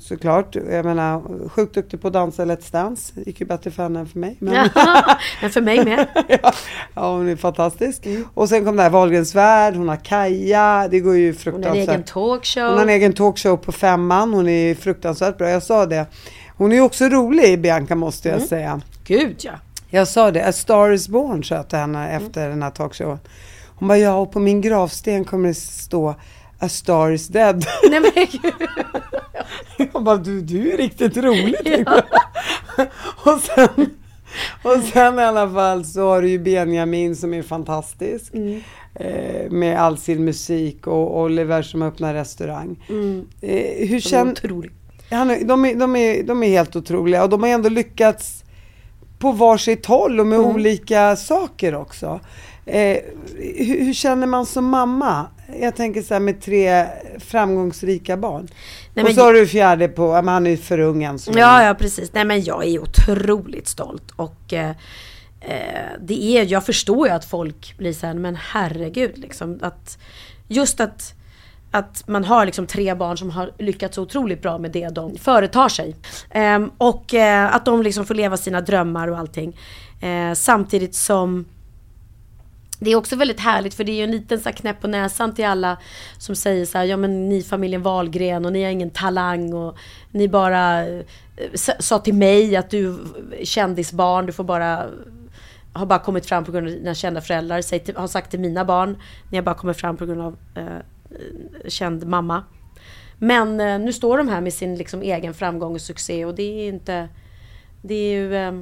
såklart. 0.00 0.54
Jag 0.54 0.84
menar, 0.84 1.48
sjukt 1.48 1.74
duktig 1.74 2.00
på 2.02 2.06
att 2.06 2.12
dansa 2.12 2.44
Let's 2.44 2.72
Dance. 2.72 3.12
Gick 3.26 3.40
ju 3.40 3.46
bättre 3.46 3.70
för 3.70 3.82
henne 3.82 4.00
än 4.00 4.06
för 4.06 4.18
mig. 4.18 4.36
Men, 4.38 4.68
Men 5.42 5.50
för 5.50 5.60
mig 5.60 5.84
med. 5.84 6.06
ja, 6.28 6.52
ja, 6.94 7.12
hon 7.12 7.28
är 7.28 7.36
fantastisk. 7.36 8.06
Och 8.34 8.48
sen 8.48 8.64
kom 8.64 8.76
det 8.76 8.82
här 8.82 8.90
Wahlgrens 8.90 9.34
värld, 9.34 9.74
hon 9.76 9.88
har 9.88 9.96
Kaja. 9.96 10.88
Det 10.90 11.00
går 11.00 11.16
ju 11.16 11.26
Hon 11.26 11.34
har 11.34 11.38
fruktansvärt. 11.42 11.88
en 11.88 11.94
egen 11.94 12.02
talkshow. 12.02 12.64
Hon 12.68 12.74
har 12.76 12.82
en 12.82 12.88
egen 12.88 13.12
talkshow 13.12 13.56
på 13.56 13.72
femman. 13.72 14.34
Hon 14.34 14.48
är 14.48 14.74
fruktansvärt 14.74 15.38
bra. 15.38 15.50
Jag 15.50 15.62
sa 15.62 15.86
det. 15.86 16.06
Hon 16.56 16.72
är 16.72 16.80
också 16.80 17.04
rolig, 17.04 17.60
Bianca, 17.60 17.94
måste 17.94 18.28
Mm. 18.28 18.40
jag 18.40 18.48
säga. 18.48 18.80
Gud 19.04 19.36
ja. 19.42 19.52
Jag 19.90 20.08
sa 20.08 20.30
det. 20.30 20.46
A 20.48 20.52
Star 20.52 20.90
is 20.90 21.08
Born, 21.08 21.44
sa 21.44 21.54
jag 21.54 21.68
till 21.68 21.78
henne 21.78 22.10
efter 22.16 22.48
den 22.48 22.62
här 22.62 22.70
talkshowen. 22.70 23.18
Hon 23.66 23.88
bara, 23.88 23.98
ja, 23.98 24.14
och 24.14 24.32
på 24.32 24.40
min 24.40 24.60
gravsten 24.60 25.24
kommer 25.24 25.48
det 25.48 25.54
stå 25.54 26.14
A 26.62 26.68
Star 26.68 27.10
is 27.10 27.28
Dead. 27.28 27.64
Nej 27.90 28.00
men. 28.00 28.26
Jag 29.92 30.02
bara, 30.04 30.16
du, 30.16 30.40
du 30.40 30.72
är 30.72 30.76
riktigt 30.76 31.16
rolig. 31.16 31.56
jag. 31.64 32.02
och, 33.24 33.40
sen, 33.40 33.90
och 34.62 34.82
sen 34.92 35.18
i 35.18 35.22
alla 35.22 35.50
fall 35.50 35.84
så 35.84 36.08
har 36.08 36.22
du 36.22 36.28
ju 36.28 36.38
Benjamin 36.38 37.16
som 37.16 37.34
är 37.34 37.42
fantastisk. 37.42 38.32
Eh, 38.94 39.50
med 39.50 39.80
all 39.80 39.98
sin 39.98 40.24
musik 40.24 40.86
och 40.86 41.20
Oliver 41.20 41.62
som 41.62 41.82
öppnar 41.82 42.14
restaurang. 42.14 42.84
Eh, 43.40 43.88
hur 43.88 44.00
känner... 44.00 44.34
Han, 45.10 45.46
de, 45.46 45.64
är, 45.64 45.74
de, 45.74 45.96
är, 45.96 46.22
de 46.22 46.42
är 46.42 46.48
helt 46.48 46.76
otroliga 46.76 47.22
och 47.22 47.28
de 47.28 47.42
har 47.42 47.50
ändå 47.50 47.68
lyckats 47.68 48.44
på 49.20 49.32
varsitt 49.32 49.86
håll 49.86 50.20
och 50.20 50.26
med 50.26 50.38
olika 50.38 51.16
saker 51.16 51.74
också. 51.74 52.20
Eh, 52.66 52.98
hur, 53.36 53.84
hur 53.84 53.94
känner 53.94 54.26
man 54.26 54.46
som 54.46 54.64
mamma? 54.64 55.26
Jag 55.60 55.76
tänker 55.76 56.02
så 56.02 56.14
här 56.14 56.20
med 56.20 56.40
tre 56.40 56.86
framgångsrika 57.18 58.16
barn. 58.16 58.48
Nej, 58.94 59.04
och 59.04 59.12
så 59.12 59.20
har 59.20 59.32
du 59.32 59.46
fjärde 59.46 59.88
på, 59.88 60.12
men 60.12 60.28
han 60.28 60.46
är 60.46 60.50
ju 60.50 60.56
för 60.56 60.78
ung 60.78 61.04
än 61.04 61.18
så 61.18 61.32
Ja, 61.34 61.64
ja 61.64 61.74
precis. 61.74 62.12
Nej 62.12 62.24
men 62.24 62.44
jag 62.44 62.64
är 62.64 62.78
otroligt 62.78 63.68
stolt 63.68 64.10
och 64.16 64.52
eh, 64.52 64.70
eh, 65.40 65.90
det 66.00 66.24
är, 66.24 66.52
jag 66.52 66.66
förstår 66.66 67.08
ju 67.08 67.14
att 67.14 67.24
folk 67.24 67.74
blir 67.78 67.92
såhär, 67.92 68.14
men 68.14 68.36
herregud 68.36 69.18
liksom 69.18 69.58
att 69.62 69.98
just 70.48 70.80
att 70.80 71.14
att 71.70 72.08
man 72.08 72.24
har 72.24 72.46
liksom 72.46 72.66
tre 72.66 72.94
barn 72.94 73.18
som 73.18 73.30
har 73.30 73.52
lyckats 73.58 73.98
otroligt 73.98 74.42
bra 74.42 74.58
med 74.58 74.70
det 74.70 74.88
de 74.88 75.18
företar 75.18 75.68
sig. 75.68 75.96
Ehm, 76.30 76.70
och 76.78 77.14
eh, 77.14 77.54
att 77.54 77.64
de 77.64 77.82
liksom 77.82 78.06
får 78.06 78.14
leva 78.14 78.36
sina 78.36 78.60
drömmar 78.60 79.08
och 79.08 79.18
allting. 79.18 79.56
Eh, 80.00 80.34
samtidigt 80.34 80.94
som 80.94 81.44
det 82.78 82.90
är 82.90 82.96
också 82.96 83.16
väldigt 83.16 83.40
härligt 83.40 83.74
för 83.74 83.84
det 83.84 83.92
är 83.92 83.96
ju 83.96 84.04
en 84.04 84.10
liten 84.10 84.40
så 84.40 84.48
här 84.48 84.56
knäpp 84.56 84.80
på 84.80 84.88
näsan 84.88 85.34
till 85.34 85.44
alla 85.44 85.76
som 86.18 86.36
säger 86.36 86.66
så 86.66 86.78
här, 86.78 86.84
ja 86.84 86.96
men 86.96 87.28
ni 87.28 87.42
familjen 87.42 87.82
Wahlgren 87.82 88.44
och 88.46 88.52
ni 88.52 88.64
har 88.64 88.70
ingen 88.70 88.90
talang 88.90 89.54
och 89.54 89.76
ni 90.10 90.28
bara 90.28 90.86
eh, 90.86 91.04
sa 91.78 91.98
till 91.98 92.14
mig 92.14 92.56
att 92.56 92.70
du 92.70 92.98
är 93.40 93.44
kändisbarn, 93.44 94.26
du 94.26 94.32
får 94.32 94.44
bara 94.44 94.86
har 95.72 95.86
bara 95.86 95.98
kommit 95.98 96.26
fram 96.26 96.44
på 96.44 96.52
grund 96.52 96.66
av 96.66 96.72
dina 96.72 96.94
kända 96.94 97.20
föräldrar. 97.20 97.62
Säg 97.62 97.78
till, 97.78 97.96
har 97.96 98.06
sagt 98.06 98.30
till 98.30 98.40
mina 98.40 98.64
barn, 98.64 98.96
ni 99.30 99.38
har 99.38 99.42
bara 99.42 99.54
kommit 99.54 99.76
fram 99.76 99.96
på 99.96 100.06
grund 100.06 100.20
av 100.20 100.36
eh, 100.54 100.64
Eh, 101.10 101.68
känd 101.68 102.06
mamma. 102.06 102.44
Men 103.18 103.60
eh, 103.60 103.78
nu 103.78 103.92
står 103.92 104.18
de 104.18 104.28
här 104.28 104.40
med 104.40 104.52
sin 104.52 104.76
liksom, 104.76 105.02
egen 105.02 105.34
framgång 105.34 105.74
och 105.74 105.80
succé 105.80 106.24
och 106.24 106.34
det 106.34 106.42
är 106.42 106.68
inte... 106.68 107.08
Det 107.82 107.94
är 107.94 108.12
ju... 108.12 108.34
Eh, 108.36 108.52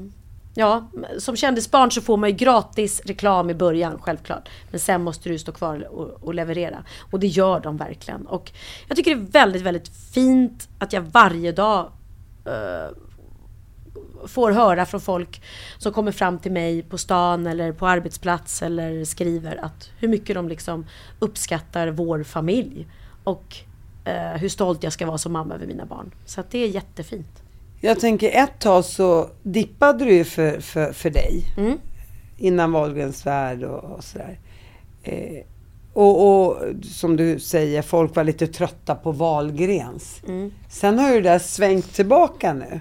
ja, 0.55 0.91
som 1.19 1.37
kändisbarn 1.37 1.91
så 1.91 2.01
får 2.01 2.17
man 2.17 2.31
ju 2.31 2.37
gratis 2.37 3.03
reklam 3.05 3.51
i 3.51 3.55
början, 3.55 3.99
självklart. 4.01 4.49
Men 4.71 4.81
sen 4.81 5.03
måste 5.03 5.29
du 5.29 5.39
stå 5.39 5.53
kvar 5.53 5.89
och, 5.91 6.25
och 6.25 6.35
leverera. 6.35 6.85
Och 7.11 7.21
det 7.21 7.27
gör 7.27 7.61
de 7.61 7.77
verkligen. 7.77 8.27
Och 8.27 8.53
jag 8.89 8.97
tycker 8.97 9.15
det 9.15 9.21
är 9.21 9.33
väldigt, 9.33 9.63
väldigt 9.63 9.89
fint 9.89 10.69
att 10.79 10.93
jag 10.93 11.03
varje 11.03 11.53
dag 11.53 11.93
eh, 12.45 12.97
får 14.29 14.51
höra 14.51 14.87
från 14.87 15.01
folk 15.01 15.43
som 15.79 15.93
kommer 15.93 16.13
fram 16.13 16.39
till 16.39 16.53
mig 16.53 16.83
på 16.83 16.99
stan 16.99 17.47
eller 17.47 17.73
på 17.73 17.87
arbetsplats 17.87 18.63
eller 18.63 19.05
skriver 19.05 19.65
att 19.65 19.91
hur 19.99 20.09
mycket 20.09 20.35
de 20.35 20.49
liksom 20.49 20.87
uppskattar 21.19 21.89
vår 21.89 22.23
familj 22.23 22.87
och 23.25 23.57
eh, 24.05 24.41
hur 24.41 24.49
stolt 24.49 24.83
jag 24.83 24.93
ska 24.93 25.07
vara 25.07 25.19
som 25.19 25.33
mamma 25.33 25.55
över 25.55 25.67
mina 25.67 25.87
barn. 25.87 26.15
Så 26.25 26.41
att 26.41 26.51
det 26.51 26.59
är 26.59 26.69
jättefint. 26.69 27.43
Jag 27.81 28.01
tänker 28.01 28.31
ett 28.31 28.59
tag 28.59 28.85
så 28.85 29.31
dippade 29.43 30.05
du 30.05 30.15
ju 30.15 30.25
för, 30.25 30.61
för, 30.61 30.93
för 30.93 31.11
dig. 31.11 31.45
Mm. 31.57 31.79
Innan 32.37 32.73
Wahlgrens 32.73 33.27
värld 33.27 33.63
och, 33.63 33.97
och 33.97 34.05
sådär. 34.05 34.39
Eh, 35.03 35.45
och, 35.93 36.47
och 36.47 36.63
som 36.83 37.17
du 37.17 37.39
säger, 37.39 37.83
folk 37.83 38.17
var 38.17 38.25
lite 38.25 38.47
trötta 38.47 38.95
på 38.95 39.13
Wahlgrens. 39.13 40.23
Mm. 40.27 40.53
Sen 40.69 40.99
har 40.99 41.15
ju 41.15 41.21
det 41.21 41.29
där 41.29 41.39
svängt 41.39 41.95
tillbaka 41.95 42.53
nu. 42.53 42.81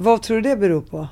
Vad 0.00 0.22
tror 0.22 0.36
du 0.40 0.48
det 0.48 0.56
beror 0.56 0.80
på? 0.80 1.08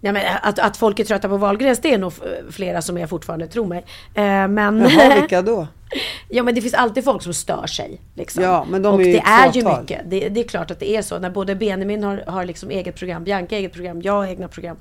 Ja, 0.00 0.12
men 0.12 0.22
att, 0.42 0.58
att 0.58 0.76
folk 0.76 1.00
är 1.00 1.04
trötta 1.04 1.28
på 1.28 1.36
Wahlgrens, 1.36 1.78
det 1.80 1.94
är 1.94 1.98
nog 1.98 2.12
flera 2.50 2.82
som 2.82 2.98
är 2.98 3.06
fortfarande, 3.06 3.46
tro 3.46 3.66
mig. 3.66 3.84
Eh, 4.14 4.48
men, 4.48 4.80
Jaha, 4.80 5.14
vilka 5.20 5.42
då? 5.42 5.66
ja 6.28 6.42
men 6.42 6.54
det 6.54 6.60
finns 6.60 6.74
alltid 6.74 7.04
folk 7.04 7.22
som 7.22 7.34
stör 7.34 7.66
sig. 7.66 8.00
Liksom. 8.14 8.44
Ja, 8.44 8.66
men 8.70 8.82
de 8.82 8.94
och 8.94 9.00
är 9.00 9.04
ju 9.06 9.12
det 9.12 9.18
är 9.18 9.52
ju 9.52 9.80
mycket. 9.80 10.00
Det, 10.10 10.28
det 10.28 10.40
är 10.40 10.48
klart 10.48 10.70
att 10.70 10.80
det 10.80 10.96
är 10.96 11.02
så. 11.02 11.18
När 11.18 11.30
både 11.30 11.54
Benjamin 11.54 12.04
har, 12.04 12.24
har 12.26 12.44
liksom 12.44 12.70
eget 12.70 12.96
program, 12.96 13.24
Bianca 13.24 13.56
eget 13.56 13.72
program, 13.72 14.02
jag 14.02 14.12
har 14.12 14.26
egna 14.26 14.48
program. 14.48 14.76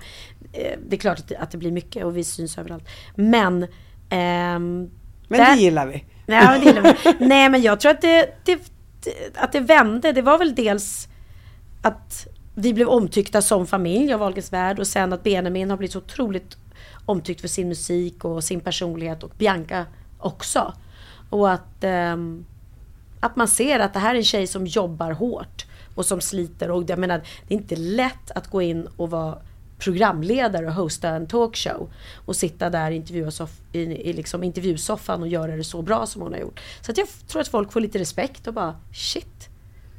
Eh, 0.54 0.78
det 0.88 0.96
är 0.96 1.00
klart 1.00 1.20
att 1.20 1.28
det, 1.28 1.38
att 1.38 1.52
det 1.52 1.58
blir 1.58 1.72
mycket 1.72 2.06
och 2.06 2.18
vi 2.18 2.24
syns 2.24 2.58
överallt. 2.58 2.88
Men... 3.16 3.64
ehm, 4.10 4.90
Men 5.28 5.40
där- 5.40 5.56
det 5.56 5.62
gillar 5.62 5.88
vi. 5.88 6.06
Nej, 6.26 6.46
men 6.48 6.60
det 6.60 6.66
gillar 6.66 6.98
vi. 7.20 7.26
Nej, 7.28 7.50
men 7.50 7.62
jag 7.62 7.80
tror 7.80 7.92
att 7.92 8.02
det, 8.02 8.30
det, 8.46 8.60
att 9.36 9.52
det 9.52 9.60
vände. 9.60 10.12
Det 10.12 10.22
var 10.22 10.38
väl 10.38 10.56
dels 10.56 11.08
att 11.82 12.28
vi 12.62 12.74
blev 12.74 12.88
omtyckta 12.88 13.42
som 13.42 13.68
familj 13.68 14.14
av 14.14 14.20
Wahlgrens 14.20 14.54
värld 14.54 14.80
och 14.80 14.88
sen 14.88 15.14
att 15.14 15.24
Benjamin 15.24 15.70
har 15.70 15.78
blivit 15.78 15.94
så 15.94 16.00
otroligt 16.00 16.58
omtyckt 17.06 17.42
för 17.42 17.48
sin 17.48 17.68
musik 17.68 18.26
och 18.26 18.44
sin 18.44 18.60
personlighet 18.60 19.24
och 19.24 19.32
Bianca 19.38 19.86
också. 20.18 20.74
Och 21.30 21.52
att, 21.52 21.84
ehm, 21.84 22.46
att 23.20 23.36
man 23.36 23.48
ser 23.48 23.80
att 23.80 23.94
det 23.94 24.00
här 24.00 24.16
är 24.16 24.18
en 24.18 24.24
tjej 24.24 24.48
som 24.48 24.68
jobbar 24.68 25.12
hårt 25.12 25.66
och 25.96 26.06
som 26.06 26.22
sliter. 26.22 26.72
Och 26.72 26.84
jag 26.88 27.00
menar, 27.00 27.22
det 27.48 27.54
är 27.54 27.58
inte 27.58 27.76
lätt 27.76 28.32
att 28.36 28.48
gå 28.48 28.62
in 28.62 28.88
och 28.98 29.10
vara 29.10 29.38
programledare 29.78 30.68
och 30.68 30.74
hosta 30.74 31.10
en 31.10 31.28
talkshow 31.28 31.90
och 32.26 32.36
sitta 32.36 32.70
där 32.70 32.92
i, 32.92 33.26
i, 33.72 33.80
i 33.80 34.14
liksom 34.14 34.44
intervjusoffan 34.44 35.22
och 35.22 35.28
göra 35.28 35.56
det 35.58 35.64
så 35.64 35.82
bra 35.82 36.06
som 36.06 36.22
hon 36.22 36.34
har 36.34 36.40
gjort. 36.40 36.60
Så 36.82 36.92
att 36.92 36.98
jag 36.98 37.08
tror 37.28 37.42
att 37.42 37.48
folk 37.48 37.72
får 37.72 37.80
lite 37.80 38.00
respekt 38.00 38.48
och 38.48 38.54
bara 38.54 38.76
shit, 38.94 39.50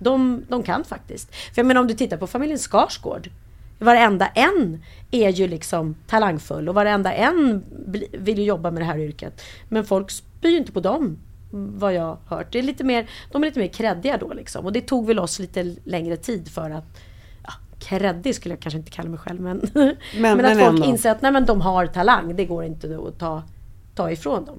de, 0.03 0.45
de 0.49 0.63
kan 0.63 0.85
faktiskt. 0.85 1.35
För 1.35 1.53
jag 1.55 1.67
menar 1.67 1.81
om 1.81 1.87
du 1.87 1.95
tittar 1.95 2.17
på 2.17 2.27
familjen 2.27 2.59
Skarsgård. 2.59 3.31
Varenda 3.79 4.27
en 4.27 4.83
är 5.11 5.29
ju 5.29 5.49
liksom 5.49 5.95
talangfull 6.07 6.69
och 6.69 6.75
varenda 6.75 7.13
en 7.13 7.65
vill 8.13 8.39
ju 8.39 8.45
jobba 8.45 8.71
med 8.71 8.83
det 8.83 8.87
här 8.87 8.99
yrket. 8.99 9.43
Men 9.69 9.85
folk 9.85 10.11
spyr 10.11 10.51
ju 10.51 10.57
inte 10.57 10.73
på 10.73 10.81
dem, 10.81 11.19
vad 11.51 11.95
jag 11.95 12.03
har 12.25 12.37
hört. 12.37 12.53
Det 12.53 12.59
är 12.59 12.63
lite 12.63 12.85
mer, 12.85 13.07
de 13.33 13.43
är 13.43 13.47
lite 13.47 13.61
mer 13.61 13.67
kreddiga 13.69 14.17
då 14.17 14.33
liksom. 14.33 14.65
Och 14.65 14.73
det 14.73 14.81
tog 14.81 15.07
väl 15.07 15.19
oss 15.19 15.39
lite 15.39 15.77
längre 15.85 16.17
tid 16.17 16.49
för 16.49 16.71
att 16.71 16.85
ja, 17.45 17.53
kreddig 17.79 18.35
skulle 18.35 18.55
jag 18.55 18.61
kanske 18.61 18.79
inte 18.79 18.91
kalla 18.91 19.09
mig 19.09 19.19
själv 19.19 19.41
men, 19.41 19.71
men, 19.75 19.97
men 20.37 20.45
att 20.45 20.59
folk 20.59 20.63
ändå. 20.63 20.85
inser 20.85 21.11
att 21.11 21.23
nej, 21.23 21.33
men 21.33 21.45
de 21.47 21.61
har 21.61 21.87
talang, 21.87 22.37
det 22.37 22.45
går 22.45 22.65
inte 22.65 22.99
att 23.09 23.19
ta, 23.19 23.43
ta 23.95 24.11
ifrån 24.11 24.45
dem. 24.45 24.59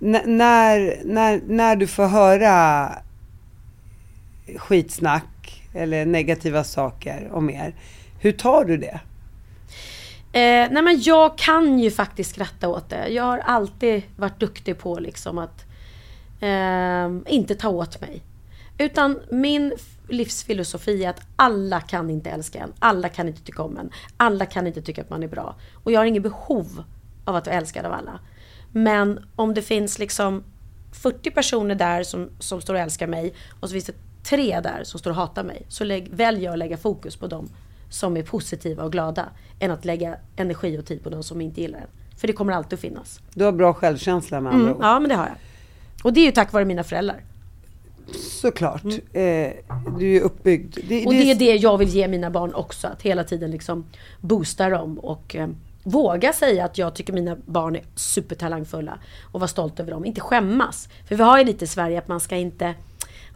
N- 0.00 0.36
när, 0.38 1.00
när, 1.04 1.40
när 1.46 1.76
du 1.76 1.86
får 1.86 2.06
höra 2.06 2.88
skitsnack 4.56 5.62
eller 5.72 6.06
negativa 6.06 6.64
saker 6.64 7.30
om 7.32 7.50
er, 7.50 7.74
hur 8.20 8.32
tar 8.32 8.64
du 8.64 8.76
det? 8.76 9.00
Eh, 10.32 10.70
nej 10.70 10.82
men 10.82 11.00
jag 11.00 11.38
kan 11.38 11.78
ju 11.78 11.90
faktiskt 11.90 12.30
skratta 12.30 12.68
åt 12.68 12.90
det. 12.90 13.08
Jag 13.08 13.24
har 13.24 13.38
alltid 13.38 14.02
varit 14.16 14.40
duktig 14.40 14.78
på 14.78 14.98
liksom 14.98 15.38
att 15.38 15.64
eh, 16.40 17.34
inte 17.34 17.54
ta 17.54 17.68
åt 17.68 18.00
mig. 18.00 18.22
Utan 18.78 19.20
min 19.30 19.72
livsfilosofi 20.08 21.04
är 21.04 21.10
att 21.10 21.20
alla 21.36 21.80
kan 21.80 22.10
inte 22.10 22.30
älska 22.30 22.58
en. 22.58 22.72
Alla 22.78 23.08
kan 23.08 23.28
inte 23.28 23.42
tycka 23.42 23.62
om 23.62 23.78
en. 23.78 23.90
Alla 24.16 24.46
kan 24.46 24.66
inte 24.66 24.82
tycka 24.82 25.02
att 25.02 25.10
man 25.10 25.22
är 25.22 25.28
bra. 25.28 25.54
Och 25.84 25.92
jag 25.92 26.00
har 26.00 26.04
inget 26.04 26.22
behov 26.22 26.84
av 27.24 27.36
att 27.36 27.46
vara 27.46 27.56
älskad 27.56 27.86
av 27.86 27.92
alla. 27.92 28.20
Men 28.72 29.26
om 29.36 29.54
det 29.54 29.62
finns 29.62 29.98
liksom 29.98 30.44
40 30.92 31.30
personer 31.30 31.74
där 31.74 32.02
som, 32.02 32.30
som 32.38 32.60
står 32.60 32.74
och 32.74 32.80
älskar 32.80 33.06
mig 33.06 33.34
och 33.60 33.68
så 33.68 33.72
finns 33.72 33.84
det 33.84 33.94
tre 34.24 34.60
där 34.60 34.80
som 34.84 35.00
står 35.00 35.10
och 35.10 35.16
hatar 35.16 35.44
mig. 35.44 35.62
Så 35.68 35.84
lägg, 35.84 36.08
väljer 36.12 36.44
jag 36.44 36.52
att 36.52 36.58
lägga 36.58 36.76
fokus 36.76 37.16
på 37.16 37.26
dem 37.26 37.48
som 37.90 38.16
är 38.16 38.22
positiva 38.22 38.84
och 38.84 38.92
glada. 38.92 39.28
Än 39.58 39.70
att 39.70 39.84
lägga 39.84 40.16
energi 40.36 40.78
och 40.78 40.86
tid 40.86 41.02
på 41.02 41.10
de 41.10 41.22
som 41.22 41.40
inte 41.40 41.60
gillar 41.60 41.78
en. 41.78 41.86
För 42.18 42.26
det 42.26 42.32
kommer 42.32 42.52
alltid 42.52 42.72
att 42.74 42.80
finnas. 42.80 43.20
Du 43.34 43.44
har 43.44 43.52
bra 43.52 43.74
självkänsla 43.74 44.40
med 44.40 44.52
andra 44.52 44.64
Mm, 44.66 44.76
ord. 44.76 44.84
ja 44.84 44.98
men 45.00 45.08
det 45.08 45.14
har 45.14 45.26
jag. 45.26 45.36
Och 46.04 46.12
det 46.12 46.20
är 46.20 46.24
ju 46.24 46.32
tack 46.32 46.52
vare 46.52 46.64
mina 46.64 46.84
föräldrar. 46.84 47.20
Såklart. 48.40 48.84
Eh, 48.84 49.50
du 49.98 50.16
är 50.16 50.20
uppbyggd. 50.20 50.78
Det, 50.88 50.94
Mm. 50.94 51.06
Och 51.06 51.12
det 51.14 51.30
är 51.30 51.34
det 51.34 51.54
jag 51.56 51.78
vill 51.78 51.88
ge 51.88 52.08
mina 52.08 52.30
barn 52.30 52.54
också. 52.54 52.86
Att 52.88 53.02
hela 53.02 53.24
tiden 53.24 53.50
liksom 53.50 53.84
boosta 54.20 54.68
dem 54.68 54.98
och 54.98 55.36
eh, 55.36 55.48
våga 55.82 56.32
säga 56.32 56.64
att 56.64 56.78
jag 56.78 56.94
tycker 56.94 57.12
mina 57.12 57.36
barn 57.46 57.76
är 57.76 57.82
supertalangfulla. 57.94 58.98
Och 59.32 59.40
vara 59.40 59.48
stolt 59.48 59.80
över 59.80 59.90
dem. 59.90 60.04
Inte 60.04 60.20
skämmas. 60.20 60.88
För 61.08 61.16
vi 61.16 61.22
har 61.22 61.38
ju 61.38 61.44
lite 61.44 61.64
i 61.64 61.68
Sverige 61.68 61.98
att 61.98 62.08
man 62.08 62.20
ska 62.20 62.36
inte 62.36 62.74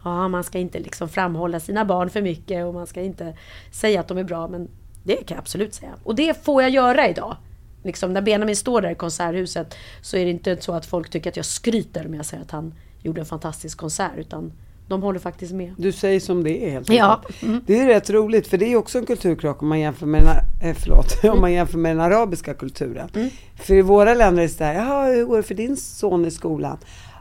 Ja, 0.03 0.27
man 0.27 0.43
ska 0.43 0.59
inte 0.59 0.79
liksom 0.79 1.09
framhålla 1.09 1.59
sina 1.59 1.85
barn 1.85 2.09
för 2.09 2.21
mycket 2.21 2.65
och 2.65 2.73
man 2.73 2.87
ska 2.87 3.01
inte 3.01 3.33
säga 3.71 3.99
att 3.99 4.07
de 4.07 4.17
är 4.17 4.23
bra. 4.23 4.47
Men 4.47 4.67
det 5.03 5.15
kan 5.15 5.35
jag 5.35 5.37
absolut 5.41 5.73
säga. 5.73 5.91
Och 6.03 6.15
det 6.15 6.45
får 6.45 6.61
jag 6.61 6.71
göra 6.71 7.09
idag. 7.09 7.37
Liksom 7.83 8.13
när 8.13 8.21
Benjamin 8.21 8.55
står 8.55 8.81
där 8.81 8.89
i 8.89 8.95
Konserthuset 8.95 9.75
så 10.01 10.17
är 10.17 10.25
det 10.25 10.31
inte 10.31 10.57
så 10.61 10.73
att 10.73 10.85
folk 10.85 11.09
tycker 11.09 11.29
att 11.29 11.35
jag 11.37 11.45
skryter 11.45 12.03
med 12.07 12.19
att 12.19 12.25
säga 12.25 12.41
att 12.41 12.51
han 12.51 12.73
gjorde 13.01 13.21
en 13.21 13.25
fantastisk 13.25 13.77
konsert. 13.77 14.11
Utan 14.17 14.51
de 14.87 15.03
håller 15.03 15.19
faktiskt 15.19 15.53
med. 15.53 15.73
Du 15.77 15.91
säger 15.91 16.19
som 16.19 16.43
det 16.43 16.65
är 16.65 16.69
helt 16.71 16.89
Ja. 16.89 17.21
enkelt. 17.41 17.67
Det 17.67 17.79
är 17.79 17.87
rätt 17.87 18.09
roligt 18.09 18.47
för 18.47 18.57
det 18.57 18.65
är 18.65 18.75
också 18.75 18.97
en 18.97 19.05
kulturkrock 19.05 19.61
om 19.61 19.67
man 19.69 19.79
jämför 19.79 20.05
med 20.05 20.21
den, 20.23 20.69
eh, 20.69 20.75
förlåt, 20.79 21.23
om 21.35 21.41
man 21.41 21.53
jämför 21.53 21.77
med 21.77 21.91
den 21.97 22.05
arabiska 22.05 22.53
kulturen. 22.53 23.09
För 23.55 23.73
i 23.73 23.81
våra 23.81 24.13
länder 24.13 24.43
är 24.43 24.47
det 24.47 24.53
sådär, 24.53 24.73
jaha 24.73 25.05
hur 25.05 25.25
går 25.25 25.37
det 25.37 25.43
för 25.43 25.55
din 25.55 25.77
son 25.77 26.25
i 26.25 26.31
skolan? 26.31 26.77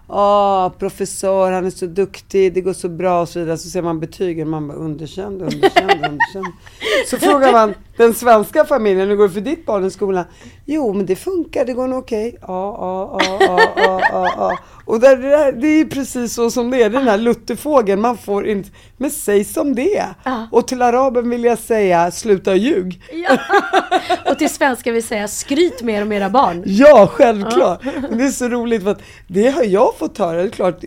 Ja, 0.09 0.75
professor, 0.79 1.51
han 1.51 1.67
är 1.67 1.71
så 1.71 1.87
duktig, 1.87 2.55
det 2.55 2.61
går 2.61 2.73
så 2.73 2.89
bra 2.89 3.21
och 3.21 3.29
så 3.29 3.39
vidare. 3.39 3.59
Så 3.59 3.71
ser 3.71 3.83
man 3.83 4.01
betygen, 4.01 4.49
man 4.49 4.69
bara 4.69 4.79
underkänd, 4.79 5.43
underkänd, 5.43 5.91
lunchen. 6.03 6.53
Så 7.11 7.17
frågar 7.17 7.53
man 7.53 7.75
den 7.99 8.15
svenska 8.15 8.65
familjen, 8.65 9.09
hur 9.09 9.17
går 9.17 9.29
det 9.29 9.35
för 9.35 9.41
ditt 9.41 9.67
barn 9.67 9.85
i 9.85 9.91
skolan? 9.91 10.25
Jo, 10.65 10.93
men 10.93 11.07
det 11.07 11.17
funkar, 11.17 11.65
det 11.65 11.73
går 11.73 11.87
nog 11.87 11.99
okej. 11.99 12.37
Ja, 12.41 12.49
ja, 12.49 13.21
ja, 13.23 13.37
ja, 13.41 13.73
ja, 13.77 14.01
ja, 14.13 14.35
ja. 14.37 14.59
Och 14.85 15.01
det, 15.01 15.17
där, 15.17 15.53
det 15.53 15.69
är 15.69 15.85
precis 15.85 16.35
så 16.35 16.51
som 16.51 16.71
det 16.71 16.83
är, 16.83 16.91
den 16.91 17.09
här 17.09 17.19
lutterfågeln, 17.19 18.01
man 18.01 18.19
får 18.19 18.47
inte, 18.47 18.71
men 18.97 19.11
säg 19.11 19.45
som 19.45 19.75
det 19.75 19.97
är. 19.97 20.15
Och 20.51 20.69
till 20.69 20.83
araben 20.83 21.31
vill 21.31 21.45
jag 21.45 21.59
säga, 21.59 22.11
sluta 22.11 22.55
ljug. 22.55 23.03
Ja. 23.13 23.39
Och 24.31 24.39
till 24.39 24.51
svenska 24.51 24.93
vill 24.93 25.03
säga 25.03 25.29
skryt 25.29 25.83
med 25.83 25.95
er 25.95 26.03
om 26.03 26.13
era 26.13 26.31
barn. 26.31 26.63
Ja, 26.67 27.09
självklart. 27.13 27.83
Det 28.11 28.25
är 28.25 28.31
så 28.31 28.49
roligt 28.49 28.83
för 28.83 28.91
att 28.91 29.03
det 29.27 29.49
har 29.49 29.65
jag 29.65 29.97
fått 29.99 30.19
höra. 30.19 30.37
Det 30.37 30.49
är 30.49 30.51
klart, 30.51 30.85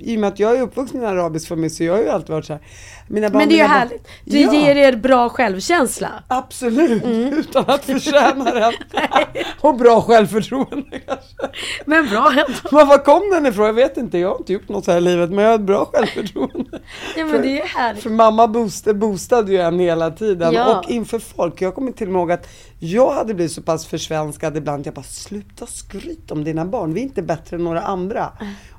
i 0.00 0.16
och 0.16 0.20
med 0.20 0.28
att 0.28 0.38
jag 0.38 0.56
är 0.56 0.62
uppvuxen 0.62 1.00
i 1.00 1.04
en 1.04 1.10
arabisk 1.10 1.48
familj 1.48 1.70
så 1.70 1.84
jag 1.84 1.92
har 1.92 2.02
ju 2.02 2.08
alltid 2.08 2.30
varit 2.30 2.44
så 2.44 2.52
här. 2.52 2.62
Mina 3.10 3.28
barn 3.30 3.38
Men 3.38 3.48
det 3.48 3.54
är 3.54 3.58
ju 3.58 3.64
härligt. 3.64 4.08
Du 4.24 4.38
Ja, 4.40 4.52
ger 4.54 4.76
er 4.76 4.96
bra 4.96 5.28
självkänsla. 5.28 6.08
Absolut, 6.28 7.04
Mm. 7.04 7.32
utan 7.38 7.64
att 7.66 7.84
förtjäna 7.84 8.44
den. 8.44 8.72
Och 9.60 9.74
bra 9.76 10.02
självförtroende 10.02 11.00
kanske. 11.06 11.60
Men 11.86 12.08
bra 12.08 12.30
ändå. 12.30 12.44
Men 12.76 12.88
var 12.88 12.98
kom 13.04 13.30
den 13.30 13.46
ifrån? 13.46 13.66
Jag 13.66 13.72
vet 13.72 13.96
inte, 13.96 14.18
jag 14.18 14.28
har 14.28 14.38
inte 14.38 14.52
gjort 14.52 14.68
något 14.68 14.84
så 14.84 14.90
här 14.90 14.98
i 14.98 15.00
livet 15.00 15.30
men 15.30 15.38
jag 15.44 15.50
har 15.50 15.54
ett 15.54 15.60
bra 15.60 15.84
självförtroende. 15.92 16.78
Ja 17.16 17.24
men 17.26 17.42
det 17.42 17.48
är 17.48 17.56
ju 17.56 17.62
härligt. 17.62 18.02
För 18.02 18.10
mamma 18.10 18.48
boostade, 18.48 18.94
boostade 18.98 19.52
ju 19.52 19.58
en 19.58 19.78
hela 19.80 20.10
tiden 20.10 20.52
Ja. 20.54 20.78
och 20.78 20.90
inför 20.90 21.18
folk. 21.18 21.62
Jag 21.62 21.74
kommer 21.74 21.92
till 21.92 22.06
och 22.06 22.12
med 22.12 22.20
ihåg 22.20 22.32
att 22.32 22.48
jag 22.78 23.12
hade 23.12 23.34
blivit 23.34 23.52
så 23.52 23.62
pass 23.62 23.86
försvenskad 23.86 24.56
ibland. 24.56 24.86
Jag 24.86 24.94
bara, 24.94 25.02
sluta 25.02 25.66
skryt 25.66 26.30
om 26.30 26.44
dina 26.44 26.64
barn. 26.64 26.94
Vi 26.94 27.00
är 27.00 27.04
inte 27.04 27.22
bättre 27.22 27.56
än 27.56 27.64
några 27.64 27.80
andra. 27.82 28.32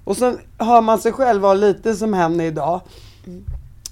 Och 0.10 0.18
sen 0.18 0.40
hör 0.58 0.82
man 0.82 1.00
sig 1.00 1.12
själv 1.12 1.42
vara 1.42 1.54
lite 1.54 1.96
som 1.96 2.14
henne 2.14 2.46
idag. 2.46 2.82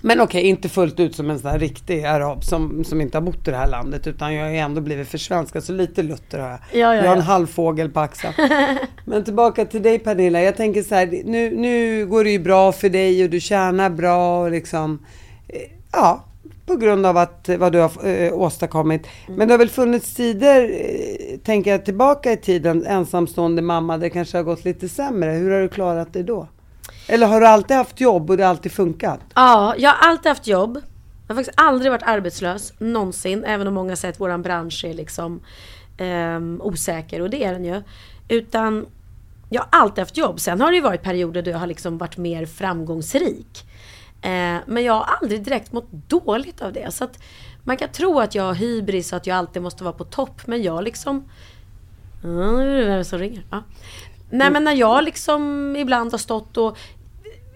Men 0.02 0.22
okej, 0.22 0.44
inte 0.44 0.70
fullt 0.70 1.00
ut 1.00 1.16
som 1.16 1.30
en 1.30 1.40
sån 1.40 1.52
här 1.52 1.60
riktig 1.60 2.06
arab 2.06 2.44
som, 2.44 2.84
som 2.84 3.02
inte 3.02 3.18
har 3.18 3.22
bott 3.22 3.48
i 3.48 3.52
det 3.52 3.58
här 3.58 3.70
landet. 3.70 4.08
Utan 4.08 4.34
jag 4.34 4.44
har 4.44 4.52
ju 4.52 4.58
ändå 4.58 4.82
blivit 4.82 5.08
försvenskad, 5.08 5.64
så 5.64 5.74
lite 5.74 6.04
lutter 6.04 6.40
har 6.40 6.50
jag. 6.50 6.60
Ja, 6.72 6.78
ja, 6.78 6.96
jag 6.96 7.04
har 7.04 7.16
en 7.16 7.18
ja. 7.18 7.24
halvfågel 7.24 7.90
på 7.90 8.00
axeln. 8.00 8.34
Men 9.06 9.24
tillbaka 9.24 9.66
till 9.66 9.84
dig 9.84 10.00
Pernilla. 10.00 10.42
Jag 10.42 10.56
tänker 10.58 10.84
så 10.84 10.96
här, 10.96 11.22
nu, 11.26 11.56
nu 11.56 12.06
går 12.06 12.24
det 12.24 12.30
ju 12.32 12.40
bra 12.40 12.72
för 12.72 12.90
dig 12.90 13.24
och 13.24 13.30
du 13.30 13.40
tjänar 13.40 13.90
bra 13.90 14.42
och 14.42 14.52
liksom. 14.52 15.06
eh, 15.48 15.62
Ja, 15.92 16.26
på 16.68 16.76
grund 16.76 17.06
av 17.06 17.18
att, 17.18 17.50
vad 17.58 17.72
du 17.72 17.80
har 17.80 18.08
eh, 18.08 18.34
åstadkommit. 18.34 19.08
Men 19.28 19.48
det 19.48 19.54
har 19.54 19.58
väl 19.58 19.70
funnits 19.70 20.14
tider, 20.14 20.62
eh, 20.64 21.38
tänker 21.38 21.72
jag 21.72 21.86
tillbaka 21.86 22.32
i 22.32 22.38
tiden, 22.38 22.86
ensamstående 22.86 23.62
mamma, 23.62 23.98
det 23.98 24.10
kanske 24.10 24.38
har 24.38 24.44
gått 24.44 24.66
lite 24.66 24.90
sämre. 24.90 25.32
Hur 25.32 25.52
har 25.52 25.62
du 25.62 25.70
klarat 25.70 26.14
det 26.14 26.24
då? 26.24 26.48
Eller 27.08 27.28
har 27.28 27.42
du 27.42 27.48
alltid 27.48 27.78
haft 27.78 28.02
jobb 28.02 28.30
och 28.30 28.38
det 28.38 28.44
har 28.44 28.50
alltid 28.50 28.72
funkat? 28.72 29.20
Ja, 29.36 29.76
jag 29.78 29.90
har 29.90 30.10
alltid 30.10 30.30
haft 30.30 30.48
jobb. 30.48 30.82
Jag 31.28 31.36
har 31.36 31.42
faktiskt 31.42 31.62
aldrig 31.62 31.92
varit 31.92 32.04
arbetslös, 32.06 32.74
någonsin. 32.78 33.44
Även 33.44 33.68
om 33.68 33.74
många 33.74 33.96
säger 33.96 34.14
att 34.14 34.20
våran 34.20 34.42
bransch 34.42 34.86
är 34.86 34.94
liksom 34.94 35.40
ehm, 35.98 36.62
osäker, 36.64 37.22
och 37.22 37.30
det 37.30 37.44
är 37.44 37.54
den 37.54 37.66
ju. 37.66 37.82
Utan 38.28 38.86
jag 39.50 39.62
har 39.62 39.80
alltid 39.82 40.00
haft 40.00 40.18
jobb. 40.18 40.40
Sen 40.40 40.62
har 40.62 40.72
det 40.72 40.76
ju 40.76 40.82
varit 40.82 41.02
perioder 41.04 41.42
då 41.42 41.52
jag 41.52 41.58
har 41.58 41.68
liksom 41.68 41.98
varit 41.98 42.18
mer 42.18 42.46
framgångsrik. 42.46 43.67
Eh, 44.22 44.58
men 44.68 44.84
jag 44.84 44.94
har 44.94 45.18
aldrig 45.22 45.44
direkt 45.44 45.72
mått 45.72 45.92
dåligt 45.92 46.62
av 46.62 46.74
det. 46.74 46.94
Så 46.94 47.04
att 47.04 47.20
man 47.64 47.78
kan 47.78 47.90
tro 47.90 48.20
att 48.20 48.36
jag 48.36 48.44
har 48.44 48.54
hybris 48.54 49.12
och 49.12 49.18
att 49.18 49.28
jag 49.28 49.38
alltid 49.38 49.62
måste 49.62 49.84
vara 49.84 49.94
på 49.94 50.04
topp. 50.04 50.48
Men 50.48 50.64
jag 50.64 50.84
liksom... 50.84 51.30
Ja, 52.24 52.30
nu 52.30 52.78
är 52.78 52.86
det 52.86 52.96
vem 52.96 53.04
som 53.04 53.20
ringer. 53.20 53.46
Ja. 53.52 53.64
Nej 54.30 54.52
men 54.52 54.64
när 54.64 54.74
jag 54.74 55.04
liksom 55.04 55.76
ibland 55.76 56.12
har 56.12 56.18
stått 56.18 56.58
och 56.58 56.78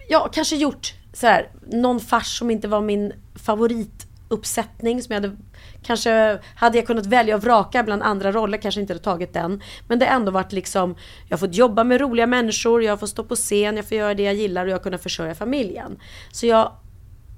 ja, 0.08 0.28
kanske 0.32 0.56
gjort 0.56 0.94
så 1.12 1.26
här, 1.26 1.48
någon 1.66 2.00
fars 2.00 2.38
som 2.38 2.50
inte 2.50 2.68
var 2.68 2.80
min 2.80 3.12
favorituppsättning 3.34 5.02
som 5.02 5.14
jag 5.14 5.22
hade 5.22 5.36
Kanske 5.82 6.38
hade 6.56 6.78
jag 6.78 6.86
kunnat 6.86 7.06
välja 7.06 7.34
och 7.34 7.42
vraka 7.42 7.82
bland 7.82 8.02
andra 8.02 8.32
roller, 8.32 8.58
kanske 8.58 8.80
inte 8.80 8.92
hade 8.92 9.04
tagit 9.04 9.32
den. 9.32 9.62
Men 9.88 9.98
det 9.98 10.06
har 10.06 10.16
ändå 10.16 10.30
varit 10.32 10.52
liksom, 10.52 10.94
jag 11.28 11.36
har 11.36 11.38
fått 11.38 11.54
jobba 11.54 11.84
med 11.84 12.00
roliga 12.00 12.26
människor, 12.26 12.82
jag 12.82 13.00
får 13.00 13.06
stå 13.06 13.24
på 13.24 13.36
scen, 13.36 13.76
jag 13.76 13.88
får 13.88 13.96
göra 13.96 14.14
det 14.14 14.22
jag 14.22 14.34
gillar 14.34 14.64
och 14.64 14.70
jag 14.70 14.76
har 14.76 14.82
kunnat 14.82 15.02
försörja 15.02 15.34
familjen. 15.34 15.98
Så 16.32 16.46
jag, 16.46 16.72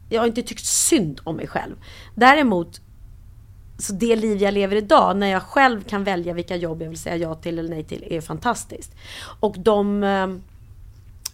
jag 0.08 0.20
har 0.20 0.26
inte 0.26 0.42
tyckt 0.42 0.64
synd 0.64 1.20
om 1.24 1.36
mig 1.36 1.46
själv. 1.46 1.74
Däremot 2.14 2.80
så 3.78 3.92
det 3.92 4.16
liv 4.16 4.42
jag 4.42 4.54
lever 4.54 4.76
idag, 4.76 5.16
när 5.16 5.26
jag 5.26 5.42
själv 5.42 5.82
kan 5.82 6.04
välja 6.04 6.34
vilka 6.34 6.56
jobb 6.56 6.82
jag 6.82 6.88
vill 6.88 6.98
säga 6.98 7.16
ja 7.16 7.34
till 7.34 7.58
eller 7.58 7.70
nej 7.70 7.84
till, 7.84 8.04
är 8.10 8.20
fantastiskt. 8.20 8.92
Och 9.40 9.56
de... 9.58 10.04
Eh, 10.04 10.26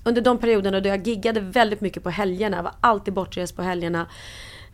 under 0.05 0.22
de 0.22 0.38
perioderna 0.38 0.80
då 0.80 0.88
jag 0.88 1.07
giggade 1.07 1.41
väldigt 1.41 1.80
mycket 1.80 2.03
på 2.03 2.11
helgerna, 2.11 2.62
var 2.62 2.72
alltid 2.80 3.14
bortrest 3.14 3.57
på 3.57 3.62
helgerna. 3.62 4.07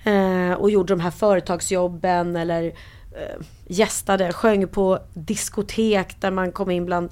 Eh, 0.07 0.53
och 0.53 0.71
gjorde 0.71 0.93
de 0.93 1.01
här 1.01 1.11
företagsjobben 1.11 2.37
eller 2.37 2.65
eh, 2.65 3.45
gästade, 3.67 4.33
sjöng 4.33 4.69
på 4.69 4.99
diskotek 5.15 6.21
där 6.21 6.31
man 6.31 6.53
kom 6.53 6.71
in 6.71 6.87
bland 6.87 7.11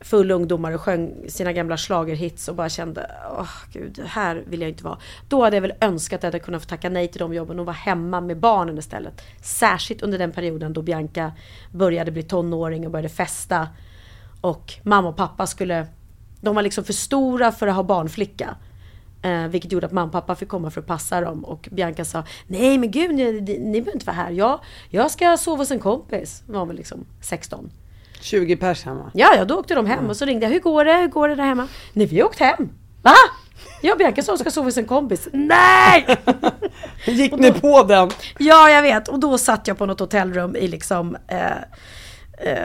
full 0.00 0.30
ungdomar 0.30 0.72
och 0.72 0.80
sjöng 0.80 1.14
sina 1.28 1.52
gamla 1.52 1.76
schlagerhits 1.76 2.48
och 2.48 2.54
bara 2.54 2.68
kände, 2.68 3.10
åh 3.38 3.50
gud, 3.72 4.00
här 4.06 4.44
vill 4.46 4.60
jag 4.60 4.70
inte 4.70 4.84
vara. 4.84 4.98
Då 5.28 5.44
hade 5.44 5.56
jag 5.56 5.60
väl 5.60 5.74
önskat 5.80 6.18
att 6.18 6.22
jag 6.22 6.28
hade 6.28 6.38
kunnat 6.38 6.62
få 6.62 6.68
tacka 6.68 6.88
nej 6.88 7.08
till 7.08 7.18
de 7.18 7.34
jobben 7.34 7.60
och 7.60 7.66
vara 7.66 7.76
hemma 7.76 8.20
med 8.20 8.38
barnen 8.38 8.78
istället. 8.78 9.22
Särskilt 9.42 10.02
under 10.02 10.18
den 10.18 10.32
perioden 10.32 10.72
då 10.72 10.82
Bianca 10.82 11.32
började 11.72 12.10
bli 12.10 12.22
tonåring 12.22 12.86
och 12.86 12.92
började 12.92 13.08
festa. 13.08 13.68
Och 14.40 14.72
mamma 14.82 15.08
och 15.08 15.16
pappa 15.16 15.46
skulle, 15.46 15.86
de 16.40 16.54
var 16.54 16.62
liksom 16.62 16.84
för 16.84 16.92
stora 16.92 17.52
för 17.52 17.66
att 17.66 17.74
ha 17.74 17.82
barnflicka. 17.82 18.56
Eh, 19.24 19.48
vilket 19.48 19.72
gjorde 19.72 19.86
att 19.86 19.92
mamma 19.92 20.06
och 20.06 20.12
pappa 20.12 20.34
fick 20.34 20.48
komma 20.48 20.70
för 20.70 20.80
att 20.80 20.86
passa 20.86 21.20
dem. 21.20 21.44
Och 21.44 21.68
Bianca 21.72 22.04
sa, 22.04 22.24
nej 22.46 22.78
men 22.78 22.90
gud, 22.90 23.14
ni, 23.14 23.40
ni 23.42 23.80
behöver 23.80 23.92
inte 23.92 24.06
vara 24.06 24.16
här. 24.16 24.30
Jag, 24.30 24.60
jag 24.90 25.10
ska 25.10 25.36
sova 25.36 25.56
hos 25.56 25.70
en 25.70 25.78
kompis. 25.78 26.42
Hon 26.46 26.56
var 26.56 26.66
väl 26.66 26.76
liksom 26.76 27.06
16. 27.20 27.70
20 28.20 28.56
pers 28.56 28.84
hemma. 28.84 29.10
Ja, 29.14 29.34
ja, 29.36 29.44
då 29.44 29.58
åkte 29.58 29.74
de 29.74 29.86
hem 29.86 30.10
och 30.10 30.16
så 30.16 30.24
ringde 30.24 30.46
jag. 30.46 30.52
Hur 30.52 30.60
går 30.60 30.84
det? 30.84 30.92
Hur 30.92 31.08
går 31.08 31.28
det 31.28 31.34
där 31.34 31.44
hemma? 31.44 31.68
Nej, 31.92 32.06
vi 32.06 32.20
har 32.20 32.26
åkt 32.26 32.38
hem. 32.38 32.68
Va? 33.02 33.14
Jag 33.82 33.92
och 33.92 33.98
Bianca 33.98 34.22
sa 34.22 34.32
hon 34.32 34.38
ska 34.38 34.50
sova 34.50 34.64
hos 34.64 34.76
en 34.76 34.86
kompis. 34.86 35.28
Nej! 35.32 36.06
Gick 37.06 37.32
ni 37.32 37.52
på 37.52 37.82
den? 37.82 38.10
Ja, 38.38 38.70
jag 38.70 38.82
vet. 38.82 39.08
Och 39.08 39.20
då 39.20 39.38
satt 39.38 39.68
jag 39.68 39.78
på 39.78 39.86
något 39.86 40.00
hotellrum 40.00 40.56
i 40.56 40.68
liksom, 40.68 41.16
eh, 41.28 41.56
eh, 42.38 42.64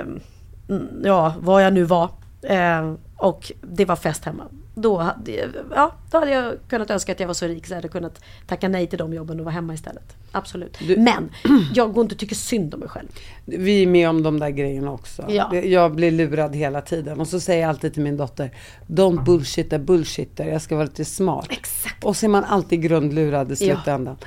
mm, 0.70 1.02
ja, 1.04 1.34
vad 1.40 1.66
jag 1.66 1.74
nu 1.74 1.84
var. 1.84 2.10
Eh, 2.42 2.94
och 3.18 3.52
det 3.62 3.86
var 3.86 3.96
fest 3.96 4.26
hemma. 4.26 4.44
Då 4.82 4.98
hade, 4.98 5.32
ja, 5.76 5.92
då 6.12 6.18
hade 6.20 6.32
jag 6.32 6.54
kunnat 6.70 6.90
önska 6.90 7.12
att 7.12 7.20
jag 7.20 7.28
var 7.28 7.34
så 7.34 7.46
rik 7.48 7.66
så 7.68 7.72
jag 7.74 7.78
hade 7.78 7.88
kunnat 7.88 8.22
tacka 8.48 8.68
nej 8.70 8.88
till 8.88 8.98
de 9.00 9.14
jobben 9.14 9.40
och 9.40 9.46
vara 9.46 9.54
hemma 9.56 9.74
istället. 9.74 10.16
Absolut. 10.32 10.78
Men 10.98 11.30
jag 11.74 11.94
går 11.94 12.02
inte 12.02 12.16
och 12.16 12.20
tycker 12.20 12.36
synd 12.36 12.74
om 12.74 12.80
mig 12.80 12.90
själv. 12.90 13.08
Vi 13.46 13.84
är 13.84 13.88
med 13.88 14.10
om 14.10 14.24
de 14.24 14.40
där 14.40 14.50
grejerna 14.50 14.92
också. 14.92 15.26
Ja. 15.30 15.56
Jag 15.56 15.96
blir 15.96 16.12
lurad 16.12 16.56
hela 16.56 16.82
tiden. 16.82 17.20
Och 17.20 17.28
så 17.28 17.40
säger 17.40 17.62
jag 17.62 17.70
alltid 17.70 17.94
till 17.94 18.04
min 18.04 18.18
dotter, 18.18 18.52
don't 18.88 19.24
bullshitta 19.24 19.80
bullshitter. 19.80 20.46
Jag 20.46 20.62
ska 20.62 20.76
vara 20.76 20.86
lite 20.86 21.06
smart. 21.06 21.48
Exakt. 21.50 22.04
Och 22.06 22.16
så 22.18 22.26
är 22.26 22.30
man 22.30 22.44
alltid 22.44 22.82
grundlurad 22.82 23.52
i 23.52 23.56
Ja. 23.60 23.76
slutändan. 23.76 24.18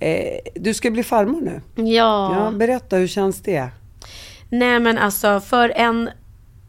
Eh, 0.00 0.38
du 0.54 0.74
ska 0.74 0.90
bli 0.90 1.02
farmor 1.02 1.40
nu. 1.40 1.60
Ja. 1.84 2.44
Ja, 2.44 2.50
berätta, 2.50 2.96
hur 2.96 3.06
känns 3.06 3.42
det? 3.42 3.68
Nej 4.48 4.80
men 4.80 4.98
alltså 4.98 5.40
för 5.40 5.68
en, 5.76 6.10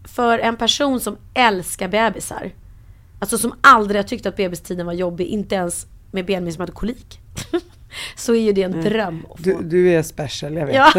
för 0.04 0.40
en 0.40 0.58
person 0.58 1.00
som 1.00 1.18
älskar 1.34 1.88
bebisar. 1.88 2.52
Alltså 3.24 3.38
som 3.38 3.54
aldrig 3.62 4.00
har 4.00 4.04
tyckt 4.04 4.26
att 4.26 4.36
bebistiden 4.36 4.86
var 4.86 4.94
jobbig, 4.94 5.26
inte 5.26 5.56
ens 5.56 5.86
med 6.12 6.26
Benjamin 6.26 6.54
som 6.54 6.62
hade 6.62 6.72
kolik. 6.72 7.20
så 8.16 8.36
är 8.36 8.42
ju 8.42 8.54
det 8.54 8.64
en 8.64 8.82
dröm 8.82 9.26
att 9.30 9.38
få. 9.38 9.44
Du, 9.44 9.64
du 9.64 9.94
är 9.94 10.04
special, 10.04 10.54
jag 10.54 10.66
vet. 10.66 10.76
Ja, 10.76 10.94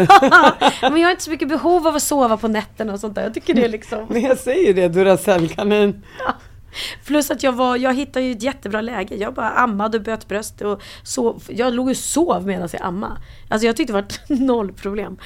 men 0.81 0.97
jag 0.97 1.07
har 1.07 1.11
inte 1.11 1.23
så 1.23 1.31
mycket 1.31 1.47
behov 1.47 1.87
av 1.87 1.95
att 1.95 2.01
sova 2.01 2.37
på 2.37 2.47
nätterna 2.47 2.93
och 2.93 2.99
sånt 2.99 3.15
där. 3.15 3.23
Jag 3.23 3.33
tycker 3.33 3.53
det 3.53 3.63
är 3.63 3.69
liksom... 3.69 4.05
Men 4.09 4.21
jag 4.21 4.37
säger 4.37 4.67
ju 4.67 4.73
det, 4.73 4.87
Duracellkanin. 4.87 6.03
Plus 7.05 7.31
att 7.31 7.43
jag 7.43 7.51
var, 7.51 7.77
jag 7.77 7.93
hittade 7.93 8.25
ju 8.25 8.31
ett 8.31 8.43
jättebra 8.43 8.81
läge. 8.81 9.15
Jag 9.15 9.33
bara 9.33 9.49
ammade 9.49 9.97
och 9.97 10.03
böt 10.03 10.27
bröst 10.27 10.61
och 10.61 10.81
sov. 11.03 11.43
Jag 11.47 11.73
låg 11.73 11.87
och 11.87 11.97
sov 11.97 12.45
medan 12.45 12.69
jag 12.73 12.81
ammade. 12.81 13.17
Alltså 13.49 13.65
jag 13.65 13.75
tyckte 13.75 13.93
det 13.93 14.01
var 14.01 14.39
noll 14.45 14.73
problem. 14.73 15.17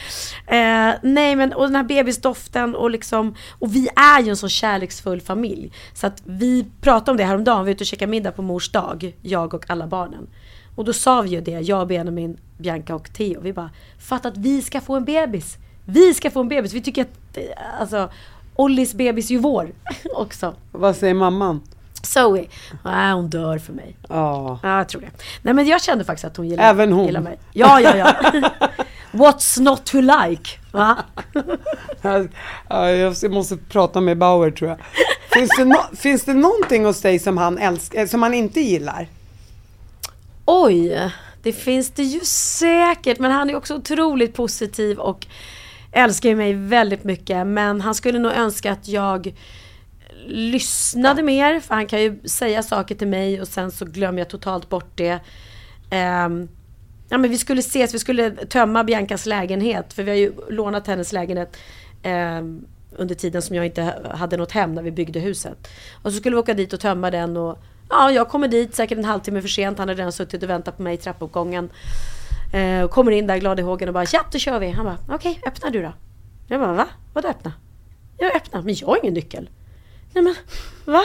Eh, 0.47 0.93
nej 1.01 1.35
men 1.35 1.53
och 1.53 1.65
den 1.65 1.75
här 1.75 1.83
bebisdoften 1.83 2.75
och 2.75 2.91
liksom, 2.91 3.35
och 3.59 3.75
vi 3.75 3.87
är 3.95 4.21
ju 4.23 4.29
en 4.29 4.37
så 4.37 4.47
kärleksfull 4.47 5.21
familj. 5.21 5.71
Så 5.93 6.07
att 6.07 6.21
vi 6.25 6.65
pratade 6.81 7.11
om 7.11 7.17
det 7.17 7.23
häromdagen, 7.23 7.65
vi 7.65 7.69
var 7.69 7.75
ute 7.75 7.83
och 7.83 7.87
käkade 7.87 8.11
middag 8.11 8.31
på 8.31 8.41
mors 8.41 8.71
dag, 8.71 9.15
jag 9.21 9.53
och 9.53 9.69
alla 9.69 9.87
barnen. 9.87 10.27
Och 10.75 10.85
då 10.85 10.93
sa 10.93 11.21
vi 11.21 11.29
ju 11.29 11.41
det, 11.41 11.51
jag, 11.51 11.87
Benjamin, 11.87 12.37
Bianca 12.57 12.95
och 12.95 13.13
Theo. 13.13 13.41
Vi 13.41 13.53
bara, 13.53 13.69
fatta 13.99 14.27
att 14.27 14.37
vi 14.37 14.61
ska 14.61 14.81
få 14.81 14.95
en 14.95 15.05
bebis. 15.05 15.57
Vi 15.85 16.13
ska 16.13 16.31
få 16.31 16.39
en 16.39 16.47
bebis. 16.47 16.73
Vi 16.73 16.81
tycker 16.81 17.01
att, 17.01 17.37
eh, 17.37 17.43
alltså, 17.79 18.09
Ollis 18.60 18.93
bebis 18.93 19.30
är 19.30 19.34
ju 19.34 19.39
vår 19.39 19.72
också. 20.16 20.55
Vad 20.72 20.95
säger 20.95 21.14
mamman? 21.14 21.62
Zoe, 22.03 22.45
nej 22.86 23.14
hon 23.14 23.30
dör 23.30 23.57
för 23.57 23.74
mig. 23.74 23.95
Ja. 24.10 24.60
Ja, 24.64 24.78
jag 24.78 24.89
tror 24.89 25.01
det. 25.01 25.07
Nej 25.41 25.53
men 25.53 25.68
jag 25.68 25.82
kände 25.82 26.03
faktiskt 26.03 26.26
att 26.26 26.38
hon 26.38 26.47
gillar, 26.47 26.64
Även 26.70 26.91
hon? 26.91 27.14
mig. 27.14 27.39
Ja, 27.53 27.82
ja, 27.82 27.95
ja. 27.97 28.14
What's 29.12 29.62
not 29.62 29.86
to 29.86 30.01
like? 30.01 30.49
Va? 30.72 30.97
Ja, 32.70 32.89
jag 32.91 33.32
måste 33.32 33.57
prata 33.57 34.01
med 34.01 34.18
Bauer 34.18 34.51
tror 34.51 34.70
jag. 34.70 34.80
Finns 35.34 35.49
det, 35.57 35.64
no- 35.64 35.95
finns 35.95 36.24
det 36.24 36.34
någonting 36.34 36.86
hos 36.86 37.01
dig 37.01 37.20
som 37.20 37.38
han, 37.38 37.57
älskar, 37.57 38.05
som 38.07 38.24
han 38.24 38.34
inte 38.34 38.62
gillar? 38.62 39.07
Oj, 40.45 41.12
Det 41.43 41.53
finns 41.53 41.89
det 41.91 42.03
ju 42.03 42.20
säkert, 42.26 43.20
men 43.20 43.32
han 43.32 43.49
är 43.49 43.55
också 43.55 43.76
otroligt 43.76 44.34
positiv 44.36 44.99
och 44.99 45.28
älskar 45.91 46.29
ju 46.29 46.35
mig 46.35 46.53
väldigt 46.53 47.03
mycket. 47.03 47.47
Men 47.47 47.81
han 47.81 47.95
skulle 47.95 48.19
nog 48.19 48.31
önska 48.31 48.71
att 48.71 48.87
jag 48.87 49.33
lyssnade 50.27 51.23
mer, 51.23 51.59
för 51.59 51.75
han 51.75 51.87
kan 51.87 52.01
ju 52.01 52.19
säga 52.25 52.63
saker 52.63 52.95
till 52.95 53.07
mig 53.07 53.41
och 53.41 53.47
sen 53.47 53.71
så 53.71 53.85
glömmer 53.85 54.19
jag 54.19 54.29
totalt 54.29 54.69
bort 54.69 54.91
det. 54.95 55.13
Um, 55.91 56.49
ja 57.09 57.17
men 57.17 57.29
vi 57.29 57.37
skulle 57.37 57.59
ses, 57.59 57.93
vi 57.93 57.99
skulle 57.99 58.31
tömma 58.31 58.83
Biancas 58.83 59.25
lägenhet, 59.25 59.93
för 59.93 60.03
vi 60.03 60.11
har 60.11 60.17
ju 60.17 60.33
lånat 60.49 60.87
hennes 60.87 61.11
lägenhet 61.11 61.57
um, 62.03 62.65
under 62.97 63.15
tiden 63.15 63.41
som 63.41 63.55
jag 63.55 63.65
inte 63.65 63.93
hade 64.11 64.37
något 64.37 64.51
hem 64.51 64.75
när 64.75 64.81
vi 64.81 64.91
byggde 64.91 65.19
huset. 65.19 65.67
Och 66.01 66.11
så 66.11 66.17
skulle 66.17 66.35
vi 66.35 66.39
åka 66.39 66.53
dit 66.53 66.73
och 66.73 66.79
tömma 66.79 67.11
den 67.11 67.37
och 67.37 67.59
ja, 67.89 68.11
jag 68.11 68.29
kommer 68.29 68.47
dit 68.47 68.75
säkert 68.75 68.97
en 68.97 69.05
halvtimme 69.05 69.41
för 69.41 69.49
sent. 69.49 69.77
Han 69.77 69.89
hade 69.89 70.01
redan 70.01 70.11
suttit 70.11 70.43
och 70.43 70.49
väntat 70.49 70.77
på 70.77 70.83
mig 70.83 70.93
i 70.93 70.97
trappuppgången. 70.97 71.69
Eh, 72.53 72.83
och 72.83 72.91
kommer 72.91 73.11
in 73.11 73.27
där 73.27 73.37
glad 73.37 73.59
i 73.59 73.61
hågen 73.61 73.87
och 73.87 73.93
bara 73.93 74.05
ja, 74.11 74.25
då 74.31 74.39
kör 74.39 74.59
vi. 74.59 74.69
Han 74.69 74.85
bara 74.85 74.97
okej, 75.09 75.31
okay, 75.31 75.51
öppna 75.51 75.69
du 75.69 75.81
då. 75.81 75.93
Jag 76.47 76.59
bara 76.59 76.73
va? 76.73 76.87
Vadå 77.13 77.27
öppna? 77.27 77.53
Jag 78.17 78.35
öppnar, 78.35 78.61
men 78.61 78.75
jag 78.75 78.87
har 78.87 78.99
ingen 79.03 79.13
nyckel. 79.13 79.49
Nej 80.13 80.23
men 80.23 80.35
va? 80.85 81.03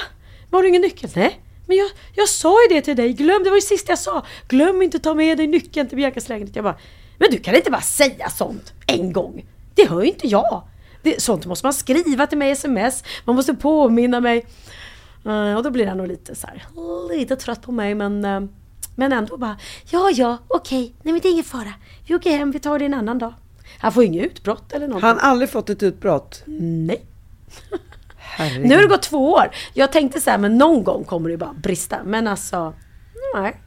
Har 0.51 0.63
du 0.63 0.69
ingen 0.69 0.83
nyckel? 0.83 1.11
Nej. 1.15 1.41
Men 1.67 1.77
jag, 1.77 1.91
jag 2.15 2.29
sa 2.29 2.63
ju 2.63 2.75
det 2.75 2.83
till 2.83 2.97
dig, 2.97 3.13
glöm, 3.13 3.45
det 3.45 3.51
var 3.51 3.57
ju 3.57 3.63
sista 3.63 3.93
jag 3.93 3.99
sa. 3.99 4.27
Glöm 4.49 4.83
inte 4.83 4.97
att 4.97 5.03
ta 5.03 5.15
med 5.15 5.39
dig 5.39 5.47
nyckeln 5.47 5.89
till 5.89 5.97
Biancas 5.97 6.29
lägenhet. 6.29 6.57
Jag 6.57 6.65
bara, 6.65 6.79
men 7.19 7.29
du 7.31 7.39
kan 7.39 7.55
inte 7.55 7.71
bara 7.71 7.81
säga 7.81 8.31
sånt 8.31 8.73
en 8.87 9.13
gång. 9.13 9.47
Det 9.75 9.89
hör 9.89 10.03
ju 10.03 10.09
inte 10.09 10.27
jag. 10.27 10.63
Det, 11.03 11.23
sånt 11.23 11.47
måste 11.47 11.67
man 11.67 11.73
skriva 11.73 12.27
till 12.27 12.39
mig 12.39 12.49
i 12.49 12.53
sms. 12.53 13.05
Man 13.25 13.37
måste 13.37 13.55
påminna 13.55 14.21
mig. 14.21 14.47
Uh, 15.27 15.57
och 15.57 15.63
då 15.63 15.71
blir 15.71 15.87
han 15.87 15.99
nog 15.99 16.09
lite 16.09 16.35
så 16.35 16.47
här, 16.47 16.67
lite 17.17 17.37
trött 17.37 17.63
på 17.63 17.73
mig 17.73 17.95
men, 17.95 18.25
uh, 18.25 18.49
men 18.95 19.13
ändå 19.13 19.37
bara, 19.37 19.57
ja 19.91 20.11
ja, 20.11 20.39
okej, 20.49 20.95
nej 21.03 21.13
men 21.13 21.23
det 21.23 21.29
är 21.29 21.33
ingen 21.33 21.45
fara. 21.45 21.73
Vi 22.07 22.15
åker 22.15 22.31
hem, 22.31 22.51
vi 22.51 22.59
tar 22.59 22.79
det 22.79 22.85
en 22.85 22.95
annan 22.95 23.19
dag. 23.19 23.35
Han 23.79 23.93
får 23.93 24.05
inget 24.05 24.27
utbrott 24.27 24.73
eller 24.73 24.89
någonting. 24.89 25.09
Han 25.09 25.19
har 25.19 25.31
aldrig 25.31 25.51
fått 25.51 25.71
ett 25.71 25.83
utbrott? 25.83 26.43
Nej. 26.47 27.05
nu 28.61 28.75
har 28.75 28.83
det 28.83 28.89
gått 28.89 29.03
två 29.03 29.33
år. 29.33 29.51
Jag 29.75 29.93
tänkte 29.93 30.21
så 30.21 30.31
här, 30.31 30.39
men 30.39 30.59
någon 30.59 30.85
gång 30.85 31.05
kommer 31.05 31.31
det 31.31 31.37
bara 31.37 31.53
brista. 31.53 31.99
Men 32.05 32.29
alltså, 32.29 32.75
nej. 33.35 33.61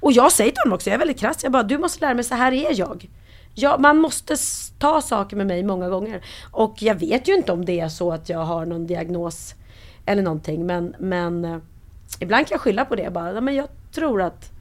Och 0.00 0.12
jag 0.12 0.32
säger 0.32 0.50
till 0.50 0.60
honom 0.64 0.74
också, 0.74 0.90
jag 0.90 0.94
är 0.94 0.98
väldigt 0.98 1.18
krass. 1.18 1.42
Jag 1.42 1.52
bara, 1.52 1.62
du 1.62 1.78
måste 1.78 2.00
lära 2.00 2.14
mig, 2.14 2.24
så 2.24 2.34
här 2.34 2.52
är 2.52 2.78
jag. 2.78 3.08
Ja, 3.54 3.78
man 3.78 3.98
måste 3.98 4.36
ta 4.78 5.00
saker 5.00 5.36
med 5.36 5.46
mig 5.46 5.62
många 5.62 5.88
gånger. 5.88 6.24
Och 6.50 6.82
jag 6.82 6.94
vet 6.94 7.28
ju 7.28 7.34
inte 7.34 7.52
om 7.52 7.64
det 7.64 7.80
är 7.80 7.88
så 7.88 8.12
att 8.12 8.28
jag 8.28 8.38
har 8.38 8.66
någon 8.66 8.86
diagnos 8.86 9.54
eller 10.06 10.22
någonting. 10.22 10.66
Men, 10.66 10.96
men 10.98 11.44
eh, 11.44 11.58
ibland 12.20 12.46
kan 12.46 12.54
jag 12.54 12.60
skylla 12.60 12.84
på 12.84 12.96
det. 12.96 13.10
Bara, 13.10 13.40
men 13.40 13.54
jag 13.54 13.68
tror 13.92 14.22
att 14.22 14.51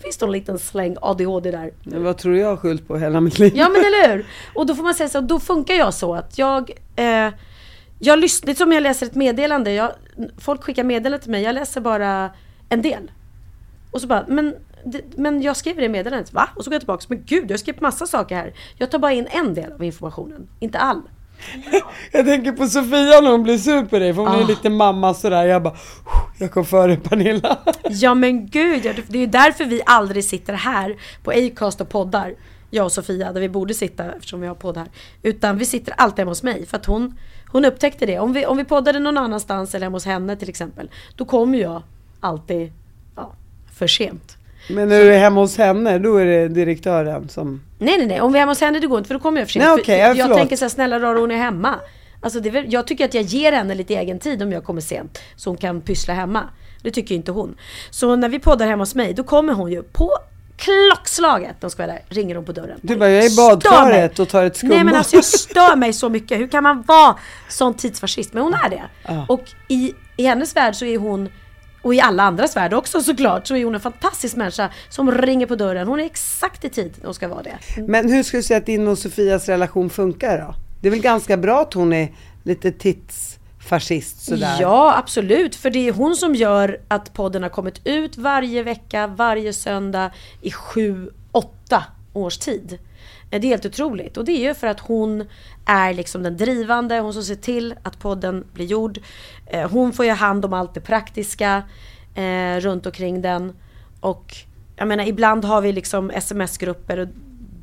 det 0.00 0.04
finns 0.04 0.20
någon 0.20 0.32
liten 0.32 0.58
släng 0.58 0.96
ADHD 1.02 1.50
där. 1.50 1.72
Men 1.82 2.04
vad 2.04 2.18
tror 2.18 2.32
du 2.32 2.38
jag 2.38 2.48
har 2.48 2.56
skyllt 2.56 2.88
på 2.88 2.96
hela 2.96 3.20
mitt 3.20 3.38
liv? 3.38 3.52
Ja 3.56 3.68
men 3.68 3.80
eller 3.80 4.08
hur! 4.08 4.26
Och 4.54 4.66
då 4.66 4.74
får 4.74 4.82
man 4.82 4.94
säga 4.94 5.08
så, 5.08 5.20
då 5.20 5.40
funkar 5.40 5.74
jag 5.74 5.94
så 5.94 6.14
att 6.14 6.38
jag 6.38 6.70
eh, 6.96 7.28
jag 7.98 8.18
lyssnar, 8.18 8.46
det 8.46 8.52
är 8.52 8.56
som 8.56 8.72
jag 8.72 8.82
läser 8.82 9.06
ett 9.06 9.14
meddelande. 9.14 9.72
Jag, 9.72 9.92
folk 10.38 10.62
skickar 10.62 10.84
meddelanden 10.84 11.20
till 11.20 11.30
mig, 11.30 11.42
jag 11.42 11.54
läser 11.54 11.80
bara 11.80 12.30
en 12.68 12.82
del. 12.82 13.10
Och 13.90 14.00
så 14.00 14.06
bara, 14.06 14.24
men, 14.28 14.54
men 15.16 15.42
jag 15.42 15.56
skriver 15.56 15.82
det 15.82 15.88
meddelandet, 15.88 16.32
va? 16.32 16.48
Och 16.56 16.64
så 16.64 16.70
går 16.70 16.74
jag 16.74 16.80
tillbaka, 16.80 17.04
men 17.08 17.22
gud 17.26 17.44
jag 17.44 17.50
har 17.50 17.56
skrivit 17.58 17.80
massa 17.80 18.06
saker 18.06 18.36
här. 18.36 18.54
Jag 18.76 18.90
tar 18.90 18.98
bara 18.98 19.12
in 19.12 19.26
en 19.30 19.54
del 19.54 19.72
av 19.72 19.84
informationen, 19.84 20.48
inte 20.60 20.78
all. 20.78 21.02
Jag 22.12 22.26
tänker 22.26 22.52
på 22.52 22.66
Sofia 22.66 23.20
när 23.20 23.30
hon 23.30 23.42
blir 23.42 23.58
sur 23.58 23.84
på 23.84 23.98
dig, 23.98 24.14
för 24.14 24.22
hon 24.22 24.30
oh. 24.30 24.38
är 24.38 24.44
ah. 24.44 24.46
lite 24.46 24.70
mamma 24.70 25.14
sådär. 25.14 25.44
Jag 25.44 25.62
bara, 25.62 25.76
jag 26.38 26.50
kom 26.50 26.64
före 26.64 26.96
Pernilla. 26.96 27.58
Ja 27.90 28.14
men 28.14 28.46
gud, 28.46 28.82
det 29.08 29.18
är 29.18 29.20
ju 29.20 29.26
därför 29.26 29.64
vi 29.64 29.82
aldrig 29.86 30.24
sitter 30.24 30.52
här 30.52 30.96
på 31.22 31.30
Acast 31.30 31.80
och 31.80 31.88
poddar. 31.88 32.34
Jag 32.70 32.84
och 32.84 32.92
Sofia, 32.92 33.32
där 33.32 33.40
vi 33.40 33.48
borde 33.48 33.74
sitta 33.74 34.12
eftersom 34.12 34.40
vi 34.40 34.46
har 34.46 34.54
podd 34.54 34.76
här. 34.76 34.88
Utan 35.22 35.58
vi 35.58 35.64
sitter 35.64 35.94
alltid 35.96 36.18
hemma 36.18 36.30
hos 36.30 36.42
mig. 36.42 36.66
För 36.66 36.76
att 36.76 36.86
hon, 36.86 37.18
hon 37.52 37.64
upptäckte 37.64 38.06
det. 38.06 38.18
Om 38.18 38.32
vi, 38.32 38.46
om 38.46 38.56
vi 38.56 38.64
poddade 38.64 38.98
någon 38.98 39.18
annanstans 39.18 39.74
eller 39.74 39.86
hemma 39.86 39.96
hos 39.96 40.04
henne 40.04 40.36
till 40.36 40.48
exempel. 40.48 40.90
Då 41.16 41.24
kommer 41.24 41.58
jag 41.58 41.82
alltid 42.20 42.72
ja, 43.16 43.32
för 43.72 43.86
sent. 43.86 44.36
Men 44.74 44.88
när 44.88 45.00
du 45.00 45.14
är 45.14 45.18
hemma 45.18 45.40
hos 45.40 45.58
henne, 45.58 45.98
då 45.98 46.16
är 46.16 46.26
det 46.26 46.48
direktören 46.48 47.28
som... 47.28 47.60
Nej, 47.78 47.98
nej, 47.98 48.06
nej. 48.06 48.20
Om 48.20 48.32
vi 48.32 48.38
är 48.38 48.40
hemma 48.40 48.50
hos 48.50 48.60
henne, 48.60 48.78
det 48.78 48.86
går 48.86 48.98
inte 48.98 49.08
för 49.08 49.14
då 49.14 49.20
kommer 49.20 49.40
jag 49.40 49.48
för 49.48 49.52
sent. 49.52 49.64
Nej, 49.64 49.74
okay, 49.74 49.98
jag, 49.98 50.16
jag 50.16 50.36
tänker 50.36 50.56
så 50.56 50.64
här, 50.64 50.70
snälla 50.70 50.98
rara 50.98 51.18
hon 51.18 51.30
är 51.30 51.36
hemma. 51.36 51.74
Alltså 52.20 52.40
det, 52.40 52.64
jag 52.68 52.86
tycker 52.86 53.04
att 53.04 53.14
jag 53.14 53.24
ger 53.24 53.52
henne 53.52 53.74
lite 53.74 53.94
egen 53.94 54.18
tid 54.18 54.42
om 54.42 54.52
jag 54.52 54.64
kommer 54.64 54.80
sent. 54.80 55.18
Så 55.36 55.50
hon 55.50 55.56
kan 55.56 55.80
pyssla 55.80 56.14
hemma. 56.14 56.42
Det 56.82 56.90
tycker 56.90 57.14
inte 57.14 57.32
hon. 57.32 57.56
Så 57.90 58.16
när 58.16 58.28
vi 58.28 58.38
poddar 58.38 58.66
hemma 58.66 58.82
hos 58.82 58.94
mig, 58.94 59.14
då 59.14 59.24
kommer 59.24 59.52
hon 59.52 59.72
ju 59.72 59.82
på 59.82 60.10
klockslaget, 60.56 61.56
de 61.60 61.70
ska 61.70 61.82
vara 61.82 61.92
där, 61.92 62.02
ringer 62.08 62.34
hon 62.34 62.44
på 62.44 62.52
dörren. 62.52 62.78
Du 62.82 62.96
bara, 62.96 63.10
jag 63.10 63.24
är 63.24 63.32
i 63.32 63.36
badkaret 63.36 64.18
och 64.18 64.28
tar 64.28 64.44
ett 64.44 64.56
skumbad. 64.56 64.76
Nej 64.76 64.84
men 64.84 64.94
alltså 64.94 65.16
jag 65.16 65.24
stör 65.24 65.76
mig 65.76 65.92
så 65.92 66.08
mycket. 66.08 66.38
Hur 66.38 66.48
kan 66.48 66.62
man 66.62 66.82
vara 66.82 67.16
sån 67.48 67.74
tidsfascist? 67.74 68.32
Men 68.32 68.42
hon 68.42 68.54
är 68.54 68.68
det. 68.70 68.82
Ah. 69.04 69.24
Och 69.28 69.42
i, 69.68 69.94
i 70.16 70.26
hennes 70.26 70.56
värld 70.56 70.74
så 70.74 70.84
är 70.84 70.98
hon 70.98 71.28
och 71.82 71.94
i 71.94 72.00
alla 72.00 72.22
andras 72.22 72.56
värld 72.56 72.74
också 72.74 73.00
såklart, 73.00 73.46
så 73.46 73.56
är 73.56 73.64
hon 73.64 73.74
en 73.74 73.80
fantastisk 73.80 74.36
människa 74.36 74.70
som 74.88 75.12
ringer 75.12 75.46
på 75.46 75.54
dörren. 75.54 75.88
Hon 75.88 76.00
är 76.00 76.04
exakt 76.04 76.64
i 76.64 76.68
tid 76.68 76.94
när 76.98 77.04
hon 77.04 77.14
ska 77.14 77.28
vara 77.28 77.42
det. 77.42 77.82
Men 77.82 78.12
hur 78.12 78.22
skulle 78.22 78.38
du 78.38 78.42
säga 78.42 78.58
att 78.58 78.66
din 78.66 78.88
och 78.88 78.98
Sofias 78.98 79.48
relation 79.48 79.90
funkar 79.90 80.38
då? 80.38 80.54
Det 80.80 80.88
är 80.88 80.90
väl 80.90 81.00
ganska 81.00 81.36
bra 81.36 81.60
att 81.60 81.74
hon 81.74 81.92
är 81.92 82.12
lite 82.42 82.72
tidsfascist 82.72 84.24
sådär? 84.24 84.56
Ja, 84.60 84.94
absolut. 84.98 85.56
För 85.56 85.70
det 85.70 85.88
är 85.88 85.92
hon 85.92 86.16
som 86.16 86.34
gör 86.34 86.80
att 86.88 87.12
podden 87.12 87.42
har 87.42 87.50
kommit 87.50 87.80
ut 87.84 88.16
varje 88.16 88.62
vecka, 88.62 89.06
varje 89.06 89.52
söndag 89.52 90.10
i 90.40 90.50
sju, 90.50 91.10
åtta 91.32 91.84
års 92.12 92.38
tid. 92.38 92.78
Det 93.30 93.36
är 93.36 93.42
helt 93.42 93.66
otroligt. 93.66 94.16
Och 94.16 94.24
det 94.24 94.32
är 94.32 94.48
ju 94.48 94.54
för 94.54 94.66
att 94.66 94.80
hon 94.80 95.24
är 95.66 95.94
liksom 95.94 96.22
den 96.22 96.36
drivande, 96.36 96.98
hon 96.98 97.12
som 97.12 97.22
ser 97.22 97.34
till 97.34 97.74
att 97.82 97.98
podden 97.98 98.44
blir 98.52 98.66
gjord. 98.66 98.98
Eh, 99.46 99.70
hon 99.70 99.92
får 99.92 100.04
ju 100.04 100.10
hand 100.10 100.44
om 100.44 100.52
allt 100.52 100.74
det 100.74 100.80
praktiska 100.80 101.62
eh, 102.14 102.56
runt 102.60 102.86
omkring 102.86 103.22
den. 103.22 103.52
Och 104.00 104.34
jag 104.76 104.88
menar 104.88 105.04
ibland 105.04 105.44
har 105.44 105.60
vi 105.60 105.72
liksom 105.72 106.10
sms-grupper 106.10 106.98
och 106.98 107.08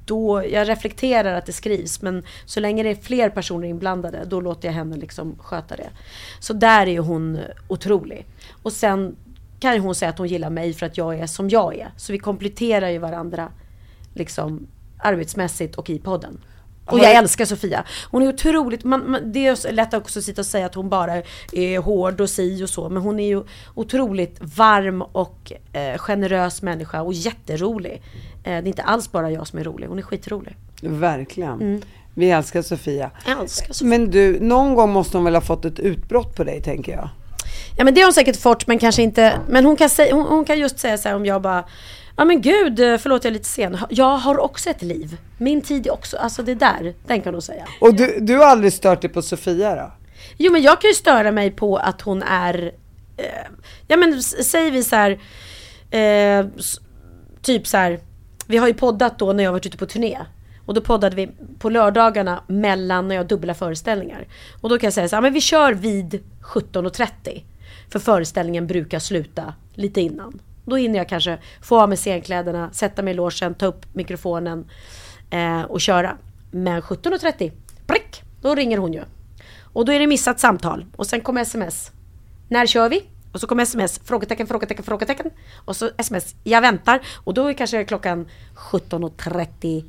då, 0.06 0.44
jag 0.52 0.70
reflekterar 0.70 1.34
att 1.34 1.46
det 1.46 1.54
skrivs 1.54 2.02
men 2.02 2.24
så 2.46 2.60
länge 2.60 2.84
det 2.84 2.90
är 2.90 2.96
fler 2.96 3.30
personer 3.30 3.68
inblandade 3.68 4.26
då 4.26 4.42
låter 4.42 4.68
jag 4.68 4.74
henne 4.74 4.96
liksom 4.96 5.36
sköta 5.40 5.76
det. 5.76 5.90
Så 6.40 6.54
där 6.54 6.88
är 6.88 6.92
ju 6.92 7.00
hon 7.00 7.40
otrolig. 7.68 8.26
Och 8.64 8.72
sen 8.72 9.16
kan 9.60 9.74
ju 9.74 9.80
hon 9.80 9.96
säga 9.96 10.10
att 10.10 10.18
hon 10.18 10.28
gillar 10.28 10.50
mig 10.50 10.74
för 10.74 10.86
att 10.86 10.98
jag 10.98 11.20
är 11.20 11.28
som 11.28 11.50
jag 11.50 11.76
är. 11.76 11.90
Så 11.98 12.12
vi 12.12 12.20
kompletterar 12.20 12.90
ju 12.90 12.98
varandra 12.98 13.52
liksom 14.14 14.68
arbetsmässigt 14.98 15.76
och 15.76 15.90
i 15.90 16.00
podden. 16.00 16.40
Och 16.92 17.00
jag 17.00 17.12
älskar 17.16 17.46
Sofia. 17.46 17.84
Hon 18.12 18.24
är 18.24 18.28
otroligt, 18.30 18.84
man, 18.84 19.12
man, 19.12 19.32
det 19.32 19.48
är 19.48 19.72
lätt 19.72 19.94
också 19.94 20.20
att 20.20 20.26
sitta 20.26 20.42
och 20.42 20.46
säga 20.46 20.66
att 20.66 20.76
hon 20.76 20.90
bara 20.90 21.22
är 21.52 21.80
hård 21.80 22.22
och 22.22 22.30
si 22.30 22.64
och 22.64 22.70
så. 22.70 22.90
Men 22.90 23.04
hon 23.04 23.20
är 23.20 23.28
ju 23.28 23.44
otroligt 23.76 24.38
varm 24.40 25.02
och 25.02 25.52
eh, 25.74 25.98
generös 25.98 26.62
människa 26.62 27.02
och 27.02 27.14
jätterolig. 27.14 28.02
Eh, 28.44 28.44
det 28.44 28.52
är 28.52 28.68
inte 28.68 28.84
alls 28.84 29.12
bara 29.12 29.32
jag 29.32 29.48
som 29.48 29.60
är 29.60 29.64
rolig, 29.64 29.88
hon 29.88 29.98
är 29.98 30.02
skitrolig. 30.02 30.56
Verkligen. 30.82 31.62
Mm. 31.62 31.82
Vi 32.14 32.32
älskar 32.32 32.62
Sofia. 32.62 33.12
Älskar 33.26 33.74
Sofia. 33.74 33.90
Men 33.90 34.12
du, 34.12 34.40
någon 34.40 34.76
gång 34.76 34.90
måste 34.90 35.18
hon 35.18 35.24
väl 35.24 35.36
ha 35.36 35.42
fått 35.42 35.66
ett 35.66 35.80
utbrott 35.80 36.36
på 36.36 36.44
dig 36.44 36.62
tänker 36.62 36.92
jag? 36.92 37.10
Ja 37.78 37.84
men 37.84 37.94
det 37.94 38.02
har 38.02 38.06
hon 38.06 38.14
säkert 38.14 38.38
fått 38.38 38.68
men 38.68 38.80
kanske 38.80 39.02
inte, 39.02 39.40
men 39.48 39.66
hon 39.66 39.76
kan, 39.76 39.90
säga, 39.90 40.16
hon, 40.16 40.26
hon 40.26 40.46
kan 40.46 40.60
just 40.60 40.80
säga 40.80 40.98
så 40.98 41.10
här 41.10 41.16
om 41.16 41.26
jag 41.26 41.42
bara 41.42 41.64
Ja 42.20 42.26
men 42.26 42.42
gud, 42.42 42.80
eh, 42.80 42.98
förlåt 42.98 43.24
jag 43.24 43.32
är 43.32 43.34
lite 43.34 43.50
sen. 43.50 43.78
Jag 43.90 44.18
har 44.18 44.40
också 44.40 44.70
ett 44.70 44.82
liv. 44.82 45.18
Min 45.38 45.62
tid 45.62 45.88
är 45.88 45.94
också, 45.94 46.18
alltså 46.18 46.44
det 46.44 46.56
där, 46.56 46.94
den 47.08 47.22
kan 47.22 47.34
du 47.34 47.42
säga. 47.42 47.68
Och 47.82 47.94
du, 47.94 48.20
du 48.20 48.38
har 48.38 48.46
aldrig 48.46 48.74
stört 48.74 49.02
dig 49.02 49.10
på 49.10 49.22
Sofia 49.22 49.76
då? 49.76 49.92
Jo 50.38 50.52
men 50.52 50.62
jag 50.62 50.82
kan 50.82 50.90
ju 50.90 50.94
störa 50.94 51.32
mig 51.32 51.52
på 51.52 51.78
att 51.78 52.02
hon 52.02 52.24
är, 52.24 52.72
eh, 53.18 53.26
ja 53.88 53.98
men 53.98 54.24
säger 54.24 54.72
vi 54.72 54.84
så 54.84 54.96
här, 54.96 55.20
eh, 55.92 56.46
typ 57.42 57.68
så 57.68 57.78
här, 57.78 58.00
vi 58.48 58.58
har 58.58 58.68
ju 58.68 58.74
poddat 58.74 59.20
då 59.20 59.34
när 59.34 59.44
jag 59.44 59.52
varit 59.52 59.66
ute 59.66 59.78
på 59.78 59.86
turné. 59.86 60.18
Och 60.66 60.74
då 60.74 60.82
poddade 60.82 61.16
vi 61.16 61.30
på 61.60 61.70
lördagarna 61.70 62.44
mellan 62.48 63.08
när 63.08 63.16
jag 63.16 63.24
har 63.24 63.28
dubbla 63.28 63.54
föreställningar. 63.54 64.28
Och 64.62 64.70
då 64.70 64.78
kan 64.78 64.88
jag 64.88 64.94
säga 64.94 65.10
så 65.10 65.16
här, 65.16 65.22
men 65.22 65.34
vi 65.34 65.42
kör 65.42 65.74
vid 65.74 66.24
17.30. 66.42 67.44
För 67.90 68.00
föreställningen 68.00 68.68
brukar 68.68 69.00
sluta 69.00 69.54
lite 69.74 70.02
innan. 70.02 70.40
Då 70.70 70.76
hinner 70.76 70.98
jag 70.98 71.10
kanske 71.10 71.38
få 71.62 71.82
av 71.82 71.90
mig 71.90 71.98
scenkläderna, 71.98 72.70
sätta 72.72 73.02
mig 73.02 73.12
i 73.12 73.16
logen, 73.16 73.56
ta 73.56 73.66
upp 73.66 73.86
mikrofonen 73.94 74.70
eh, 75.30 75.62
och 75.62 75.82
köra. 75.82 76.18
Men 76.52 76.82
17.30, 76.82 77.52
prick, 77.88 78.24
då 78.42 78.56
ringer 78.56 78.78
hon 78.78 78.94
ju. 78.94 79.04
Och 79.74 79.86
då 79.86 79.92
är 79.92 80.00
det 80.00 80.08
missat 80.08 80.40
samtal 80.40 80.86
och 80.96 81.08
sen 81.08 81.22
kommer 81.22 81.42
sms. 81.42 81.92
När 82.50 82.66
kör 82.66 82.90
vi? 82.90 83.04
Och 83.32 83.40
så 83.40 83.48
kommer 83.48 83.64
sms, 83.64 84.00
frågetecken, 84.06 84.48
frågetecken, 84.48 84.84
frågetecken. 84.84 85.32
Och 85.66 85.76
så 85.76 85.90
sms, 85.98 86.36
jag 86.44 86.62
väntar. 86.62 87.02
Och 87.24 87.34
då 87.34 87.48
är 87.48 87.54
kanske 87.54 87.84
klockan 87.84 88.28
17.35. 88.56 89.84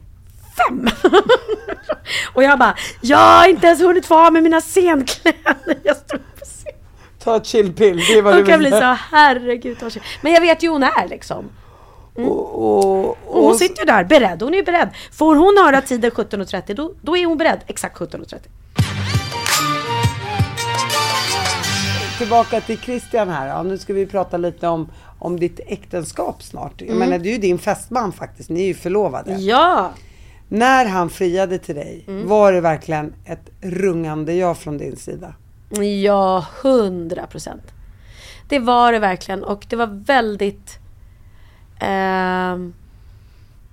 och 2.34 2.42
jag 2.42 2.58
bara, 2.58 2.76
jag 3.00 3.18
har 3.18 3.48
inte 3.48 3.66
ens 3.66 3.80
hunnit 3.80 4.06
få 4.06 4.26
av 4.26 4.32
mig 4.32 4.42
mina 4.42 4.60
scenkläder. 4.60 5.78
Jag 5.82 5.96
står 5.96 6.18
på 6.18 6.44
scen. 6.44 6.77
Ta 7.28 7.36
ett 7.36 7.46
chillpill, 7.46 7.96
det 7.96 8.18
är 8.18 8.22
vad 8.22 8.32
du 8.34 8.36
vill. 8.42 8.46
kan 8.46 8.58
bli 8.60 8.70
så, 8.70 8.96
herregud. 9.10 9.78
Men 10.22 10.32
jag 10.32 10.40
vet 10.40 10.62
ju 10.62 10.68
hon 10.68 10.82
är 10.82 11.08
liksom. 11.08 11.44
Och, 12.14 12.24
och, 12.26 13.08
Och 13.08 13.16
hon 13.24 13.50
och, 13.50 13.56
sitter 13.56 13.82
ju 13.82 13.86
där 13.86 14.04
beredd, 14.04 14.42
hon 14.42 14.54
är 14.54 14.62
beredd. 14.62 14.88
Får 15.12 15.34
hon 15.36 15.56
höra 15.64 15.80
tiden 15.82 16.10
17.30 16.10 16.74
då, 16.74 16.92
då 17.02 17.16
är 17.16 17.26
hon 17.26 17.38
beredd 17.38 17.60
exakt 17.66 17.98
17.30. 17.98 18.36
tillbaka 22.18 22.60
till 22.60 22.78
Christian 22.78 23.28
här. 23.28 23.46
Ja, 23.48 23.62
nu 23.62 23.78
ska 23.78 23.92
vi 23.92 24.06
prata 24.06 24.36
lite 24.36 24.68
om, 24.68 24.88
om 25.18 25.40
ditt 25.40 25.60
äktenskap 25.66 26.42
snart. 26.42 26.72
Jag 26.78 26.86
Mm. 26.88 26.98
menar, 26.98 27.18
det 27.18 27.28
är 27.28 27.32
ju 27.32 27.38
din 27.38 27.58
fästman 27.58 28.12
faktiskt. 28.12 28.50
Ni 28.50 28.62
är 28.62 28.66
ju 28.66 28.74
förlovade. 28.74 29.32
Ja! 29.32 29.90
När 30.48 30.86
han 30.86 31.10
friade 31.10 31.58
till 31.58 31.74
dig, 31.74 32.04
Mm. 32.08 32.28
var 32.28 32.52
det 32.52 32.60
verkligen 32.60 33.12
ett 33.24 33.50
rungande 33.60 34.34
ja 34.34 34.54
från 34.54 34.78
din 34.78 34.96
sida? 34.96 35.34
Ja, 36.02 36.46
hundra 36.62 37.26
procent. 37.26 37.72
Det 38.48 38.58
var 38.58 38.92
det 38.92 38.98
verkligen 38.98 39.44
och 39.44 39.66
det 39.68 39.76
var 39.76 39.86
väldigt... 39.86 40.78
Eh, 41.80 42.58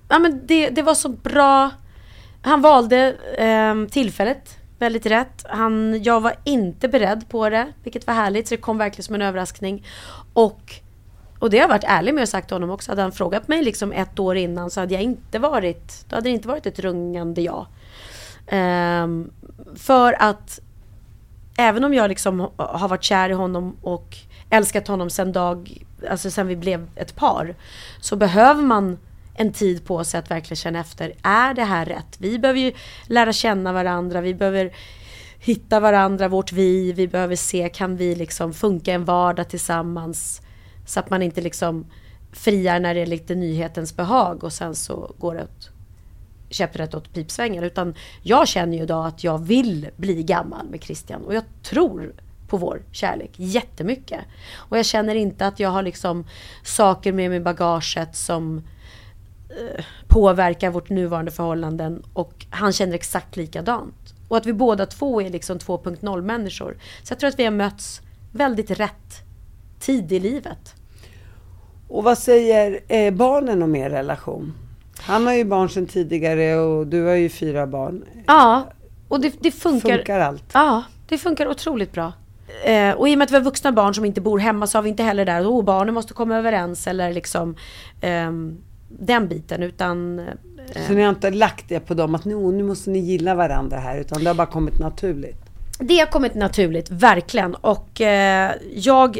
ja 0.08 0.18
men 0.18 0.40
det, 0.46 0.70
det 0.70 0.82
var 0.82 0.94
så 0.94 1.08
bra. 1.08 1.70
Han 2.42 2.60
valde 2.60 3.16
eh, 3.38 3.90
tillfället 3.90 4.58
väldigt 4.78 5.06
rätt. 5.06 5.44
Han, 5.48 6.02
jag 6.02 6.20
var 6.20 6.34
inte 6.44 6.88
beredd 6.88 7.28
på 7.28 7.48
det, 7.48 7.72
vilket 7.82 8.06
var 8.06 8.14
härligt. 8.14 8.48
Så 8.48 8.54
det 8.54 8.60
kom 8.60 8.78
verkligen 8.78 9.04
som 9.04 9.14
en 9.14 9.22
överraskning. 9.22 9.86
Och, 10.32 10.74
och 11.38 11.50
det 11.50 11.56
har 11.56 11.62
jag 11.62 11.68
varit 11.68 11.84
ärlig 11.84 12.14
med 12.14 12.22
och 12.22 12.28
sagt 12.28 12.48
till 12.48 12.54
honom 12.54 12.70
också. 12.70 12.90
Hade 12.90 13.02
han 13.02 13.12
frågat 13.12 13.48
mig 13.48 13.62
liksom 13.62 13.92
ett 13.92 14.18
år 14.18 14.36
innan 14.36 14.70
så 14.70 14.80
hade 14.80 14.94
jag 14.94 15.02
inte 15.02 15.38
varit... 15.38 16.04
Då 16.08 16.16
hade 16.16 16.28
det 16.28 16.32
inte 16.32 16.48
varit 16.48 16.66
ett 16.66 16.78
rungande 16.78 17.40
ja. 17.40 17.66
Eh, 18.46 19.06
för 19.76 20.22
att 20.22 20.60
även 21.58 21.84
om 21.84 21.94
jag 21.94 22.08
liksom 22.08 22.40
har 22.56 22.88
varit 22.88 23.02
kär 23.02 23.30
i 23.30 23.32
honom 23.32 23.76
och 23.82 24.16
älskat 24.50 24.88
honom 24.88 25.10
sen 25.10 25.32
dag, 25.32 25.84
alltså 26.10 26.30
sen 26.30 26.46
vi 26.46 26.56
blev 26.56 26.88
ett 26.96 27.16
par. 27.16 27.54
Så 28.00 28.16
behöver 28.16 28.62
man 28.62 28.98
en 29.34 29.52
tid 29.52 29.84
på 29.84 30.04
sig 30.04 30.18
att 30.18 30.30
verkligen 30.30 30.56
känna 30.56 30.80
efter, 30.80 31.12
är 31.22 31.54
det 31.54 31.64
här 31.64 31.86
rätt? 31.86 32.16
Vi 32.18 32.38
behöver 32.38 32.60
ju 32.60 32.72
lära 33.06 33.32
känna 33.32 33.72
varandra, 33.72 34.20
vi 34.20 34.34
behöver 34.34 34.72
hitta 35.38 35.80
varandra, 35.80 36.28
vårt 36.28 36.52
vi, 36.52 36.92
vi 36.92 37.08
behöver 37.08 37.36
se, 37.36 37.68
kan 37.68 37.96
vi 37.96 38.14
liksom 38.14 38.54
funka 38.54 38.92
en 38.92 39.04
vardag 39.04 39.48
tillsammans? 39.48 40.40
Så 40.86 41.00
att 41.00 41.10
man 41.10 41.22
inte 41.22 41.40
liksom 41.40 41.86
friar 42.32 42.80
när 42.80 42.94
det 42.94 43.00
är 43.00 43.06
lite 43.06 43.34
nyhetens 43.34 43.96
behag 43.96 44.44
och 44.44 44.52
sen 44.52 44.74
så 44.74 45.14
går 45.18 45.34
det 45.34 45.42
åt 45.42 45.75
käpprätt 46.50 46.94
åt 46.94 47.12
pipsvängen. 47.12 47.64
Utan 47.64 47.94
jag 48.22 48.48
känner 48.48 48.76
ju 48.76 48.82
idag 48.82 49.06
att 49.06 49.24
jag 49.24 49.38
vill 49.38 49.88
bli 49.96 50.22
gammal 50.22 50.68
med 50.68 50.82
Christian. 50.82 51.24
Och 51.24 51.34
jag 51.34 51.44
tror 51.62 52.12
på 52.48 52.56
vår 52.56 52.82
kärlek 52.92 53.30
jättemycket. 53.36 54.20
Och 54.56 54.78
jag 54.78 54.86
känner 54.86 55.14
inte 55.14 55.46
att 55.46 55.60
jag 55.60 55.70
har 55.70 55.82
liksom 55.82 56.24
saker 56.62 57.12
med 57.12 57.30
mig 57.30 57.36
i 57.36 57.40
bagaget 57.40 58.16
som 58.16 58.62
eh, 59.50 59.84
påverkar 60.06 60.70
vårt 60.70 60.90
nuvarande 60.90 61.30
förhållanden. 61.30 62.02
Och 62.12 62.46
han 62.50 62.72
känner 62.72 62.94
exakt 62.94 63.36
likadant. 63.36 64.14
Och 64.28 64.36
att 64.36 64.46
vi 64.46 64.52
båda 64.52 64.86
två 64.86 65.22
är 65.22 65.30
liksom 65.30 65.58
2.0 65.58 66.22
människor. 66.22 66.78
Så 67.02 67.12
jag 67.12 67.20
tror 67.20 67.28
att 67.28 67.38
vi 67.38 67.44
har 67.44 67.50
mötts 67.50 68.00
väldigt 68.32 68.70
rätt 68.70 69.22
tid 69.80 70.12
i 70.12 70.20
livet. 70.20 70.74
Och 71.88 72.04
vad 72.04 72.18
säger 72.18 72.80
eh, 72.88 73.14
barnen 73.14 73.62
om 73.62 73.76
er 73.76 73.90
relation? 73.90 74.65
Han 75.06 75.26
har 75.26 75.34
ju 75.34 75.44
barn 75.44 75.68
sedan 75.68 75.86
tidigare 75.86 76.56
och 76.56 76.86
du 76.86 77.04
har 77.04 77.14
ju 77.14 77.28
fyra 77.28 77.66
barn. 77.66 78.04
Ja, 78.26 78.68
och 79.08 79.20
det, 79.20 79.34
det 79.40 79.50
funkar. 79.50 79.96
Funkar 79.96 80.20
allt? 80.20 80.44
Ja, 80.52 80.82
det 81.08 81.18
funkar 81.18 81.48
otroligt 81.48 81.92
bra. 81.92 82.12
Eh, 82.64 82.90
och 82.90 83.08
i 83.08 83.14
och 83.14 83.18
med 83.18 83.24
att 83.24 83.30
vi 83.30 83.36
har 83.36 83.42
vuxna 83.42 83.72
barn 83.72 83.94
som 83.94 84.04
inte 84.04 84.20
bor 84.20 84.38
hemma 84.38 84.66
så 84.66 84.78
har 84.78 84.82
vi 84.82 84.88
inte 84.88 85.02
heller 85.02 85.24
där, 85.24 85.42
oh, 85.42 85.64
barnen 85.64 85.94
måste 85.94 86.14
komma 86.14 86.36
överens 86.36 86.86
eller 86.86 87.12
liksom 87.12 87.56
ehm, 88.00 88.58
den 88.88 89.28
biten 89.28 89.62
utan 89.62 90.18
eh, 90.18 90.24
Så 90.86 90.92
ni 90.92 91.02
har 91.02 91.08
inte 91.08 91.30
lagt 91.30 91.68
det 91.68 91.80
på 91.80 91.94
dem 91.94 92.14
att 92.14 92.24
nu, 92.24 92.34
nu 92.34 92.62
måste 92.62 92.90
ni 92.90 92.98
gilla 92.98 93.34
varandra 93.34 93.78
här 93.78 93.98
utan 93.98 94.24
det 94.24 94.30
har 94.30 94.34
bara 94.34 94.46
kommit 94.46 94.78
naturligt? 94.78 95.46
det 95.78 95.98
har 95.98 96.06
kommit 96.06 96.34
naturligt, 96.34 96.90
verkligen. 96.90 97.54
Och 97.54 98.00
eh, 98.00 98.52
jag 98.74 99.18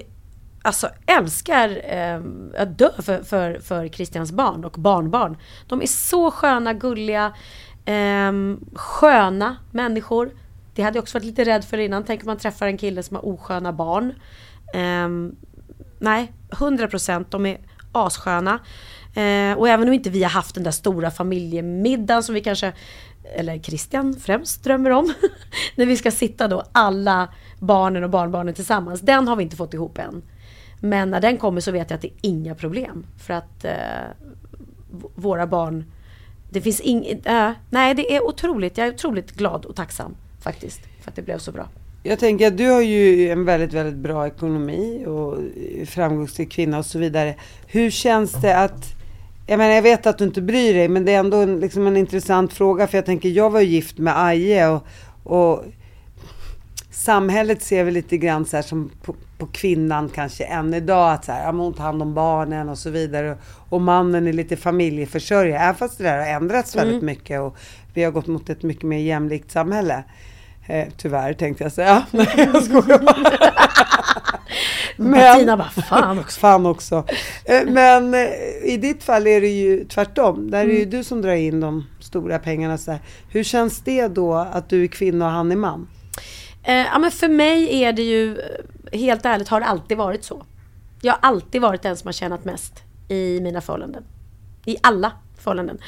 alltså, 0.66 0.88
älskar 1.06 1.80
eh, 1.84 2.20
att 2.62 2.78
dö 2.78 2.90
för, 3.02 3.22
för, 3.22 3.58
för 3.58 3.88
Christians 3.88 4.32
barn 4.32 4.64
och 4.64 4.72
barnbarn. 4.72 5.36
De 5.66 5.82
är 5.82 5.86
så 5.86 6.30
sköna, 6.30 6.72
gulliga, 6.72 7.32
eh, 7.84 8.32
sköna 8.74 9.56
människor. 9.70 10.30
Det 10.74 10.82
hade 10.82 10.96
jag 10.96 11.02
också 11.02 11.18
varit 11.18 11.26
lite 11.26 11.44
rädd 11.44 11.64
för 11.64 11.78
innan. 11.78 12.04
Tänk 12.04 12.22
om 12.22 12.26
man 12.26 12.38
träffar 12.38 12.66
en 12.66 12.78
kille 12.78 13.02
som 13.02 13.16
har 13.16 13.26
osköna 13.26 13.72
barn. 13.72 14.14
Eh, 14.74 15.08
nej, 15.98 16.32
100 16.52 16.88
procent, 16.88 17.30
de 17.30 17.46
är 17.46 17.58
assköna. 17.92 18.58
Eh, 19.14 19.58
och 19.58 19.68
även 19.68 19.88
om 19.88 19.94
inte 19.94 20.10
vi 20.10 20.22
har 20.22 20.30
haft 20.30 20.54
den 20.54 20.64
där 20.64 20.70
stora 20.70 21.10
familjemiddagen 21.10 22.22
som 22.22 22.34
vi 22.34 22.40
kanske, 22.40 22.72
eller 23.36 23.58
Christian 23.58 24.14
främst 24.14 24.64
drömmer 24.64 24.90
om. 24.90 25.14
när 25.76 25.86
vi 25.86 25.96
ska 25.96 26.10
sitta 26.10 26.48
då 26.48 26.62
alla 26.72 27.28
barnen 27.58 28.04
och 28.04 28.10
barnbarnen 28.10 28.54
tillsammans. 28.54 29.00
Den 29.00 29.28
har 29.28 29.36
vi 29.36 29.42
inte 29.42 29.56
fått 29.56 29.74
ihop 29.74 29.98
än. 29.98 30.22
Men 30.88 31.10
när 31.10 31.20
den 31.20 31.36
kommer 31.36 31.60
så 31.60 31.72
vet 31.72 31.90
jag 31.90 31.96
att 31.96 32.02
det 32.02 32.08
är 32.08 32.12
inga 32.20 32.54
problem. 32.54 33.06
För 33.18 33.34
att 33.34 33.64
eh, 33.64 33.72
våra 35.14 35.46
barn, 35.46 35.84
det 36.50 36.60
finns 36.60 36.80
inget, 36.80 37.26
Eh, 37.26 37.50
nej 37.70 37.94
det 37.94 38.16
är 38.16 38.26
otroligt, 38.26 38.78
jag 38.78 38.86
är 38.86 38.94
otroligt 38.94 39.32
glad 39.32 39.64
och 39.64 39.76
tacksam 39.76 40.16
faktiskt. 40.40 40.80
För 41.00 41.10
att 41.10 41.16
det 41.16 41.22
blev 41.22 41.38
så 41.38 41.52
bra. 41.52 41.68
Jag 42.02 42.18
tänker 42.18 42.46
att 42.46 42.58
du 42.58 42.70
har 42.70 42.80
ju 42.80 43.30
en 43.30 43.44
väldigt, 43.44 43.72
väldigt 43.72 43.96
bra 43.96 44.26
ekonomi 44.26 45.04
och 45.06 45.38
framgångsrik 45.88 46.50
kvinna 46.50 46.78
och 46.78 46.86
så 46.86 46.98
vidare. 46.98 47.34
Hur 47.66 47.90
känns 47.90 48.32
det 48.32 48.58
att 48.58 48.96
jag 49.46 49.58
menar, 49.58 49.74
jag 49.74 49.82
vet 49.82 50.06
att 50.06 50.18
du 50.18 50.24
inte 50.24 50.42
bryr 50.42 50.74
dig, 50.74 50.88
men 50.88 51.04
det 51.04 51.12
är 51.12 51.18
ändå 51.18 51.36
en, 51.36 51.60
liksom 51.60 51.86
en 51.86 51.96
intressant 51.96 52.52
fråga. 52.52 52.86
För 52.86 52.98
jag 52.98 53.06
tänker, 53.06 53.28
jag 53.28 53.50
var 53.50 53.60
ju 53.60 53.66
gift 53.66 53.98
med 53.98 54.24
Aje 54.24 54.68
och, 54.68 54.86
och 55.22 55.64
samhället 56.90 57.62
ser 57.62 57.84
vi 57.84 57.90
lite 57.90 58.16
grann 58.16 58.44
så 58.44 58.56
här 58.56 58.62
som 58.62 58.90
på, 59.38 59.46
kvinnan 59.46 60.08
kanske 60.08 60.44
än 60.44 60.74
idag. 60.74 61.12
Att 61.12 61.24
så 61.24 61.32
här, 61.32 61.52
men 61.52 61.60
hon 61.60 61.74
tar 61.74 61.84
hand 61.84 62.02
om 62.02 62.14
barnen 62.14 62.68
och 62.68 62.78
så 62.78 62.90
vidare. 62.90 63.36
Och, 63.68 63.80
mannen 63.80 64.26
är 64.26 64.32
lite 64.32 64.56
familjeförsörjare. 64.56 65.58
Även 65.62 65.74
fast 65.74 65.98
det 65.98 66.04
där 66.04 66.18
har 66.18 66.26
ändrats 66.26 66.76
väldigt 66.76 67.02
mycket 67.02 67.40
och 67.40 67.56
vi 67.94 68.04
har 68.04 68.10
gått 68.10 68.26
mot 68.26 68.50
ett 68.50 68.62
mycket 68.62 68.82
mer 68.84 68.98
jämlikt 68.98 69.50
samhälle. 69.50 70.04
Eh, 70.68 70.86
tyvärr 70.96 71.32
tänkte 71.32 71.64
jag 71.64 71.72
säga. 71.72 72.06
Nej, 72.10 72.28
jag 72.52 72.62
skojar 72.64 72.98
bara. 72.98 73.50
Martina 74.98 75.56
bara, 75.56 75.68
fan 75.68 76.18
också. 76.18 76.40
Fan 76.40 76.66
också. 76.66 77.04
Eh, 77.44 77.66
Men 77.66 78.14
eh, 78.14 78.20
i 78.64 78.76
ditt 78.82 79.02
fall 79.04 79.26
är 79.26 79.40
det 79.40 79.48
ju 79.48 79.84
tvärtom. 79.84 80.50
Där 80.50 80.58
är 80.60 80.64
Mm. 80.64 80.76
ju 80.76 80.84
du 80.84 81.04
som 81.04 81.22
drar 81.22 81.32
in 81.34 81.60
de 81.60 81.84
stora 82.00 82.38
pengarna. 82.38 82.78
Så 82.78 82.90
här. 82.90 83.00
Hur 83.30 83.42
känns 83.42 83.80
det 83.80 84.08
då 84.08 84.34
att 84.34 84.68
du 84.68 84.82
är 84.82 84.86
kvinna 84.86 85.26
och 85.26 85.32
han 85.32 85.52
är 85.52 85.56
man? 85.56 85.88
Eh, 86.64 86.74
ja, 86.74 86.98
men 86.98 87.10
för 87.10 87.28
mig 87.28 87.82
är 87.84 87.92
det 87.92 88.02
ju, 88.02 88.36
helt 88.92 89.26
ärligt, 89.26 89.48
har 89.48 89.60
det 89.60 89.66
alltid 89.66 89.96
varit 89.96 90.24
så. 90.24 90.44
Jag 91.02 91.12
har 91.12 91.20
alltid 91.22 91.62
varit 91.62 91.82
den 91.82 91.96
som 91.96 92.08
har 92.08 92.12
tjänat 92.12 92.44
mest 92.44 92.82
i 93.08 93.40
mina 93.40 93.60
förhållanden. 93.60 94.04
I 94.64 94.76
alla 94.82 95.12
förhållanden. 95.38 95.78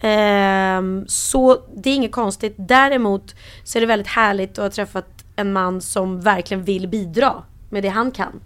Ehm, 0.00 1.04
så 1.08 1.58
det 1.76 1.90
är 1.90 1.94
inget 1.94 2.12
konstigt. 2.12 2.54
Däremot 2.56 3.34
så 3.64 3.78
är 3.78 3.80
det 3.80 3.86
väldigt 3.86 4.08
härligt 4.08 4.50
att 4.50 4.64
ha 4.64 4.70
träffat 4.70 5.24
en 5.36 5.52
man 5.52 5.80
som 5.80 6.20
verkligen 6.20 6.64
vill 6.64 6.88
bidra 6.88 7.42
med 7.70 7.82
det 7.82 7.88
han 7.88 8.10
kan. 8.10 8.40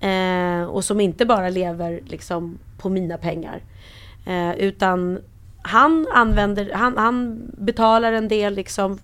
Eh, 0.00 0.64
och 0.64 0.84
som 0.84 1.00
inte 1.00 1.26
bara 1.26 1.48
lever 1.48 2.00
liksom 2.06 2.58
på 2.78 2.88
mina 2.88 3.18
pengar. 3.18 3.62
Eh, 4.26 4.50
utan 4.50 5.20
han 5.62 6.06
använder, 6.12 6.72
han, 6.74 6.96
han 6.96 7.42
betalar 7.58 8.12
en 8.12 8.28
del 8.28 8.54
liksom 8.54 8.98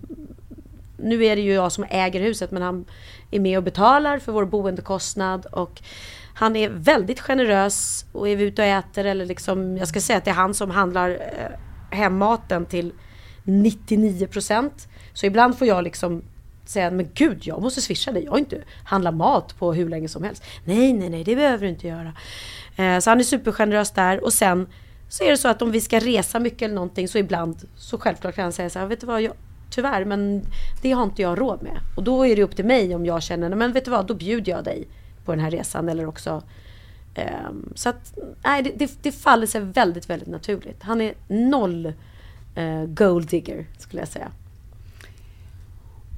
nu 0.97 1.25
är 1.25 1.37
det 1.37 1.43
ju 1.43 1.53
jag 1.53 1.73
som 1.73 1.87
äger 1.91 2.21
huset 2.21 2.51
men 2.51 2.63
han 2.63 2.85
är 3.31 3.41
med 3.41 3.59
och 3.59 3.65
betalar 3.65 4.19
för 4.19 4.33
vår 4.33 4.45
boendekostnad 4.45 5.47
och 5.47 5.83
han 6.35 6.57
är 6.57 6.69
väldigt 6.69 7.21
generös 7.21 8.05
och 8.13 8.29
är 8.29 8.37
vi 8.37 8.45
ute 8.45 8.63
och 8.63 8.69
äter 8.69 9.05
eller 9.05 9.27
liksom, 9.27 9.77
jag 9.77 9.89
ska 9.89 10.01
säga 10.01 10.17
att 10.17 10.25
det 10.25 10.31
är 10.31 10.35
han 10.35 10.55
som 10.55 10.71
handlar 10.71 11.11
eh, 11.11 11.97
hemmaten 11.97 12.67
till 12.67 12.93
99% 13.45 14.71
Så 15.13 15.27
ibland 15.27 15.59
får 15.59 15.67
jag 15.67 15.85
liksom 15.85 16.23
säga, 16.65 16.91
men 16.91 17.09
gud 17.15 17.39
jag 17.47 17.63
måste 17.63 17.81
swisha 17.81 18.13
dig, 18.13 18.25
jag 18.25 18.31
har 18.31 18.39
inte 18.39 18.63
handlat 18.85 19.15
mat 19.15 19.59
på 19.59 19.73
hur 19.73 19.89
länge 19.89 20.09
som 20.09 20.23
helst. 20.23 20.45
Nej, 20.65 20.93
nej, 20.93 21.09
nej, 21.09 21.25
det 21.25 21.37
behöver 21.37 21.59
du 21.59 21.69
inte 21.69 21.87
göra. 21.87 22.13
Eh, 22.77 22.99
så 22.99 23.11
han 23.11 23.21
är 23.21 23.25
supergenerös 23.25 23.91
där 23.91 24.25
och 24.25 24.33
sen 24.33 24.67
så 25.09 25.25
är 25.25 25.31
det 25.31 25.37
så 25.37 25.49
att 25.49 25.63
om 25.63 25.71
vi 25.71 25.81
ska 25.81 25.99
resa 25.99 26.39
mycket 26.39 26.63
eller 26.63 26.75
någonting 26.75 27.09
så 27.09 27.19
ibland 27.19 27.69
så 27.77 27.99
självklart 27.99 28.35
kan 28.35 28.43
han 28.43 28.53
säga 28.53 28.71
så 28.71 28.79
här, 28.79 28.87
vet 28.87 29.01
du 29.01 29.07
vad, 29.07 29.23
jag, 29.23 29.33
tyvärr 29.77 30.05
men 30.05 30.43
det 30.83 30.93
har 30.93 31.03
inte 31.03 31.23
jag 31.23 31.41
råd 31.41 31.63
med. 31.63 31.79
Och 31.97 32.03
då 32.03 32.27
är 32.27 32.37
det 32.37 32.43
upp 32.43 32.57
till 32.57 32.65
mig 32.65 32.95
om 32.95 33.07
jag 33.07 33.23
känner, 33.23 33.55
men 33.55 33.73
vet 33.73 33.85
du 33.85 33.91
vad, 33.91 34.07
då 34.07 34.15
bjuder 34.15 34.53
jag 34.53 34.65
dig 34.65 34.89
på 35.25 35.33
den 35.33 35.41
här 35.41 35.51
resan 35.51 35.89
eller 35.89 36.07
också 36.07 36.43
ehm, 37.15 37.73
så 37.75 37.89
att, 37.89 38.19
nej 38.45 38.63
det, 38.63 38.73
det, 38.77 38.99
det 39.03 39.13
faller 39.13 39.47
sig 39.47 39.61
väldigt, 39.61 40.11
väldigt 40.11 40.29
naturligt. 40.29 40.83
Han 40.83 41.01
är 41.01 41.15
noll 41.29 41.87
eh, 42.55 42.85
gold 42.85 43.29
digger 43.29 43.67
skulle 43.79 44.03
jag 44.03 44.09
säga. 44.09 44.29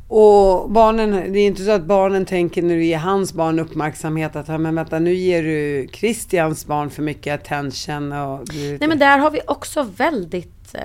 Och 0.09 0.70
barnen, 0.70 1.32
det 1.32 1.38
är 1.38 1.46
inte 1.46 1.64
så 1.64 1.70
att 1.70 1.84
barnen 1.84 2.26
tänker 2.26 2.62
när 2.62 2.74
du 2.74 2.84
ger 2.84 2.98
hans 2.98 3.32
barn 3.32 3.59
uppmärksamhet 3.59 4.36
att 4.36 4.61
men 4.61 4.74
vänta 4.74 4.98
nu 4.98 5.14
ger 5.14 5.42
du 5.42 5.88
Christians 5.92 6.66
barn 6.66 6.90
för 6.90 7.02
mycket 7.02 7.40
attention. 7.40 8.12
Och 8.12 8.48
Nej 8.54 8.88
men 8.88 8.98
där 8.98 9.18
har 9.18 9.30
vi 9.30 9.40
också 9.46 9.82
väldigt, 9.82 10.74
eh, 10.74 10.82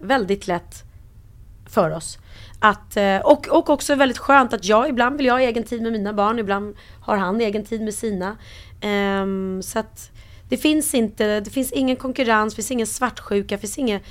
väldigt 0.00 0.46
lätt 0.46 0.89
för 1.70 1.90
oss. 1.90 2.18
Att, 2.58 2.96
eh, 2.96 3.18
och, 3.18 3.48
och 3.48 3.70
också 3.70 3.94
väldigt 3.94 4.18
skönt 4.18 4.52
att 4.52 4.64
jag 4.64 4.88
ibland 4.88 5.16
vill 5.16 5.26
jag 5.26 5.34
ha 5.34 5.40
egen 5.40 5.64
tid 5.64 5.82
med 5.82 5.92
mina 5.92 6.12
barn, 6.12 6.38
ibland 6.38 6.76
har 7.00 7.16
han 7.16 7.40
egen 7.40 7.64
tid 7.64 7.82
med 7.82 7.94
sina. 7.94 8.36
Um, 9.22 9.62
så 9.62 9.78
att 9.78 10.10
det 10.48 10.56
finns 10.56 10.94
inte, 10.94 11.40
det 11.40 11.50
finns 11.50 11.72
ingen 11.72 11.96
konkurrens, 11.96 12.54
det 12.54 12.56
finns 12.56 12.70
ingen 12.70 12.86
svartsjuka, 12.86 13.54
det 13.54 13.60
finns 13.60 13.78
inget... 13.78 14.02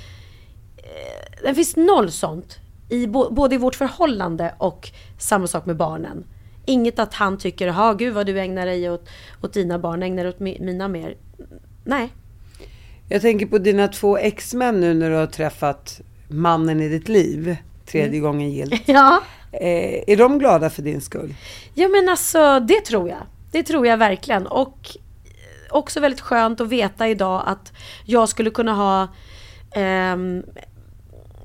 Eh, 0.76 1.42
det 1.42 1.54
finns 1.54 1.76
noll 1.76 2.10
sånt. 2.10 2.58
I, 2.88 3.06
både 3.06 3.54
i 3.54 3.58
vårt 3.58 3.74
förhållande 3.74 4.54
och 4.58 4.90
samma 5.18 5.46
sak 5.46 5.66
med 5.66 5.76
barnen. 5.76 6.24
Inget 6.66 6.98
att 6.98 7.14
han 7.14 7.38
tycker, 7.38 7.68
ha 7.68 7.92
gud 7.92 8.14
vad 8.14 8.26
du 8.26 8.40
ägnar 8.40 8.66
dig 8.66 8.90
åt, 8.90 9.08
åt 9.42 9.52
dina 9.52 9.78
barn, 9.78 10.02
ägnar 10.02 10.24
dig 10.24 10.32
åt 10.32 10.40
mina 10.40 10.88
mer. 10.88 11.16
Nej. 11.84 12.12
Jag 13.08 13.22
tänker 13.22 13.46
på 13.46 13.58
dina 13.58 13.88
två 13.88 14.16
exmän 14.16 14.80
nu 14.80 14.94
när 14.94 15.10
du 15.10 15.16
har 15.16 15.26
träffat 15.26 16.00
mannen 16.30 16.80
i 16.80 16.88
ditt 16.88 17.08
liv. 17.08 17.56
Tredje 17.86 18.18
mm. 18.18 18.22
gången 18.22 18.50
gilt. 18.50 18.82
Ja. 18.86 19.22
Eh, 19.52 20.02
är 20.06 20.16
de 20.16 20.38
glada 20.38 20.70
för 20.70 20.82
din 20.82 21.00
skull? 21.00 21.34
Ja 21.74 21.88
men 21.88 22.08
alltså 22.08 22.60
det 22.60 22.80
tror 22.80 23.08
jag. 23.08 23.26
Det 23.52 23.62
tror 23.62 23.86
jag 23.86 23.96
verkligen. 23.96 24.46
Och 24.46 24.96
också 25.70 26.00
väldigt 26.00 26.20
skönt 26.20 26.60
att 26.60 26.68
veta 26.68 27.08
idag 27.08 27.42
att 27.46 27.72
jag 28.04 28.28
skulle 28.28 28.50
kunna 28.50 28.74
ha 28.74 29.02
eh, 29.82 30.16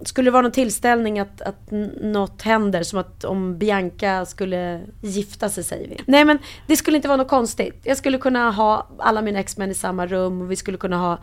skulle 0.03 0.27
det 0.27 0.31
vara 0.31 0.41
någon 0.41 0.51
tillställning 0.51 1.19
att, 1.19 1.41
att 1.41 1.71
något 2.01 2.41
händer, 2.41 2.83
som 2.83 2.99
att 2.99 3.23
om 3.23 3.57
Bianca 3.57 4.25
skulle 4.25 4.81
gifta 5.01 5.49
sig 5.49 5.63
säger 5.63 5.89
vi. 5.89 5.97
Nej 6.05 6.25
men 6.25 6.39
det 6.67 6.77
skulle 6.77 6.97
inte 6.97 7.07
vara 7.07 7.17
något 7.17 7.27
konstigt. 7.27 7.81
Jag 7.83 7.97
skulle 7.97 8.17
kunna 8.17 8.51
ha 8.51 8.87
alla 8.99 9.21
mina 9.21 9.39
exmän 9.39 9.71
i 9.71 9.73
samma 9.73 10.07
rum 10.07 10.41
och 10.41 10.51
vi 10.51 10.55
skulle 10.55 10.77
kunna 10.77 10.97
ha 10.97 11.17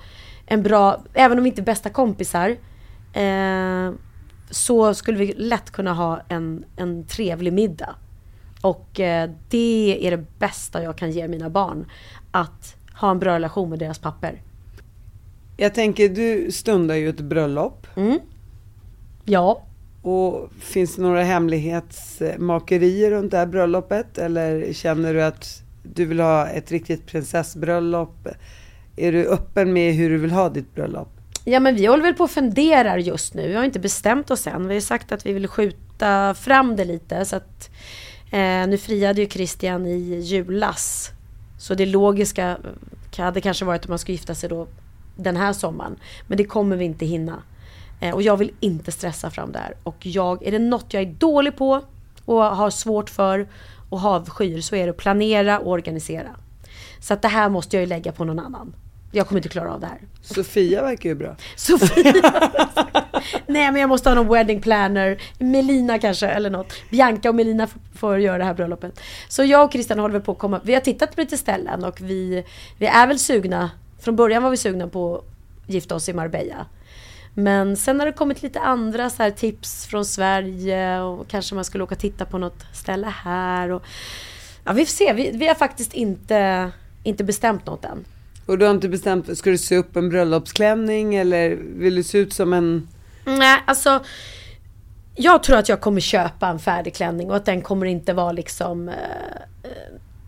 en 0.46 0.62
bra, 0.62 1.04
även 1.14 1.38
om 1.38 1.44
vi 1.44 1.50
inte 1.50 1.60
är 1.60 1.64
bästa 1.64 1.90
kompisar, 1.90 2.56
eh, 3.12 3.92
så 4.50 4.94
skulle 4.94 5.18
vi 5.18 5.32
lätt 5.36 5.70
kunna 5.70 5.92
ha 5.92 6.20
en, 6.28 6.64
en 6.76 7.04
trevlig 7.04 7.52
middag. 7.52 7.94
Och 8.60 9.00
eh, 9.00 9.30
det 9.48 9.98
är 10.06 10.10
det 10.10 10.24
bästa 10.38 10.82
jag 10.82 10.96
kan 10.96 11.10
ge 11.10 11.28
mina 11.28 11.50
barn. 11.50 11.86
Att 12.30 12.76
ha 12.94 13.10
en 13.10 13.18
bra 13.18 13.34
relation 13.34 13.70
med 13.70 13.78
deras 13.78 13.98
papper. 13.98 14.42
Jag 15.56 15.74
tänker, 15.74 16.08
du 16.08 16.52
stundar 16.52 16.94
ju 16.94 17.08
ett 17.08 17.20
bröllop. 17.20 17.86
Mm. 17.96 18.18
Ja. 19.24 19.62
Och 20.02 20.50
finns 20.60 20.96
det 20.96 21.02
några 21.02 21.22
hemlighetsmakerier 21.22 23.10
runt 23.10 23.30
det 23.30 23.36
här 23.36 23.46
bröllopet? 23.46 24.18
Eller 24.18 24.72
känner 24.72 25.14
du 25.14 25.22
att 25.22 25.62
du 25.82 26.04
vill 26.04 26.20
ha 26.20 26.48
ett 26.48 26.70
riktigt 26.70 27.06
prinsessbröllop? 27.06 28.28
Är 28.96 29.12
du 29.12 29.26
öppen 29.26 29.72
med 29.72 29.94
hur 29.94 30.10
du 30.10 30.18
vill 30.18 30.30
ha 30.30 30.48
ditt 30.48 30.74
bröllop? 30.74 31.21
Ja 31.44 31.60
men 31.60 31.74
vi 31.74 31.86
håller 31.86 32.02
väl 32.02 32.14
på 32.14 32.24
och 32.24 32.30
funderar 32.30 32.98
just 32.98 33.34
nu. 33.34 33.48
Vi 33.48 33.54
har 33.54 33.64
inte 33.64 33.80
bestämt 33.80 34.30
oss 34.30 34.46
än. 34.46 34.68
Vi 34.68 34.74
har 34.74 34.80
sagt 34.80 35.12
att 35.12 35.26
vi 35.26 35.32
vill 35.32 35.48
skjuta 35.48 36.34
fram 36.34 36.76
det 36.76 36.84
lite. 36.84 37.24
Så 37.24 37.36
att, 37.36 37.70
eh, 38.30 38.66
nu 38.66 38.78
friade 38.78 39.20
ju 39.20 39.28
Christian 39.28 39.86
i 39.86 40.20
julas. 40.20 41.10
Så 41.58 41.74
det 41.74 41.86
logiska 41.86 42.58
eh, 43.16 43.24
hade 43.24 43.40
kanske 43.40 43.64
varit 43.64 43.82
att 43.82 43.88
man 43.88 43.98
skulle 43.98 44.14
gifta 44.14 44.34
sig 44.34 44.48
då 44.48 44.66
den 45.16 45.36
här 45.36 45.52
sommaren. 45.52 45.96
Men 46.26 46.38
det 46.38 46.44
kommer 46.44 46.76
vi 46.76 46.84
inte 46.84 47.06
hinna. 47.06 47.42
Eh, 48.00 48.14
och 48.14 48.22
jag 48.22 48.36
vill 48.36 48.52
inte 48.60 48.92
stressa 48.92 49.30
fram 49.30 49.52
det 49.52 49.58
här. 49.58 49.74
Och 49.82 50.06
jag, 50.06 50.46
är 50.46 50.50
det 50.52 50.58
något 50.58 50.94
jag 50.94 51.02
är 51.02 51.12
dålig 51.12 51.56
på 51.56 51.82
och 52.24 52.42
har 52.42 52.70
svårt 52.70 53.10
för 53.10 53.48
och 53.90 54.04
avskyr 54.04 54.60
så 54.60 54.76
är 54.76 54.84
det 54.84 54.90
att 54.90 54.96
planera 54.96 55.58
och 55.58 55.70
organisera. 55.70 56.36
Så 57.00 57.14
att 57.14 57.22
det 57.22 57.28
här 57.28 57.48
måste 57.48 57.76
jag 57.76 57.80
ju 57.80 57.86
lägga 57.86 58.12
på 58.12 58.24
någon 58.24 58.38
annan. 58.38 58.74
Jag 59.14 59.28
kommer 59.28 59.38
inte 59.38 59.48
klara 59.48 59.74
av 59.74 59.80
det 59.80 59.86
här. 59.86 59.98
Sofia 60.22 60.82
verkar 60.82 61.08
ju 61.08 61.14
bra. 61.14 61.36
Sofia? 61.56 62.12
Nej 63.46 63.72
men 63.72 63.76
jag 63.76 63.88
måste 63.88 64.10
ha 64.10 64.14
någon 64.14 64.28
wedding 64.28 64.60
planner. 64.60 65.22
Melina 65.38 65.98
kanske 65.98 66.28
eller 66.28 66.50
något. 66.50 66.74
Bianca 66.90 67.28
och 67.28 67.34
Melina 67.34 67.68
får 67.94 68.18
göra 68.18 68.38
det 68.38 68.44
här 68.44 68.54
bröllopet. 68.54 69.00
Så 69.28 69.44
jag 69.44 69.64
och 69.64 69.72
Christian 69.72 69.98
håller 69.98 70.12
väl 70.12 70.22
på 70.22 70.32
att 70.32 70.38
komma. 70.38 70.60
Vi 70.64 70.74
har 70.74 70.80
tittat 70.80 71.14
på 71.14 71.20
lite 71.20 71.38
ställen 71.38 71.84
och 71.84 72.00
vi, 72.00 72.44
vi 72.78 72.86
är 72.86 73.06
väl 73.06 73.18
sugna. 73.18 73.70
Från 74.00 74.16
början 74.16 74.42
var 74.42 74.50
vi 74.50 74.56
sugna 74.56 74.88
på 74.88 75.16
att 75.16 75.24
gifta 75.66 75.94
oss 75.94 76.08
i 76.08 76.12
Marbella. 76.12 76.66
Men 77.34 77.76
sen 77.76 78.00
har 78.00 78.06
det 78.06 78.12
kommit 78.12 78.42
lite 78.42 78.60
andra 78.60 79.10
så 79.10 79.30
tips 79.30 79.86
från 79.86 80.04
Sverige 80.04 81.00
och 81.00 81.28
kanske 81.28 81.54
man 81.54 81.64
skulle 81.64 81.84
åka 81.84 81.94
och 81.94 82.00
titta 82.00 82.24
på 82.24 82.38
något 82.38 82.66
ställe 82.72 83.06
här. 83.06 83.70
Och, 83.70 83.82
ja, 84.64 84.72
vi 84.72 84.84
får 84.86 84.92
se. 84.92 85.12
Vi, 85.12 85.30
vi 85.34 85.48
har 85.48 85.54
faktiskt 85.54 85.94
inte, 85.94 86.70
inte 87.02 87.24
bestämt 87.24 87.66
något 87.66 87.84
än. 87.84 88.04
Och 88.52 88.58
du 88.58 88.64
har 88.64 88.74
inte 88.74 88.88
bestämt, 88.88 89.38
ska 89.38 89.50
du 89.50 89.58
se 89.58 89.76
upp 89.76 89.96
en 89.96 90.08
bröllopsklänning 90.08 91.14
eller 91.14 91.50
vill 91.56 91.94
du 91.94 92.02
se 92.02 92.18
ut 92.18 92.32
som 92.32 92.52
en... 92.52 92.88
Nej, 93.24 93.62
alltså. 93.66 94.04
Jag 95.14 95.42
tror 95.42 95.56
att 95.56 95.68
jag 95.68 95.80
kommer 95.80 96.00
köpa 96.00 96.48
en 96.48 96.58
färdig 96.58 96.94
klänning 96.94 97.30
och 97.30 97.36
att 97.36 97.44
den 97.44 97.62
kommer 97.62 97.86
inte 97.86 98.12
vara 98.12 98.32
liksom... 98.32 98.88
Eh, 98.88 98.94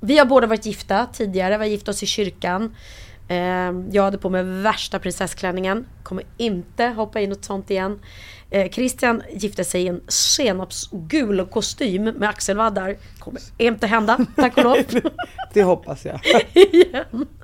vi 0.00 0.18
har 0.18 0.26
båda 0.26 0.46
varit 0.46 0.66
gifta 0.66 1.06
tidigare, 1.12 1.58
vi 1.58 1.64
har 1.64 1.70
gift 1.70 1.88
oss 1.88 2.02
i 2.02 2.06
kyrkan. 2.06 2.74
Eh, 3.28 3.72
jag 3.90 4.02
hade 4.02 4.18
på 4.18 4.30
mig 4.30 4.42
värsta 4.42 4.98
prinsessklänningen. 4.98 5.86
Kommer 6.02 6.24
inte 6.36 6.86
hoppa 6.86 7.20
i 7.20 7.26
något 7.26 7.44
sånt 7.44 7.70
igen. 7.70 8.00
Eh, 8.50 8.70
Christian 8.70 9.22
gifte 9.32 9.64
sig 9.64 9.82
i 9.82 9.88
en 9.88 10.00
senapsgul 10.08 11.46
kostym 11.46 12.04
med 12.04 12.28
axelvaddar. 12.28 12.96
Kommer 13.18 13.40
inte 13.58 13.86
hända, 13.86 14.18
tack 14.36 14.56
och 14.56 14.64
lov. 14.64 14.76
det 15.52 15.62
hoppas 15.62 16.04
jag. 16.04 16.20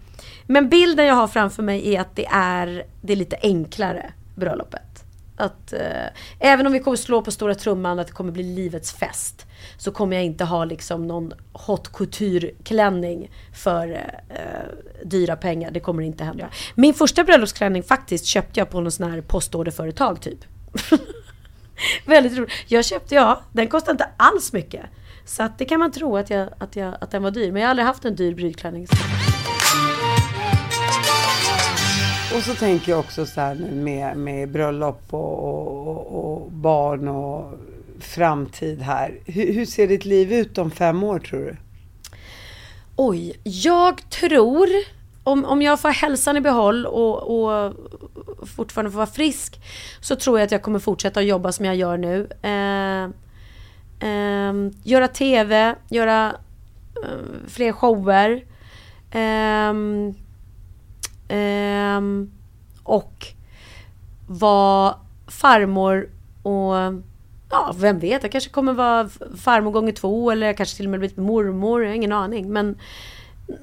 men 0.47 0.69
bilden 0.69 1.05
jag 1.05 1.15
har 1.15 1.27
framför 1.27 1.63
mig 1.63 1.95
är 1.95 2.01
att 2.01 2.15
det 2.15 2.25
är, 2.31 2.85
det 3.01 3.13
är 3.13 3.17
lite 3.17 3.37
enklare, 3.41 4.11
bröllopet. 4.35 5.03
Att, 5.39 5.73
eh, 5.73 6.05
även 6.39 6.67
om 6.67 6.73
vi 6.73 6.79
kommer 6.79 6.97
slå 6.97 7.21
på 7.21 7.31
stora 7.31 7.55
trumman 7.55 7.99
att 7.99 8.07
det 8.07 8.13
kommer 8.13 8.31
bli 8.31 8.43
livets 8.43 8.93
fest. 8.93 9.45
Så 9.77 9.91
kommer 9.91 10.15
jag 10.15 10.25
inte 10.25 10.43
ha 10.43 10.65
liksom 10.65 11.07
någon 11.07 11.33
haute 11.53 11.89
couture-klänning 11.89 13.31
för 13.53 13.91
eh, 14.29 15.05
dyra 15.05 15.35
pengar. 15.35 15.71
Det 15.71 15.79
kommer 15.79 16.03
inte 16.03 16.23
hända. 16.23 16.49
Min 16.75 16.93
första 16.93 17.23
bröllopsklänning 17.23 17.83
faktiskt 17.83 18.25
köpte 18.25 18.59
jag 18.59 18.69
på 18.69 18.81
någon 18.81 18.91
sån 18.91 19.11
här 19.11 19.21
postorderföretag 19.21 20.21
typ. 20.21 20.39
Väldigt 22.05 22.37
roligt. 22.37 22.51
Jag 22.67 22.85
köpte, 22.85 23.15
ja, 23.15 23.41
den 23.51 23.67
kostade 23.67 23.91
inte 23.91 24.09
alls 24.17 24.53
mycket. 24.53 24.85
Så 25.27 25.43
att 25.43 25.57
det 25.57 25.65
kan 25.65 25.79
man 25.79 25.91
tro 25.91 26.17
att, 26.17 26.29
jag, 26.29 26.49
att, 26.57 26.75
jag, 26.75 26.95
att 27.01 27.11
den 27.11 27.23
var 27.23 27.31
dyr. 27.31 27.51
Men 27.51 27.61
jag 27.61 27.67
har 27.67 27.69
aldrig 27.69 27.85
haft 27.85 28.05
en 28.05 28.15
dyr 28.15 28.35
brudklänning. 28.35 28.87
Och 32.35 32.43
så 32.43 32.53
tänker 32.53 32.91
jag 32.91 32.99
också 32.99 33.25
så 33.25 33.41
här 33.41 33.55
med, 33.55 34.17
med 34.17 34.51
bröllop 34.51 35.01
och, 35.09 35.43
och, 35.43 36.07
och, 36.07 36.51
barn 36.51 37.07
och 37.07 37.53
framtid 37.99 38.81
här. 38.81 39.19
Hur, 39.25 39.53
hur, 39.53 39.65
ser 39.65 39.87
ditt 39.87 40.05
liv 40.05 40.33
ut 40.33 40.57
om 40.57 40.71
fem 40.71 41.03
år 41.03 41.19
tror 41.19 41.39
du? 41.39 41.55
Oj, 42.95 43.39
jag 43.43 44.09
tror 44.09 44.67
om, 45.23 45.45
om 45.45 45.61
jag 45.61 45.79
får 45.79 45.89
hälsan 45.89 46.37
i 46.37 46.41
behåll 46.41 46.85
och, 46.85 47.39
och 47.39 47.73
fortfarande 48.47 48.91
får 48.91 48.97
vara 48.97 49.07
frisk 49.07 49.59
så 50.01 50.15
tror 50.15 50.39
jag 50.39 50.45
att 50.45 50.51
jag 50.51 50.61
kommer 50.61 50.79
fortsätta 50.79 51.19
att 51.19 51.25
jobba 51.25 51.51
som 51.51 51.65
jag 51.65 51.75
gör 51.75 51.97
nu. 51.97 52.27
Eh, 52.41 53.26
eh, 53.99 54.53
göra 54.83 55.07
TV, 55.07 55.75
göra 55.89 56.35
eh, 57.03 57.47
fler 57.47 57.71
shower. 57.71 58.43
Ehm, 59.11 60.13
ehm, 61.27 62.31
och 62.83 63.27
vara 64.27 64.95
farmor 65.27 66.09
och 66.43 66.73
ja, 67.49 67.75
vem 67.77 67.99
vet, 67.99 68.23
jag 68.23 68.31
kanske 68.31 68.49
kommer 68.49 68.73
vara 68.73 69.09
farmor 69.37 69.71
gånger 69.71 69.91
två 69.91 70.31
eller 70.31 70.53
kanske 70.53 70.75
till 70.77 70.85
och 70.85 70.91
med 70.91 70.99
bli 70.99 71.11
mormor, 71.15 71.83
jag 71.83 71.89
har 71.89 71.95
ingen 71.95 72.11
aning. 72.11 72.53
Men 72.53 72.77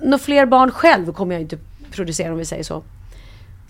några 0.02 0.18
fler 0.18 0.46
barn 0.46 0.70
själv 0.70 1.12
kommer 1.12 1.34
jag 1.34 1.42
inte 1.42 1.58
producera 1.90 2.32
om 2.32 2.38
vi 2.38 2.44
säger 2.44 2.62
så. 2.62 2.82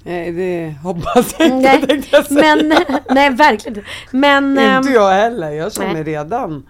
Nej, 0.06 0.32
det 0.32 0.74
hoppas 0.82 1.34
jag 1.38 1.48
inte. 1.48 1.86
Nej, 1.86 2.02
jag 2.10 2.30
men, 2.30 2.74
nej 3.10 3.30
verkligen 3.30 3.78
inte. 3.78 3.90
Men, 4.10 4.50
inte 4.50 4.62
ehm, 4.62 4.92
jag 4.94 5.10
heller. 5.10 5.50
Jag 5.50 5.72
känner 5.72 5.94
nej. 5.94 6.04
redan. 6.04 6.66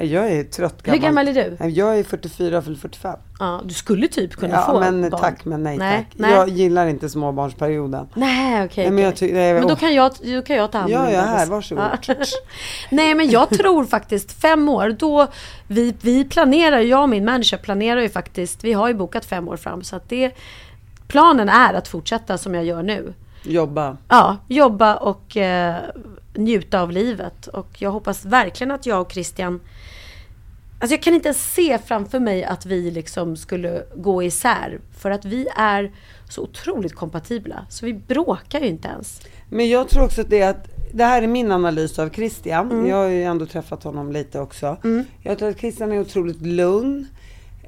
Jag 0.00 0.32
är 0.32 0.44
trött 0.44 0.82
gammal. 0.82 1.00
Hur 1.00 1.06
gammal 1.06 1.28
är 1.28 1.34
du? 1.34 1.68
Jag 1.68 1.98
är 1.98 2.04
44 2.04 2.62
för 2.62 2.74
45. 2.74 3.16
Ja, 3.38 3.62
du 3.64 3.74
skulle 3.74 4.08
typ 4.08 4.36
kunna 4.36 4.54
ja, 4.54 4.66
få 4.66 4.80
men 4.80 5.10
barn. 5.10 5.20
tack 5.20 5.44
men 5.44 5.62
nej, 5.62 5.78
nej, 5.78 5.96
tack. 5.98 6.18
Nej. 6.18 6.32
Jag 6.32 6.48
gillar 6.48 6.86
inte 6.86 7.08
småbarnsperioden. 7.08 8.08
Nej, 8.14 8.64
okej. 8.64 8.88
Okay, 8.88 9.08
okay. 9.08 9.32
men, 9.32 9.54
men 9.54 9.68
då, 9.68 9.76
kan 9.76 9.94
jag, 9.94 10.12
då 10.22 10.42
kan 10.42 10.56
jag 10.56 10.72
ta 10.72 10.78
hand 10.78 10.94
om 10.94 11.00
Ja, 11.00 11.10
jag 11.10 11.22
är 11.22 11.26
här. 11.26 11.46
Varsågod. 11.46 11.84
Ja. 12.06 12.14
nej, 12.90 13.14
men 13.14 13.30
jag 13.30 13.48
tror 13.48 13.84
faktiskt 13.84 14.32
fem 14.32 14.68
år. 14.68 14.96
Då 14.98 15.26
vi, 15.66 15.94
vi 16.00 16.24
planerar, 16.24 16.78
jag 16.78 17.02
och 17.02 17.08
min 17.08 17.24
manager 17.24 17.56
planerar 17.56 18.00
ju 18.00 18.08
faktiskt. 18.08 18.64
Vi 18.64 18.72
har 18.72 18.88
ju 18.88 18.94
bokat 18.94 19.24
fem 19.24 19.48
år 19.48 19.56
fram. 19.56 19.82
Så 19.82 19.96
att 19.96 20.08
det, 20.08 20.32
planen 21.08 21.48
är 21.48 21.74
att 21.74 21.88
fortsätta 21.88 22.38
som 22.38 22.54
jag 22.54 22.64
gör 22.64 22.82
nu. 22.82 23.14
Jobba. 23.42 23.96
Ja, 24.08 24.36
jobba 24.48 24.96
och 24.96 25.36
eh, 25.36 25.76
njuta 26.34 26.80
av 26.80 26.90
livet. 26.90 27.46
Och 27.46 27.68
jag 27.78 27.90
hoppas 27.90 28.24
verkligen 28.24 28.70
att 28.70 28.86
jag 28.86 29.00
och 29.00 29.12
Christian 29.12 29.60
Alltså 30.78 30.94
jag 30.94 31.02
kan 31.02 31.14
inte 31.14 31.28
ens 31.28 31.52
se 31.54 31.78
framför 31.78 32.20
mig 32.20 32.44
att 32.44 32.66
vi 32.66 32.90
liksom 32.90 33.36
skulle 33.36 33.82
gå 33.96 34.22
isär. 34.22 34.80
För 34.98 35.10
att 35.10 35.24
vi 35.24 35.46
är 35.56 35.92
så 36.28 36.42
otroligt 36.42 36.94
kompatibla. 36.94 37.66
Så 37.68 37.86
vi 37.86 37.94
bråkar 37.94 38.60
ju 38.60 38.66
inte 38.66 38.88
ens. 38.88 39.20
Men 39.50 39.68
jag 39.68 39.88
tror 39.88 40.04
också 40.04 40.20
att 40.20 40.30
det 40.30 40.40
är 40.40 40.50
att 40.50 40.68
det 40.92 41.04
här 41.04 41.22
är 41.22 41.26
min 41.26 41.52
analys 41.52 41.98
av 41.98 42.08
Christian. 42.08 42.70
Mm. 42.70 42.86
Jag 42.86 42.96
har 42.96 43.08
ju 43.08 43.22
ändå 43.22 43.46
träffat 43.46 43.84
honom 43.84 44.12
lite 44.12 44.40
också. 44.40 44.76
Jag 45.22 45.38
tror 45.38 45.48
att 45.48 45.58
Christian 45.60 45.92
är 45.92 46.00
otroligt 46.00 46.42
lugn. 46.42 47.08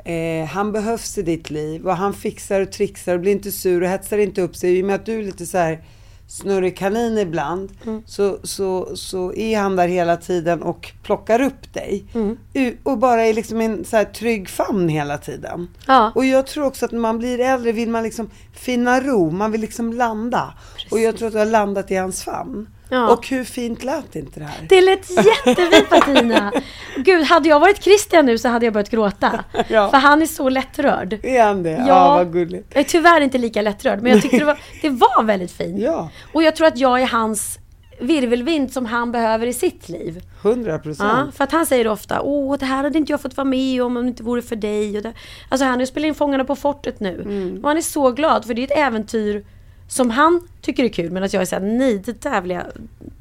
Eh, 0.07 0.47
han 0.47 0.73
behövs 0.73 1.19
i 1.19 1.23
ditt 1.23 1.51
liv 1.51 1.87
och 1.87 1.97
han 1.97 2.15
fixar 2.15 2.61
och 2.61 2.73
trixar 2.73 3.15
och 3.15 3.21
blir 3.21 3.33
inte 3.33 3.53
sur 3.53 3.83
och 3.83 3.89
hetsar 3.89 4.19
inte 4.19 4.43
upp 4.43 4.57
sig. 4.57 4.79
I 4.79 4.83
och 4.83 4.87
med 4.87 4.95
att 4.95 5.07
du 5.07 5.19
är 5.19 5.23
lite 5.23 5.47
så 5.47 5.59
här 5.59 5.85
snurrig 6.29 6.77
kanin 6.77 7.19
ibland 7.19 7.73
Mm. 7.85 8.03
så, 8.07 8.39
så, 8.43 8.97
så 8.97 9.35
är 9.35 9.59
han 9.59 9.77
där 9.77 9.89
hela 9.89 10.17
tiden 10.17 10.63
och 10.63 10.93
plockar 11.03 11.41
upp 11.41 11.75
dig. 11.75 12.05
Mm. 12.15 12.37
Och 12.83 12.99
bara 12.99 13.23
är 13.27 13.35
liksom 13.35 13.61
en 13.61 13.85
så 13.85 13.97
här 13.97 14.05
trygg 14.05 14.49
famn 14.49 14.89
hela 14.89 15.19
tiden. 15.19 15.69
Ja. 15.87 16.13
Och 16.15 16.25
jag 16.25 16.47
tror 16.47 16.65
också 16.65 16.85
att 16.85 16.93
när 16.93 17.01
man 17.01 17.19
blir 17.19 17.41
äldre 17.41 17.73
vill 17.73 17.89
man 17.91 18.03
liksom 18.03 18.31
finna 18.53 19.01
ro, 19.01 19.31
man 19.31 19.53
vill 19.53 19.61
liksom 19.61 19.93
landa. 19.93 20.55
Och 20.91 20.99
jag 21.01 21.17
tror 21.17 21.27
att 21.27 21.33
du 21.33 21.39
har 21.39 21.47
landat 21.47 21.91
i 21.91 21.97
hans 21.97 22.23
famn. 22.23 22.69
Ja. 22.89 23.09
Och 23.13 23.29
hur 23.29 23.45
fint 23.45 23.85
lät 23.85 24.17
inte 24.17 24.41
det 24.41 24.47
här? 24.47 24.67
Det 24.69 24.81
lät 24.81 25.11
jättefint 25.47 25.91
Martina. 25.91 26.53
Gud, 26.97 27.25
hade 27.25 27.49
jag 27.49 27.61
varit 27.61 27.83
Christian 27.85 28.27
nu 28.27 28.39
så 28.39 28.49
hade 28.49 28.67
jag 28.67 28.73
börjat 28.73 28.91
gråta. 28.91 29.45
Ja. 29.69 29.91
För 29.91 29.99
han 29.99 30.23
är 30.23 30.27
så 30.27 30.49
lättrörd. 30.49 31.19
Är 31.23 31.43
han 31.45 31.63
det? 31.63 31.71
Ja, 31.71 31.87
Ja. 31.89 32.15
vad 32.17 32.33
gulligt. 32.33 32.67
Jag 32.75 32.81
är 32.81 32.85
tyvärr 32.85 33.21
inte 33.21 33.39
lika 33.39 33.63
lättrörd, 33.63 34.03
men 34.03 34.13
jag 34.13 34.23
tyckte 34.23 34.39
det 34.39 34.45
var, 34.45 34.59
det 34.83 34.89
var 34.89 35.23
väldigt 35.23 35.53
fint. 35.53 35.79
Ja, 35.83 36.11
Och 36.33 36.43
jag 36.43 36.57
tror 36.57 36.67
att 36.67 36.79
jag 36.79 37.03
är 37.03 37.07
hans 37.07 37.59
virvelvind 38.01 38.73
som 38.73 38.87
han 38.87 39.13
behöver 39.13 39.47
i 39.47 39.53
sitt 39.53 39.89
liv. 39.89 40.23
hundra 40.43 40.73
Ja, 40.73 40.79
procent. 40.79 41.35
för 41.37 41.45
att 41.45 41.53
han 41.53 41.67
säger 41.67 41.89
ofta, 41.89 42.21
åh 42.23 42.57
det 42.59 42.67
här 42.67 42.83
hade 42.83 42.99
inte 42.99 43.13
jag 43.13 43.21
fått 43.21 43.37
vara 43.37 43.45
med 43.45 43.83
om 43.83 43.97
om 43.97 44.03
det 44.03 44.09
inte 44.09 44.23
vore 44.23 44.43
för 44.43 44.57
dig. 44.57 44.97
Och 44.97 45.03
det. 45.03 45.13
Alltså 45.49 45.65
han 45.67 45.87
spelat 45.87 46.07
in 46.09 46.15
Fångarna 46.15 46.45
på 46.45 46.57
fortet 46.57 47.01
nu. 47.01 47.21
Mm. 47.25 47.61
Och 47.63 47.69
han 47.69 47.77
är 47.77 47.81
så 47.83 48.11
glad 48.11 48.45
för 48.45 48.55
det 48.55 48.63
är 48.63 48.65
ett 48.65 48.79
äventyr 48.79 49.45
som 49.89 50.11
han 50.11 50.49
tycker 50.61 50.85
är 50.85 50.89
kul. 50.89 51.11
Medan 51.11 51.29
jag 51.33 51.43
är 51.43 51.47
såhär, 51.47 51.63
nej 51.63 52.03
det 52.05 52.21
där 52.21 52.41
vill 52.41 52.51
jag, 52.51 52.65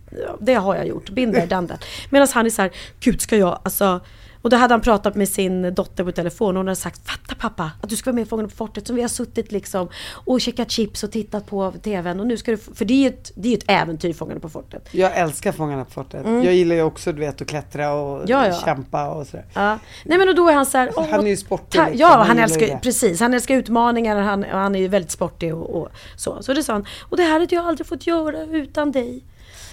ja, 0.09 0.37
det 0.41 0.53
har 0.53 0.75
jag 0.75 0.87
gjort, 0.87 1.09
done 1.49 1.67
that. 1.67 1.85
Medan 2.09 2.27
han 2.33 2.45
är 2.45 2.49
såhär, 2.49 2.71
gud 2.99 3.21
ska 3.21 3.37
jag, 3.37 3.59
alltså 3.63 4.01
och 4.45 4.51
då 4.51 4.57
hade 4.57 4.73
han 4.73 4.81
pratat 4.81 5.15
med 5.15 5.29
sin 5.29 5.73
dotter 5.73 6.03
på 6.03 6.11
telefon 6.11 6.49
och 6.49 6.59
hon 6.59 6.67
hade 6.67 6.75
sagt 6.75 7.07
Fatta 7.07 7.35
pappa 7.39 7.71
att 7.81 7.89
du 7.89 7.95
ska 7.95 8.09
vara 8.09 8.15
med 8.15 8.21
i 8.21 8.25
Fångarna 8.29 8.49
på 8.49 8.55
fortet 8.55 8.87
som 8.87 8.95
vi 8.95 9.01
har 9.01 9.09
suttit 9.09 9.51
liksom 9.51 9.89
och 10.11 10.41
käkat 10.41 10.71
chips 10.71 11.03
och 11.03 11.11
tittat 11.11 11.45
på 11.47 11.73
TVn 11.83 12.19
och 12.19 12.27
nu 12.27 12.37
ska 12.37 12.51
du, 12.51 12.57
för 12.57 12.85
det 12.85 12.93
är 12.93 12.97
ju 12.97 13.07
ett, 13.07 13.31
det 13.35 13.49
är 13.53 13.57
ett 13.57 13.63
äventyr 13.67 14.13
Fångarna 14.13 14.39
på 14.39 14.49
fortet. 14.49 14.87
Jag 14.91 15.17
älskar 15.17 15.51
Fångarna 15.51 15.85
på 15.85 15.91
fortet. 15.91 16.25
Jag 16.25 16.53
gillar 16.53 16.75
ju 16.75 16.81
också 16.81 17.11
du 17.11 17.19
vet 17.19 17.41
att 17.41 17.47
klättra 17.47 17.93
och 17.93 18.15
Mm. 18.15 18.25
Ja, 18.27 18.47
ja. 18.47 18.61
kämpa 18.65 19.09
och 19.09 19.27
sådär. 19.27 19.45
Ja. 19.53 19.79
Nej 20.05 20.17
men 20.17 20.29
och 20.29 20.35
då 20.35 20.49
är 20.49 20.53
han 20.53 20.65
så 20.65 20.77
här, 20.77 20.91
Han 21.11 21.25
är 21.25 21.29
ju 21.29 21.37
sportig, 21.37 21.79
ta- 21.79 21.85
liksom. 21.85 21.99
Ja, 21.99 22.07
Han 22.17 22.27
han 22.27 22.39
älskar 22.39 22.67
det. 22.67 22.79
precis. 22.83 23.19
Han 23.19 23.33
älskar 23.33 23.55
utmaningar, 23.55 24.15
han, 24.21 24.43
och 24.43 24.49
han 24.59 24.75
är 24.75 24.79
ju 24.79 24.87
väldigt 24.87 25.11
sportig 25.11 25.55
och, 25.55 25.69
och 25.81 25.89
så. 26.15 26.43
Så 26.43 26.53
det 26.53 26.63
sa 26.63 26.73
han, 26.73 26.85
och 27.09 27.17
det 27.17 27.23
här 27.23 27.39
hade 27.39 27.55
jag 27.55 27.65
aldrig 27.67 27.87
fått 27.87 28.07
göra 28.07 28.41
utan 28.43 28.91
dig. 28.91 29.23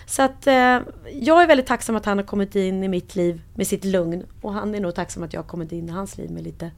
Så 0.07 0.23
att 0.23 0.47
eh, 0.47 0.79
jag 1.21 1.43
är 1.43 1.47
väldigt 1.47 1.67
tacksam 1.67 1.97
att 1.97 2.05
han 2.05 2.19
har 2.19 2.25
kommit 2.25 2.57
in 2.57 2.85
i 2.85 2.89
mitt 2.89 3.17
liv 3.17 3.43
med 3.55 3.67
sitt 3.67 3.85
lugn. 3.85 4.27
Och 4.41 4.53
han 4.53 4.75
är 4.75 4.81
nog 4.81 4.95
tacksam 4.95 5.23
att 5.23 5.33
jag 5.33 5.41
har 5.41 5.49
kommit 5.49 5.73
in 5.73 5.89
i 5.89 5.93
hans 5.93 6.19
liv 6.19 6.31
med 6.31 6.45
lite, 6.45 6.71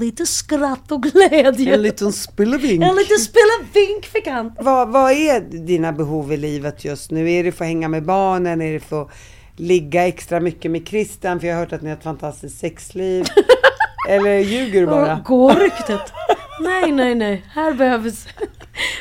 lite 0.00 0.26
skratt 0.26 0.92
och 0.92 1.02
glädje. 1.02 1.74
En 1.74 1.82
liten 1.82 2.12
spillevink. 2.12 2.84
En 2.84 2.96
liten 2.96 3.18
spelevink 3.18 4.06
fick 4.06 4.26
han. 4.26 4.52
Vad, 4.60 4.88
vad 4.88 5.12
är 5.12 5.40
dina 5.40 5.92
behov 5.92 6.32
i 6.32 6.36
livet 6.36 6.84
just 6.84 7.10
nu? 7.10 7.32
Är 7.32 7.44
det 7.44 7.52
för 7.52 7.64
att 7.64 7.68
hänga 7.68 7.88
med 7.88 8.04
barnen? 8.04 8.60
Är 8.62 8.72
det 8.72 8.80
för 8.80 9.02
att 9.02 9.10
ligga 9.56 10.06
extra 10.06 10.40
mycket 10.40 10.70
med 10.70 10.88
Christian? 10.88 11.40
För 11.40 11.46
jag 11.46 11.54
har 11.54 11.60
hört 11.60 11.72
att 11.72 11.82
ni 11.82 11.88
har 11.88 11.96
ett 11.96 12.02
fantastiskt 12.02 12.58
sexliv. 12.58 13.26
Eller 14.08 14.38
ljuger 14.38 14.80
du 14.80 14.86
bara? 14.86 15.22
Går 15.24 15.54
ryktet. 15.54 16.12
Nej, 16.60 16.92
nej, 16.92 17.14
nej. 17.14 17.44
Här 17.54 17.72
behövs... 17.72 18.26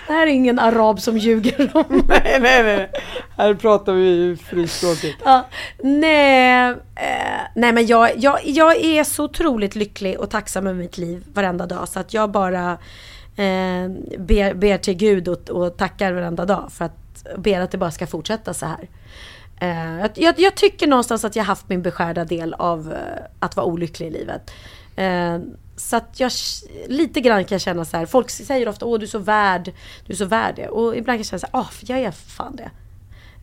Här 0.07 0.27
är 0.27 0.31
ingen 0.31 0.59
arab 0.59 0.99
som 0.99 1.17
ljuger 1.17 1.71
om 1.73 2.03
nej, 2.07 2.37
nej, 2.41 2.63
nej. 2.63 2.89
Här 3.41 3.53
pratar 3.53 3.93
vi 3.93 4.37
frispråkigt. 4.45 5.17
Ja, 5.25 5.47
nej, 5.83 6.69
eh, 6.95 7.41
nej 7.55 7.73
men 7.73 7.85
jag, 7.85 8.11
jag, 8.17 8.39
jag 8.45 8.75
är 8.75 9.03
så 9.03 9.23
otroligt 9.23 9.75
lycklig 9.75 10.19
och 10.19 10.29
tacksam 10.29 10.67
över 10.67 10.79
mitt 10.79 10.97
liv 10.97 11.23
varenda 11.33 11.65
dag 11.65 11.87
så 11.89 11.99
att 11.99 12.13
jag 12.13 12.31
bara 12.31 12.71
eh, 13.35 13.89
ber, 14.17 14.53
ber 14.53 14.77
till 14.77 14.93
Gud 14.93 15.27
och, 15.27 15.49
och 15.49 15.77
tackar 15.77 16.13
varenda 16.13 16.45
dag 16.45 16.71
för 16.71 16.85
att 16.85 17.25
ber 17.37 17.59
att 17.59 17.71
det 17.71 17.77
bara 17.77 17.91
ska 17.91 18.07
fortsätta 18.07 18.53
så 18.53 18.65
här. 18.65 18.89
Eh, 19.59 19.99
jag, 19.99 20.09
jag, 20.15 20.39
jag 20.39 20.55
tycker 20.55 20.87
någonstans 20.87 21.25
att 21.25 21.35
jag 21.35 21.43
haft 21.43 21.69
min 21.69 21.81
beskärda 21.81 22.25
del 22.25 22.53
av 22.53 22.93
eh, 22.93 23.25
att 23.39 23.55
vara 23.55 23.65
olycklig 23.65 24.07
i 24.07 24.11
livet. 24.11 24.51
Eh, 24.95 25.39
så 25.75 25.95
att 25.95 26.19
jag 26.19 26.31
lite 26.87 27.21
grann 27.21 27.45
kan 27.45 27.59
känna 27.59 27.85
så 27.85 27.97
här, 27.97 28.05
folk 28.05 28.29
säger 28.29 28.67
ofta 28.67 28.85
åh 28.85 28.99
du 28.99 29.05
är 29.05 29.09
så 29.09 29.19
värd, 29.19 29.71
du 30.05 30.13
är 30.13 30.17
så 30.17 30.25
värd 30.25 30.55
det. 30.55 30.67
Och 30.67 30.97
ibland 30.97 31.05
kan 31.05 31.17
jag 31.17 31.25
känna 31.25 31.39
så 31.39 31.47
här, 31.51 31.59
ah, 31.61 31.67
åh 31.71 31.89
jag 31.91 31.99
är 31.99 32.11
fan 32.11 32.55
det. 32.55 32.71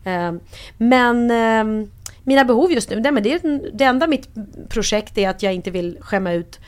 Ehm, 0.03 0.39
men 0.77 1.31
ehm, 1.31 1.91
mina 2.23 2.45
behov 2.45 2.71
just 2.71 2.89
nu, 2.89 2.99
nej, 2.99 3.11
men 3.11 3.23
det, 3.23 3.33
är, 3.33 3.71
det 3.73 3.83
enda 3.83 4.07
mitt 4.07 4.29
projekt 4.69 5.17
är 5.17 5.29
att 5.29 5.43
jag 5.43 5.53
inte 5.53 5.71
vill 5.71 5.97
skämma 6.01 6.33
ut 6.33 6.59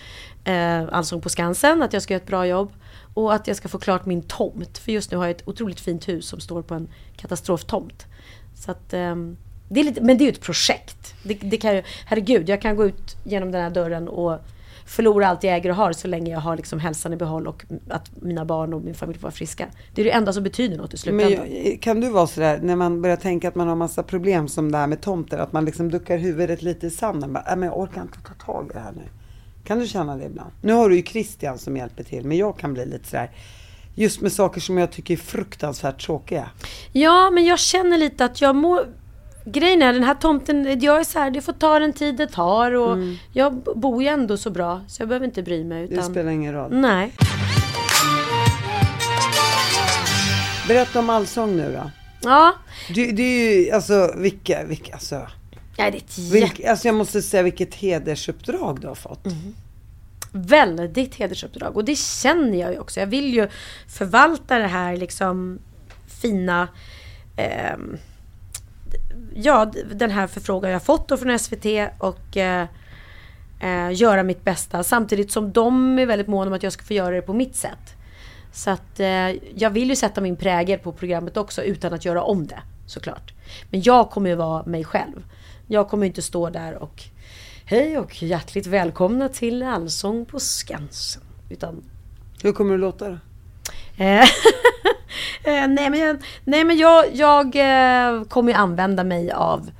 eh, 0.43 0.83
Allsång 0.91 1.21
på 1.21 1.29
Skansen, 1.29 1.83
att 1.83 1.93
jag 1.93 2.01
ska 2.01 2.13
göra 2.13 2.21
ett 2.21 2.27
bra 2.27 2.47
jobb. 2.47 2.73
Och 3.13 3.33
att 3.33 3.47
jag 3.47 3.57
ska 3.57 3.67
få 3.67 3.79
klart 3.79 4.05
min 4.05 4.21
tomt. 4.21 4.77
För 4.77 4.91
just 4.91 5.11
nu 5.11 5.17
har 5.17 5.25
jag 5.25 5.31
ett 5.31 5.47
otroligt 5.47 5.79
fint 5.79 6.07
hus 6.07 6.25
som 6.27 6.39
står 6.39 6.61
på 6.61 6.73
en 6.73 6.87
katastroftomt. 7.17 8.05
Så 8.55 8.71
att, 8.71 8.93
ehm, 8.93 9.37
det 9.69 9.79
är 9.79 9.83
lite, 9.83 10.01
men 10.01 10.17
det 10.17 10.23
är 10.23 10.25
ju 10.25 10.31
ett 10.31 10.41
projekt. 10.41 11.13
Det, 11.23 11.33
det 11.33 11.57
kan 11.57 11.75
ju, 11.75 11.83
herregud, 12.05 12.49
jag 12.49 12.61
kan 12.61 12.75
gå 12.75 12.85
ut 12.85 13.15
genom 13.23 13.51
den 13.51 13.61
här 13.61 13.69
dörren 13.69 14.07
och 14.07 14.39
förlora 14.85 15.27
allt 15.27 15.43
jag 15.43 15.55
äger 15.55 15.69
och 15.69 15.75
har 15.75 15.93
så 15.93 16.07
länge 16.07 16.31
jag 16.31 16.39
har 16.39 16.57
liksom 16.57 16.79
hälsan 16.79 17.13
i 17.13 17.15
behåll 17.15 17.47
och 17.47 17.65
att 17.89 18.11
mina 18.21 18.45
barn 18.45 18.73
och 18.73 18.81
min 18.81 18.95
familj 18.95 19.19
får 19.19 19.23
vara 19.23 19.31
friska. 19.31 19.67
Det 19.95 20.01
är 20.01 20.05
det 20.05 20.11
enda 20.11 20.33
som 20.33 20.43
betyder 20.43 20.77
något 20.77 20.93
i 20.93 20.97
slutändan. 20.97 21.47
Men 21.47 21.77
kan 21.77 21.99
du 22.01 22.09
vara 22.09 22.27
sådär 22.27 22.59
när 22.63 22.75
man 22.75 23.01
börjar 23.01 23.15
tänka 23.15 23.47
att 23.47 23.55
man 23.55 23.67
har 23.67 23.75
massa 23.75 24.03
problem 24.03 24.47
som 24.47 24.71
det 24.71 24.77
här 24.77 24.87
med 24.87 25.01
tomter, 25.01 25.37
att 25.37 25.53
man 25.53 25.65
liksom 25.65 25.91
duckar 25.91 26.17
huvudet 26.17 26.61
lite 26.61 26.87
i 26.87 26.89
sanden. 26.89 27.33
Bara, 27.33 27.43
"Nej, 27.47 27.57
men 27.57 27.69
jag 27.69 27.79
orkar 27.79 28.01
inte 28.01 28.17
ta 28.27 28.45
tag 28.45 28.67
i 28.69 28.73
det 28.73 28.79
här 28.79 28.91
nu. 28.91 29.03
Kan 29.63 29.79
du 29.79 29.87
känna 29.87 30.17
det 30.17 30.25
ibland? 30.25 30.51
Nu 30.61 30.73
har 30.73 30.89
du 30.89 30.95
ju 30.95 31.03
Christian 31.03 31.57
som 31.57 31.77
hjälper 31.77 32.03
till, 32.03 32.25
men 32.25 32.37
jag 32.37 32.57
kan 32.57 32.73
bli 32.73 32.85
lite 32.85 33.07
sådär, 33.07 33.31
just 33.95 34.21
med 34.21 34.31
saker 34.31 34.61
som 34.61 34.77
jag 34.77 34.91
tycker 34.91 35.13
är 35.13 35.17
fruktansvärt 35.17 36.05
tråkiga. 36.05 36.49
Ja, 36.91 37.29
men 37.31 37.45
jag 37.45 37.59
känner 37.59 37.97
lite 37.97 38.25
att 38.25 38.41
jag 38.41 38.55
mår... 38.55 38.85
Grejen 39.45 39.81
är 39.81 39.93
den 39.93 40.03
här 40.03 40.13
tomten, 40.15 40.79
jag 40.81 40.99
är 40.99 41.03
så 41.03 41.19
här, 41.19 41.31
det 41.31 41.41
får 41.41 41.53
ta 41.53 41.79
den 41.79 41.93
tid 41.93 42.15
det 42.15 42.27
tar 42.27 42.71
och 42.71 42.97
jag 43.33 43.53
b- 43.55 43.71
bor 43.75 44.03
ju 44.03 44.07
ändå 44.09 44.37
så 44.37 44.49
bra 44.49 44.81
så 44.87 45.01
jag 45.01 45.09
behöver 45.09 45.25
inte 45.25 45.43
bry 45.43 45.63
mig. 45.63 45.87
Det 45.87 45.93
Utan, 45.93 46.11
spelar 46.11 46.31
ingen 46.31 46.53
roll. 46.53 46.71
Nej. 46.73 47.13
Berätta 50.67 50.99
om 50.99 51.09
allsång 51.09 51.55
nu 51.57 51.71
då. 51.83 51.91
Ja, 52.23 52.53
Det, 52.95 53.11
det 53.11 53.23
är 53.23 53.55
ju, 53.65 53.71
alltså 53.71 54.13
vilka, 54.17 54.63
vilka, 54.63 54.93
alltså, 54.93 55.15
ja 55.77 55.91
det 55.91 55.97
är 55.97 56.01
ett 56.01 56.17
vilka, 56.17 56.71
alltså 56.71 56.87
jag 56.87 56.95
måste 56.95 57.21
säga 57.21 57.43
vilket 57.43 57.75
hedersuppdrag 57.75 58.81
du 58.81 58.87
har 58.87 58.95
fått. 58.95 59.25
väldigt 60.31 61.15
hedersuppdrag 61.15 61.77
och 61.77 61.85
det 61.85 61.95
känner 61.97 62.59
jag 62.59 62.71
ju 62.71 62.79
också. 62.79 62.99
Jag 62.99 63.07
vill 63.07 63.33
ju 63.33 63.47
förvalta 63.87 64.57
det 64.59 64.67
här 64.67 64.97
liksom 64.97 65.59
fina 66.21 66.67
ehm, 67.37 67.97
ja, 69.35 69.71
den 69.93 70.11
här 70.11 70.27
förfrågan 70.27 70.71
jag 70.71 70.83
fått 70.83 71.07
då 71.07 71.17
från 71.17 71.39
SVT 71.39 71.65
och 71.97 72.37
eh, 72.37 72.67
eh, 73.59 73.91
göra 73.93 74.23
mitt 74.23 74.43
bästa 74.43 74.83
samtidigt 74.83 75.31
som 75.31 75.51
de 75.51 75.99
är 75.99 76.05
väldigt 76.05 76.27
måna 76.27 76.47
om 76.47 76.53
att 76.53 76.63
jag 76.63 76.73
ska 76.73 76.83
få 76.83 76.93
göra 76.93 77.15
det 77.15 77.21
på 77.21 77.33
mitt 77.33 77.55
sätt. 77.55 77.95
Så 78.53 78.69
att 78.69 78.99
eh, 78.99 79.29
jag 79.55 79.69
vill 79.69 79.89
ju 79.89 79.95
sätta 79.95 80.21
min 80.21 80.35
prägel 80.35 80.79
på 80.79 80.91
programmet 80.91 81.37
också 81.37 81.63
utan 81.63 81.93
att 81.93 82.05
göra 82.05 82.23
om 82.23 82.47
det 82.47 82.59
såklart. 82.85 83.33
Men 83.69 83.81
jag 83.81 84.09
kommer 84.09 84.29
ju 84.29 84.35
vara 84.35 84.63
mig 84.65 84.83
själv. 84.83 85.23
Jag 85.67 85.89
kommer 85.89 86.05
inte 86.05 86.21
stå 86.21 86.49
där 86.49 86.83
och 86.83 87.03
Hej 87.65 87.97
och 87.97 88.23
hjärtligt 88.23 88.67
välkomna 88.67 89.29
till 89.29 89.63
Allsång 89.63 90.25
på 90.25 90.39
Skansen. 90.39 91.23
Utan 91.49 91.83
Hur 92.43 92.51
kommer 92.51 92.71
det 92.71 92.77
låta 92.77 93.09
då? 93.09 93.17
Eh, 95.43 95.67
nej 95.67 95.89
men, 95.89 95.99
jag, 95.99 96.17
nej, 96.43 96.63
men 96.63 96.77
jag, 96.77 97.05
jag 97.15 97.45
eh, 97.55 98.23
kommer 98.23 98.51
ju 98.51 98.57
använda 98.57 99.03
mig 99.03 99.31
av, 99.31 99.71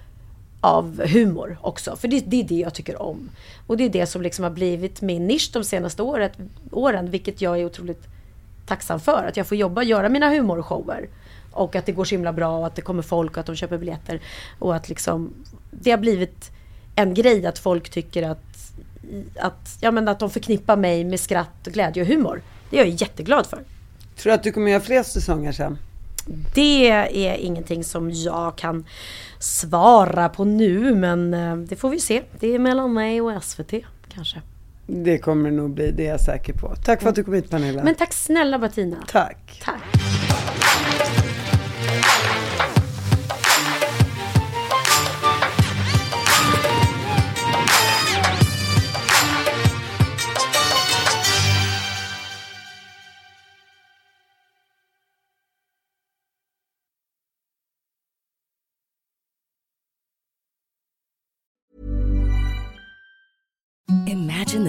av 0.62 1.08
humor 1.08 1.58
också. 1.62 1.96
För 1.96 2.08
det, 2.08 2.20
det 2.20 2.40
är 2.40 2.44
det 2.44 2.56
jag 2.56 2.74
tycker 2.74 3.02
om. 3.02 3.30
Och 3.68 3.78
det 3.78 3.84
är 3.84 3.90
det 3.90 4.06
som 4.06 4.22
liksom 4.22 4.44
har 4.44 4.52
blivit 4.52 5.02
min 5.02 5.28
nisch 5.28 5.50
de 5.54 5.64
senaste 5.64 6.02
året, 6.02 6.34
åren. 6.72 7.12
Vilket 7.12 7.42
jag 7.42 7.60
är 7.60 7.66
otroligt 7.66 8.08
tacksam 8.66 9.00
för. 9.00 9.26
Att 9.28 9.38
jag 9.38 9.48
får 9.48 9.58
jobba, 9.58 9.82
och 9.82 9.86
göra 9.86 10.10
mina 10.10 10.30
humorshower. 10.30 11.08
Och 11.52 11.76
att 11.76 11.86
det 11.86 11.92
går 11.92 12.06
så 12.06 12.16
himla 12.16 12.34
bra 12.34 12.58
och 12.58 12.68
att 12.68 12.76
det 12.76 12.82
kommer 12.82 13.04
folk 13.04 13.32
och 13.32 13.38
att 13.38 13.46
de 13.46 13.56
köper 13.56 13.78
biljetter. 13.78 14.20
Och 14.60 14.76
att 14.76 14.90
liksom, 14.90 15.34
det 15.72 15.92
har 15.92 15.98
blivit 15.98 16.52
en 16.96 17.14
grej 17.14 17.46
att 17.46 17.60
folk 17.60 17.90
tycker 17.90 18.24
att, 18.24 18.74
att, 19.40 19.78
ja, 19.82 19.92
men 19.92 20.08
att 20.08 20.20
de 20.20 20.30
förknippar 20.30 20.78
mig 20.78 21.04
med 21.04 21.20
skratt, 21.20 21.64
glädje 21.64 22.04
och 22.04 22.08
humor. 22.08 22.42
Det 22.70 22.80
är 22.80 22.86
jag 22.86 22.96
jätteglad 23.02 23.46
för. 23.46 23.64
Tror 24.22 24.32
du 24.32 24.36
att 24.36 24.44
du 24.44 24.52
kommer 24.52 24.72
göra 24.72 24.82
fler 24.82 25.04
säsonger 25.04 25.52
sen? 25.52 25.78
Det 26.54 26.90
är 26.90 27.36
ingenting 27.36 27.84
som 27.84 28.12
jag 28.12 28.58
kan 28.58 28.86
svara 29.40 30.30
på 30.30 30.46
nu 30.46 30.96
men 30.96 31.34
eh, 31.34 31.56
det 31.56 31.76
får 31.76 31.90
vi 31.90 32.00
se. 32.00 32.22
Det 32.40 32.56
är 32.56 32.60
mellan 32.60 32.94
mig 32.94 33.22
och 33.22 33.44
SVT 33.44 33.74
kanske. 34.14 34.42
Det 34.88 35.18
kommer 35.18 35.50
det 35.50 35.56
nog 35.56 35.70
bli, 35.74 35.92
det 35.92 36.06
är 36.06 36.12
jag 36.12 36.22
säker 36.22 36.54
på. 36.54 36.76
Tack 36.86 37.02
för 37.02 37.10
att 37.10 37.16
du 37.16 37.24
kom 37.24 37.34
hit 37.34 37.50
Pernilla. 37.50 37.84
Men 37.84 37.96
tack 37.96 38.14
snälla 38.14 38.60
Bettina. 38.60 38.98
Tack. 39.08 39.62
Tack. 39.64 39.82